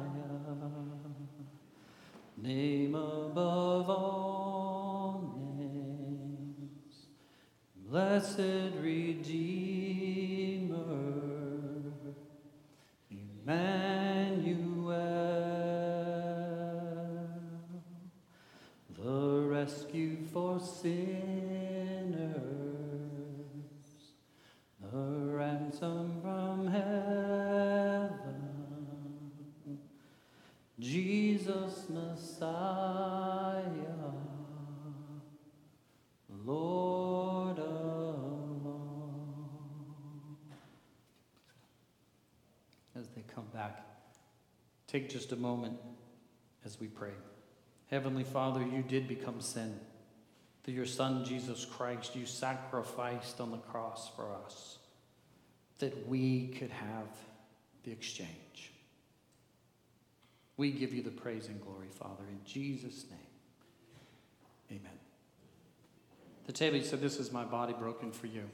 name 2.37 2.95
above 2.95 3.89
all 3.89 4.80
blessed 7.91 8.73
Redeemer, 8.81 9.27
Emmanuel, 13.11 14.95
the 18.97 19.41
rescue 19.49 20.25
for 20.33 20.61
sinners, 20.61 21.01
the 24.81 25.33
ransom 25.35 26.21
from 26.23 26.69
heaven, 26.69 28.21
Jesus 30.79 31.87
Messiah, 31.89 32.80
take 44.91 45.09
just 45.09 45.33
a 45.33 45.37
moment 45.37 45.79
as 46.65 46.81
we 46.81 46.89
pray. 46.89 47.13
Heavenly 47.91 48.25
Father, 48.25 48.61
you 48.61 48.83
did 48.83 49.07
become 49.07 49.41
sin. 49.41 49.79
Through 50.65 50.75
your 50.75 50.87
Son, 50.87 51.25
Jesus 51.25 51.65
Christ, 51.65 52.17
you 52.17 52.27
sacrificed 52.27 53.41
on 53.41 53.51
the 53.51 53.59
cross 53.59 54.11
for 54.15 54.29
us 54.45 54.79
that 55.79 56.09
we 56.09 56.49
could 56.49 56.71
have 56.71 57.09
the 57.85 57.93
exchange. 57.93 58.73
We 60.57 60.71
give 60.73 60.93
you 60.93 61.03
the 61.03 61.11
praise 61.11 61.49
and 61.49 61.61
glory, 61.63 61.89
Father, 61.89 62.25
in 62.29 62.41
Jesus' 62.45 63.07
name. 63.11 64.79
Amen. 64.79 64.99
The 66.47 66.53
table 66.53 66.77
he 66.77 66.85
said, 66.85 67.01
This 67.01 67.19
is 67.19 67.33
my 67.33 67.45
body 67.45 67.73
broken 67.73 68.13
for 68.13 68.27
you. 68.27 68.45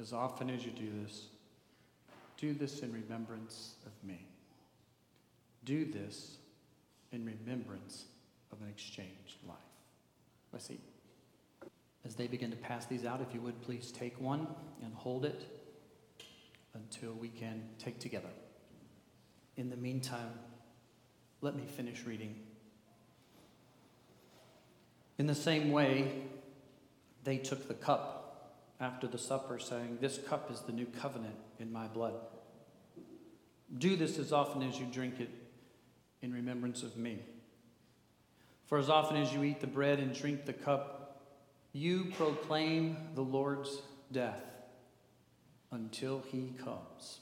As 0.00 0.12
often 0.12 0.50
as 0.50 0.64
you 0.64 0.72
do 0.72 0.90
this, 1.04 1.26
do 2.38 2.54
this 2.54 2.80
in 2.80 2.92
remembrance 2.92 3.74
of 3.86 3.92
me. 4.06 4.29
Do 5.64 5.84
this 5.84 6.36
in 7.12 7.24
remembrance 7.24 8.06
of 8.52 8.60
an 8.60 8.68
exchanged 8.68 9.36
life. 9.46 9.56
Let's 10.52 10.66
see. 10.66 10.80
As 12.04 12.14
they 12.14 12.26
begin 12.26 12.50
to 12.50 12.56
pass 12.56 12.86
these 12.86 13.04
out, 13.04 13.20
if 13.20 13.34
you 13.34 13.40
would 13.40 13.60
please 13.62 13.92
take 13.92 14.20
one 14.20 14.46
and 14.82 14.94
hold 14.94 15.24
it 15.24 15.42
until 16.74 17.12
we 17.12 17.28
can 17.28 17.62
take 17.78 17.98
together. 17.98 18.30
In 19.56 19.70
the 19.70 19.76
meantime, 19.76 20.32
let 21.40 21.54
me 21.54 21.64
finish 21.66 22.04
reading. 22.04 22.36
In 25.18 25.26
the 25.26 25.34
same 25.34 25.70
way, 25.70 26.22
they 27.24 27.36
took 27.36 27.68
the 27.68 27.74
cup 27.74 28.56
after 28.80 29.06
the 29.06 29.18
supper, 29.18 29.58
saying, 29.58 29.98
This 30.00 30.18
cup 30.18 30.50
is 30.50 30.60
the 30.60 30.72
new 30.72 30.86
covenant 30.86 31.36
in 31.58 31.70
my 31.70 31.86
blood. 31.86 32.14
Do 33.76 33.96
this 33.96 34.18
as 34.18 34.32
often 34.32 34.62
as 34.62 34.80
you 34.80 34.86
drink 34.86 35.20
it 35.20 35.28
in 36.22 36.32
remembrance 36.32 36.82
of 36.82 36.96
me. 36.96 37.20
For 38.66 38.78
as 38.78 38.88
often 38.88 39.16
as 39.16 39.32
you 39.32 39.42
eat 39.42 39.60
the 39.60 39.66
bread 39.66 39.98
and 39.98 40.14
drink 40.14 40.46
the 40.46 40.52
cup, 40.52 41.22
you 41.72 42.12
proclaim 42.16 42.96
the 43.14 43.22
Lord's 43.22 43.82
death 44.12 44.42
until 45.70 46.22
he 46.30 46.52
comes. 46.62 47.20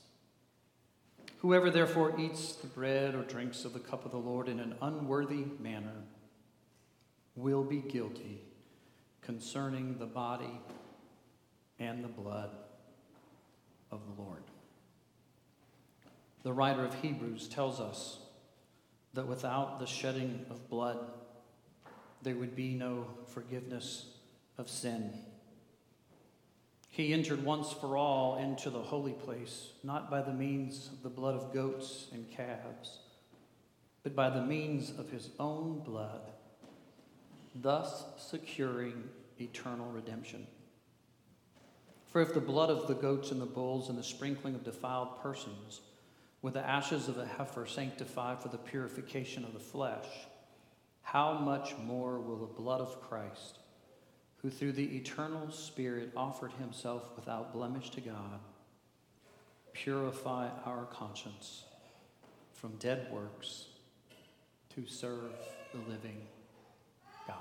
Whoever 1.38 1.70
therefore 1.70 2.18
eats 2.18 2.54
the 2.54 2.66
bread 2.66 3.14
or 3.14 3.22
drinks 3.22 3.64
of 3.64 3.72
the 3.72 3.78
cup 3.78 4.04
of 4.04 4.10
the 4.10 4.18
Lord 4.18 4.48
in 4.48 4.58
an 4.58 4.74
unworthy 4.82 5.44
manner 5.60 6.02
will 7.36 7.62
be 7.62 7.78
guilty 7.78 8.42
concerning 9.22 9.98
the 9.98 10.06
body 10.06 10.60
and 11.78 12.02
the 12.02 12.08
blood 12.08 12.50
of 13.92 14.00
the 14.06 14.22
Lord. 14.22 14.42
The 16.42 16.52
writer 16.52 16.84
of 16.84 16.94
Hebrews 16.94 17.46
tells 17.48 17.80
us 17.80 18.18
that 19.18 19.26
without 19.26 19.80
the 19.80 19.86
shedding 19.86 20.46
of 20.48 20.70
blood, 20.70 20.96
there 22.22 22.36
would 22.36 22.54
be 22.54 22.72
no 22.74 23.04
forgiveness 23.26 24.06
of 24.58 24.70
sin. 24.70 25.12
He 26.88 27.12
entered 27.12 27.44
once 27.44 27.72
for 27.72 27.96
all 27.96 28.36
into 28.36 28.70
the 28.70 28.78
holy 28.78 29.14
place, 29.14 29.70
not 29.82 30.08
by 30.08 30.22
the 30.22 30.32
means 30.32 30.88
of 30.92 31.02
the 31.02 31.08
blood 31.08 31.34
of 31.34 31.52
goats 31.52 32.06
and 32.12 32.30
calves, 32.30 33.00
but 34.04 34.14
by 34.14 34.30
the 34.30 34.46
means 34.46 34.92
of 34.96 35.10
his 35.10 35.30
own 35.40 35.80
blood, 35.80 36.30
thus 37.56 38.04
securing 38.18 39.02
eternal 39.40 39.90
redemption. 39.90 40.46
For 42.06 42.22
if 42.22 42.34
the 42.34 42.40
blood 42.40 42.70
of 42.70 42.86
the 42.86 42.94
goats 42.94 43.32
and 43.32 43.40
the 43.40 43.46
bulls 43.46 43.88
and 43.88 43.98
the 43.98 44.04
sprinkling 44.04 44.54
of 44.54 44.62
defiled 44.62 45.20
persons 45.20 45.80
with 46.42 46.54
the 46.54 46.66
ashes 46.66 47.08
of 47.08 47.18
a 47.18 47.26
heifer 47.26 47.66
sanctified 47.66 48.40
for 48.40 48.48
the 48.48 48.58
purification 48.58 49.44
of 49.44 49.52
the 49.52 49.58
flesh, 49.58 50.06
how 51.02 51.38
much 51.38 51.74
more 51.84 52.20
will 52.20 52.36
the 52.36 52.46
blood 52.46 52.80
of 52.80 53.00
Christ, 53.00 53.58
who 54.38 54.50
through 54.50 54.72
the 54.72 54.96
eternal 54.96 55.50
Spirit 55.50 56.12
offered 56.16 56.52
himself 56.52 57.10
without 57.16 57.52
blemish 57.52 57.90
to 57.90 58.00
God, 58.00 58.40
purify 59.72 60.48
our 60.64 60.84
conscience 60.86 61.64
from 62.52 62.76
dead 62.76 63.08
works 63.12 63.66
to 64.74 64.86
serve 64.86 65.32
the 65.72 65.90
living 65.90 66.18
God? 67.26 67.36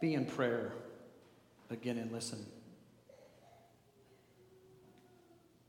Be 0.00 0.14
in 0.14 0.24
prayer 0.24 0.72
again 1.70 1.98
and 1.98 2.10
listen. 2.10 2.46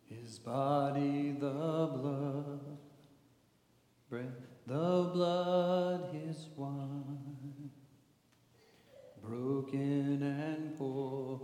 His 0.09 0.39
body, 0.39 1.35
the 1.39 1.51
blood, 1.51 2.77
bread, 4.09 4.33
the 4.65 5.09
blood, 5.13 6.09
his 6.13 6.47
wine, 6.55 7.69
broken 9.21 10.23
and 10.23 10.75
poured 10.75 11.41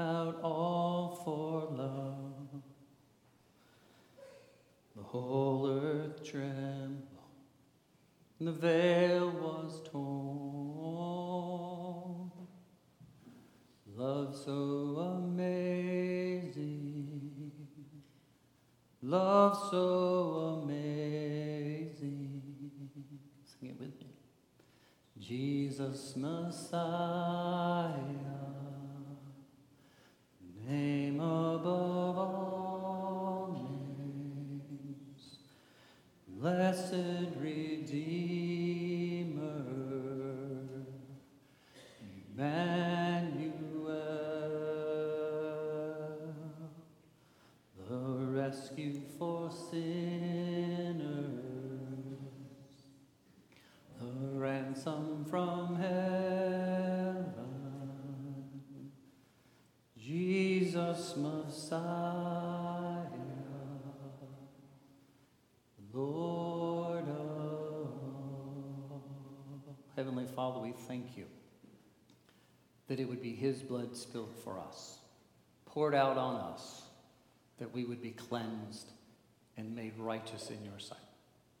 out 0.00 0.40
all 0.42 1.20
for 1.24 1.70
love. 1.76 2.62
The 4.96 5.02
whole 5.02 5.68
earth 5.68 6.24
trembled, 6.24 7.06
the 8.40 8.52
veil 8.52 9.30
was 9.30 9.80
torn. 9.88 10.90
Love 13.96 14.34
so 14.34 14.96
amazing, 15.18 15.89
love 19.10 19.58
so 19.72 20.62
amazing. 20.62 22.40
Sing 23.44 23.70
it 23.70 23.80
with 23.80 23.98
me. 24.00 24.06
Jesus 25.18 26.14
Messiah, 26.14 27.96
name 30.64 31.20
above 31.20 32.18
all 32.18 33.68
names, 33.98 35.38
blessed 36.28 37.34
Redeemer, 37.40 38.06
Emmanuel, 42.36 42.89
Messiah, 61.16 63.06
Lord 65.92 67.08
of. 67.08 67.88
Heavenly 69.96 70.26
Father, 70.26 70.60
we 70.60 70.72
thank 70.72 71.16
you 71.16 71.26
that 72.88 72.98
it 73.00 73.08
would 73.08 73.22
be 73.22 73.34
His 73.34 73.62
blood 73.62 73.96
spilled 73.96 74.34
for 74.42 74.58
us, 74.58 74.98
poured 75.66 75.94
out 75.94 76.16
on 76.16 76.36
us, 76.36 76.82
that 77.58 77.72
we 77.72 77.84
would 77.84 78.02
be 78.02 78.10
cleansed 78.10 78.90
and 79.56 79.74
made 79.74 79.92
righteous 79.98 80.50
in 80.50 80.64
your 80.64 80.78
sight. 80.78 80.98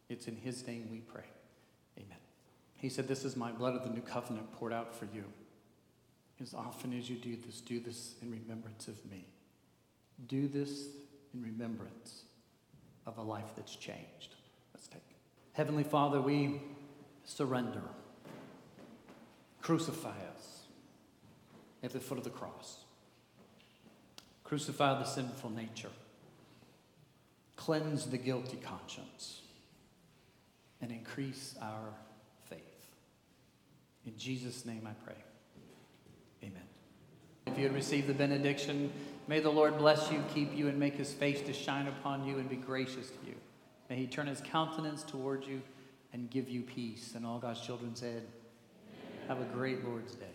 It's 0.08 0.26
in 0.26 0.36
His 0.36 0.66
name 0.66 0.88
we 0.90 0.98
pray. 0.98 1.26
Amen. 1.98 2.18
He 2.76 2.88
said, 2.88 3.06
This 3.06 3.24
is 3.24 3.36
my 3.36 3.52
blood 3.52 3.76
of 3.76 3.84
the 3.84 3.90
new 3.90 4.00
covenant 4.00 4.52
poured 4.54 4.72
out 4.72 4.94
for 4.94 5.06
you. 5.14 5.24
As 6.40 6.54
often 6.54 6.96
as 6.96 7.10
you 7.10 7.16
do 7.16 7.36
this, 7.36 7.60
do 7.60 7.78
this 7.78 8.14
in 8.22 8.30
remembrance 8.30 8.88
of 8.88 9.04
me. 9.10 9.26
Do 10.30 10.46
this 10.46 10.86
in 11.34 11.42
remembrance 11.42 12.22
of 13.04 13.18
a 13.18 13.22
life 13.22 13.50
that's 13.56 13.74
changed. 13.74 14.36
Let's 14.72 14.86
take 14.86 15.02
it. 15.10 15.16
Heavenly 15.54 15.82
Father, 15.82 16.20
we 16.20 16.62
surrender. 17.24 17.82
Crucify 19.60 20.14
us 20.36 20.66
at 21.82 21.90
the 21.90 21.98
foot 21.98 22.16
of 22.16 22.22
the 22.22 22.30
cross. 22.30 22.76
Crucify 24.44 25.00
the 25.00 25.04
sinful 25.04 25.50
nature. 25.50 25.90
Cleanse 27.56 28.06
the 28.06 28.18
guilty 28.18 28.58
conscience. 28.58 29.40
And 30.80 30.92
increase 30.92 31.56
our 31.60 31.92
faith. 32.48 32.60
In 34.06 34.16
Jesus' 34.16 34.64
name 34.64 34.86
I 34.86 34.92
pray. 35.04 35.16
You 37.60 37.66
had 37.66 37.74
received 37.74 38.06
the 38.06 38.14
benediction, 38.14 38.90
may 39.28 39.38
the 39.38 39.50
Lord 39.50 39.76
bless 39.76 40.10
you, 40.10 40.24
keep 40.32 40.56
you, 40.56 40.68
and 40.68 40.80
make 40.80 40.94
his 40.94 41.12
face 41.12 41.42
to 41.42 41.52
shine 41.52 41.88
upon 41.88 42.24
you 42.24 42.38
and 42.38 42.48
be 42.48 42.56
gracious 42.56 43.10
to 43.10 43.26
you. 43.26 43.34
May 43.90 43.96
he 43.96 44.06
turn 44.06 44.28
his 44.28 44.40
countenance 44.40 45.02
towards 45.02 45.46
you 45.46 45.60
and 46.14 46.30
give 46.30 46.48
you 46.48 46.62
peace. 46.62 47.12
And 47.14 47.26
all 47.26 47.38
God's 47.38 47.60
children 47.60 47.94
said, 47.94 48.22
Have 49.28 49.42
a 49.42 49.44
great 49.44 49.84
Lord's 49.84 50.14
day. 50.14 50.29